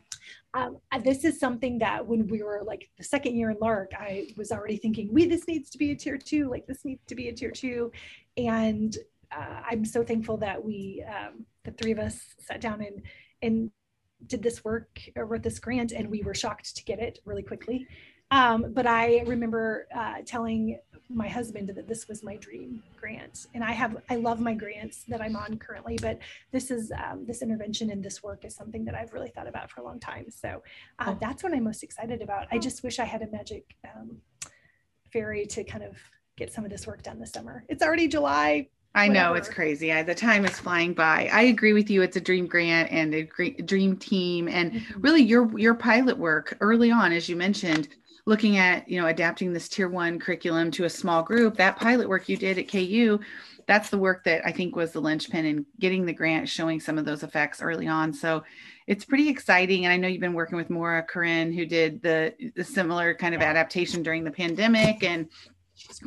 Um, 0.52 0.78
uh, 0.92 0.98
this 0.98 1.24
is 1.24 1.40
something 1.40 1.78
that 1.78 2.06
when 2.06 2.26
we 2.28 2.42
were 2.42 2.62
like 2.64 2.90
the 2.98 3.04
second 3.04 3.36
year 3.36 3.50
in 3.50 3.56
LARC 3.56 3.88
i 3.98 4.28
was 4.36 4.52
already 4.52 4.76
thinking 4.76 5.12
we 5.12 5.26
this 5.26 5.48
needs 5.48 5.70
to 5.70 5.78
be 5.78 5.92
a 5.92 5.96
tier 5.96 6.18
two. 6.18 6.48
Like 6.50 6.66
this 6.66 6.84
needs 6.84 7.02
to 7.06 7.14
be 7.14 7.28
a 7.28 7.32
tier 7.32 7.50
two. 7.50 7.90
And 8.36 8.96
uh, 9.32 9.60
i'm 9.70 9.84
so 9.84 10.04
thankful 10.04 10.36
that 10.38 10.62
we 10.62 11.04
um, 11.08 11.46
the 11.64 11.72
three 11.72 11.92
of 11.92 11.98
us 11.98 12.20
sat 12.38 12.60
down 12.60 12.82
and 12.82 13.02
and 13.42 13.70
did 14.26 14.42
this 14.42 14.64
work 14.64 15.00
or 15.16 15.26
wrote 15.26 15.42
this 15.42 15.58
grant 15.58 15.92
and 15.92 16.08
we 16.08 16.22
were 16.22 16.34
shocked 16.34 16.76
to 16.76 16.84
get 16.84 16.98
it 16.98 17.18
really 17.24 17.42
quickly. 17.42 17.86
Um, 18.30 18.72
but 18.72 18.86
I 18.86 19.22
remember 19.26 19.86
uh, 19.94 20.16
telling 20.26 20.78
my 21.10 21.28
husband 21.28 21.68
that 21.68 21.86
this 21.86 22.08
was 22.08 22.22
my 22.22 22.36
dream 22.36 22.82
grant 22.96 23.46
and 23.54 23.62
i 23.62 23.72
have 23.72 23.96
i 24.08 24.16
love 24.16 24.40
my 24.40 24.54
grants 24.54 25.04
that 25.04 25.20
i'm 25.20 25.36
on 25.36 25.58
currently 25.58 25.98
but 26.00 26.18
this 26.50 26.70
is 26.70 26.90
um, 26.92 27.24
this 27.26 27.42
intervention 27.42 27.90
and 27.90 28.02
this 28.02 28.22
work 28.22 28.44
is 28.44 28.54
something 28.54 28.84
that 28.84 28.94
i've 28.94 29.12
really 29.12 29.28
thought 29.28 29.46
about 29.46 29.70
for 29.70 29.80
a 29.80 29.84
long 29.84 30.00
time 30.00 30.26
so 30.30 30.62
uh, 31.00 31.14
that's 31.20 31.42
what 31.42 31.52
i'm 31.52 31.64
most 31.64 31.82
excited 31.82 32.22
about 32.22 32.46
i 32.50 32.58
just 32.58 32.82
wish 32.82 32.98
i 32.98 33.04
had 33.04 33.22
a 33.22 33.30
magic 33.30 33.76
um, 33.94 34.16
fairy 35.12 35.44
to 35.44 35.62
kind 35.62 35.84
of 35.84 35.96
get 36.36 36.52
some 36.52 36.64
of 36.64 36.70
this 36.70 36.86
work 36.86 37.02
done 37.02 37.20
this 37.20 37.32
summer 37.32 37.64
it's 37.68 37.82
already 37.82 38.08
july 38.08 38.66
I 38.96 39.08
Whatever. 39.08 39.28
know 39.30 39.34
it's 39.34 39.48
crazy. 39.48 39.92
I, 39.92 40.04
the 40.04 40.14
time 40.14 40.44
is 40.44 40.56
flying 40.60 40.94
by. 40.94 41.28
I 41.32 41.42
agree 41.42 41.72
with 41.72 41.90
you. 41.90 42.02
It's 42.02 42.16
a 42.16 42.20
dream 42.20 42.46
grant 42.46 42.92
and 42.92 43.12
a 43.12 43.24
great 43.24 43.66
dream 43.66 43.96
team, 43.96 44.46
and 44.46 44.72
mm-hmm. 44.72 45.00
really 45.00 45.20
your 45.20 45.58
your 45.58 45.74
pilot 45.74 46.16
work 46.16 46.56
early 46.60 46.92
on, 46.92 47.10
as 47.10 47.28
you 47.28 47.34
mentioned, 47.34 47.88
looking 48.26 48.56
at 48.56 48.88
you 48.88 49.00
know 49.00 49.06
adapting 49.06 49.52
this 49.52 49.68
tier 49.68 49.88
one 49.88 50.18
curriculum 50.18 50.70
to 50.70 50.84
a 50.84 50.90
small 50.90 51.22
group 51.22 51.56
that 51.56 51.76
pilot 51.76 52.08
work 52.08 52.28
you 52.28 52.36
did 52.36 52.58
at 52.58 52.68
ku 52.68 53.18
that's 53.66 53.90
the 53.90 53.98
work 53.98 54.24
that 54.24 54.46
i 54.46 54.52
think 54.52 54.76
was 54.76 54.92
the 54.92 55.00
linchpin 55.00 55.44
in 55.44 55.66
getting 55.78 56.04
the 56.04 56.12
grant 56.12 56.48
showing 56.48 56.80
some 56.80 56.98
of 56.98 57.04
those 57.04 57.22
effects 57.22 57.62
early 57.62 57.86
on. 57.86 58.12
So 58.12 58.44
it's 58.86 59.04
pretty 59.04 59.28
exciting 59.28 59.84
and 59.84 59.92
i 59.92 59.96
know 59.96 60.08
you've 60.08 60.20
been 60.20 60.34
working 60.34 60.56
with 60.56 60.70
maura 60.70 61.02
corinne 61.02 61.52
who 61.52 61.64
did 61.64 62.02
the, 62.02 62.34
the 62.54 62.64
similar 62.64 63.14
kind 63.14 63.34
of 63.34 63.40
adaptation 63.40 64.02
during 64.02 64.24
the 64.24 64.30
pandemic 64.30 65.02
and 65.02 65.28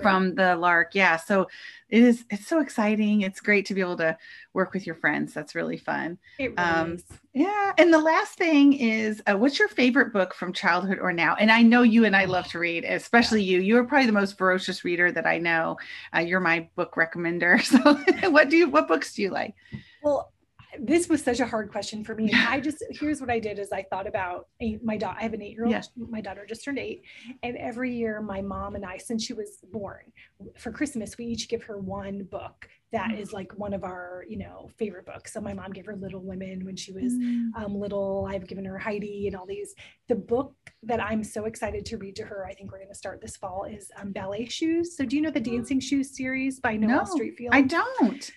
from 0.02 0.36
the 0.36 0.56
LARC. 0.58 0.88
Yeah 0.94 1.18
so 1.18 1.48
it 1.90 2.04
is 2.04 2.26
it's 2.30 2.48
so 2.48 2.60
exciting. 2.60 3.22
It's 3.22 3.40
great 3.40 3.66
to 3.68 3.74
be 3.74 3.82
able 3.82 3.98
to 3.98 4.18
work 4.54 4.74
with 4.74 4.86
your 4.86 4.96
friends. 4.96 5.34
That's 5.34 5.56
really 5.56 5.78
fun. 5.78 6.18
Really 6.40 6.58
um, 6.58 6.98
yeah 7.34 7.74
and 7.78 7.94
the 7.94 8.00
last 8.00 8.38
thing 8.38 8.74
is 8.74 9.22
uh, 9.28 9.38
what's 9.38 9.60
your 9.60 9.68
favorite 9.68 10.12
book 10.12 10.34
from 10.34 10.54
childhood 10.54 11.00
or 11.00 11.14
now? 11.14 11.36
And 11.36 11.52
i 11.52 11.62
know 11.62 11.84
you 11.84 12.06
and 12.06 12.16
i 12.16 12.26
love 12.26 12.48
to 12.48 12.60
read 12.60 12.84
especially 12.84 13.44
yeah. 13.44 13.58
you. 13.58 13.64
You're 13.64 13.84
probably 13.86 14.08
the 14.08 14.14
most 14.14 14.38
ferocious 14.38 14.84
reader 14.84 15.12
that 15.12 15.26
i 15.26 15.38
know. 15.38 15.78
Uh, 16.16 16.20
you're 16.20 16.40
my 16.40 16.68
book 16.76 16.96
recommender. 16.96 17.58
So 17.68 18.30
what 18.30 18.50
do 18.50 18.58
you 18.58 18.70
what 18.70 18.88
books 18.88 19.14
do 19.14 19.22
you 19.22 19.30
like? 19.30 19.54
Well 20.02 20.32
this 20.80 21.08
was 21.10 21.24
such 21.24 21.40
a 21.40 21.46
hard 21.46 21.72
question 21.72 22.04
for 22.04 22.16
me. 22.16 22.32
I 22.34 22.60
just 22.60 22.84
here's 22.90 23.22
what 23.22 23.30
I 23.30 23.40
did 23.40 23.60
is 23.60 23.72
I 23.72 23.84
thought 23.84 24.08
about 24.08 24.48
my 24.84 24.98
daughter. 24.98 25.18
I 25.20 25.24
have 25.24 25.34
an 25.34 25.42
eight 25.42 25.54
year 25.54 25.64
old. 25.64 25.72
Yes. 25.72 25.90
My 25.96 26.22
daughter 26.22 26.46
just 26.48 26.64
turned 26.64 26.80
eight, 26.80 27.04
and 27.44 27.58
every 27.58 27.94
year 27.94 28.22
my 28.22 28.42
mom 28.42 28.76
and 28.76 28.86
I, 28.86 28.98
since 28.98 29.24
she 29.26 29.34
was 29.34 29.60
born, 29.72 30.12
for 30.58 30.72
Christmas 30.72 31.18
we 31.18 31.26
each 31.26 31.50
give 31.50 31.64
her 31.64 31.78
one 31.78 32.24
book 32.24 32.68
that 32.92 33.10
mm. 33.10 33.20
is 33.20 33.34
like 33.34 33.52
one 33.58 33.74
of 33.74 33.84
our 33.84 34.24
you 34.30 34.38
know 34.38 34.70
favorite 34.78 35.06
books. 35.06 35.34
So 35.34 35.42
my 35.42 35.54
mom 35.54 35.72
gave 35.72 35.86
her 35.86 35.96
Little 35.96 36.22
Women 36.22 36.64
when 36.66 36.76
she 36.76 36.92
was 36.92 37.14
mm. 37.14 37.50
um, 37.56 37.76
little. 37.76 38.28
I've 38.30 38.48
given 38.48 38.66
her 38.66 38.78
Heidi 38.78 39.28
and 39.28 39.36
all 39.36 39.46
these. 39.46 39.74
The 40.08 40.16
book 40.16 40.54
that 40.84 41.02
I'm 41.02 41.24
so 41.24 41.46
excited 41.46 41.86
to 41.88 41.98
read 41.98 42.16
to 42.18 42.24
her, 42.24 42.46
I 42.46 42.54
think 42.54 42.72
we're 42.72 42.80
going 42.80 42.90
to 42.90 42.96
start 42.96 43.22
this 43.22 43.36
fall, 43.36 43.66
is 43.66 43.92
um, 44.00 44.12
Ballet 44.12 44.46
Shoes. 44.46 44.96
So 44.96 45.06
do 45.06 45.16
you 45.16 45.22
know 45.22 45.32
the 45.32 45.40
Dancing 45.40 45.80
Shoes 45.80 46.16
series 46.16 46.60
by 46.60 46.78
Noel 46.78 47.06
no, 47.06 47.16
Streatfeild? 47.16 47.50
I 47.52 47.62
don't. 47.62 48.32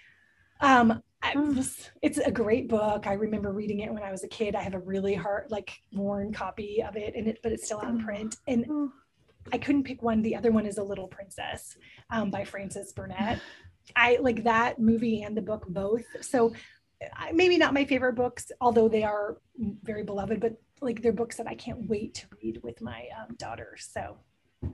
Um, 0.61 1.03
was, 1.35 1.91
it's 2.03 2.19
a 2.19 2.31
great 2.31 2.69
book. 2.69 3.07
I 3.07 3.15
remember 3.15 3.53
reading 3.53 3.81
it 3.81 3.93
when 3.93 4.03
I 4.03 4.11
was 4.11 4.25
a 4.25 4.29
kid. 4.29 4.55
I 4.55 4.63
have 4.63 4.75
a 4.75 4.79
really 4.79 5.15
hard, 5.15 5.51
like 5.51 5.81
worn 5.93 6.33
copy 6.33 6.83
of 6.83 6.97
it, 6.97 7.15
and 7.15 7.29
it, 7.29 7.41
but 7.43 7.53
it's 7.53 7.67
still 7.67 7.81
out 7.81 7.91
in 7.91 8.03
print. 8.03 8.37
And 8.47 8.91
I 9.53 9.59
couldn't 9.59 9.85
pick 9.85 10.03
one. 10.03 10.23
The 10.23 10.37
other 10.37 10.51
one 10.51 10.67
is 10.67 10.79
A 10.79 10.83
Little 10.83 11.09
Princess 11.09 11.77
um, 12.11 12.31
by 12.31 12.45
Frances 12.45 12.93
Burnett. 12.93 13.41
I 13.97 14.19
like 14.21 14.45
that 14.45 14.79
movie 14.79 15.23
and 15.23 15.37
the 15.37 15.43
book 15.43 15.65
both. 15.69 16.05
So 16.21 16.53
maybe 17.33 17.57
not 17.57 17.75
my 17.75 17.85
favorite 17.85 18.15
books, 18.15 18.51
although 18.61 18.89
they 18.89 19.03
are 19.03 19.39
very 19.83 20.05
beloved, 20.05 20.41
but 20.41 20.61
like 20.81 21.03
they're 21.03 21.13
books 21.13 21.37
that 21.37 21.47
I 21.47 21.55
can't 21.55 21.89
wait 21.89 22.15
to 22.15 22.27
read 22.43 22.61
with 22.63 22.81
my 22.81 23.07
um, 23.19 23.35
daughter. 23.37 23.77
So 23.79 24.17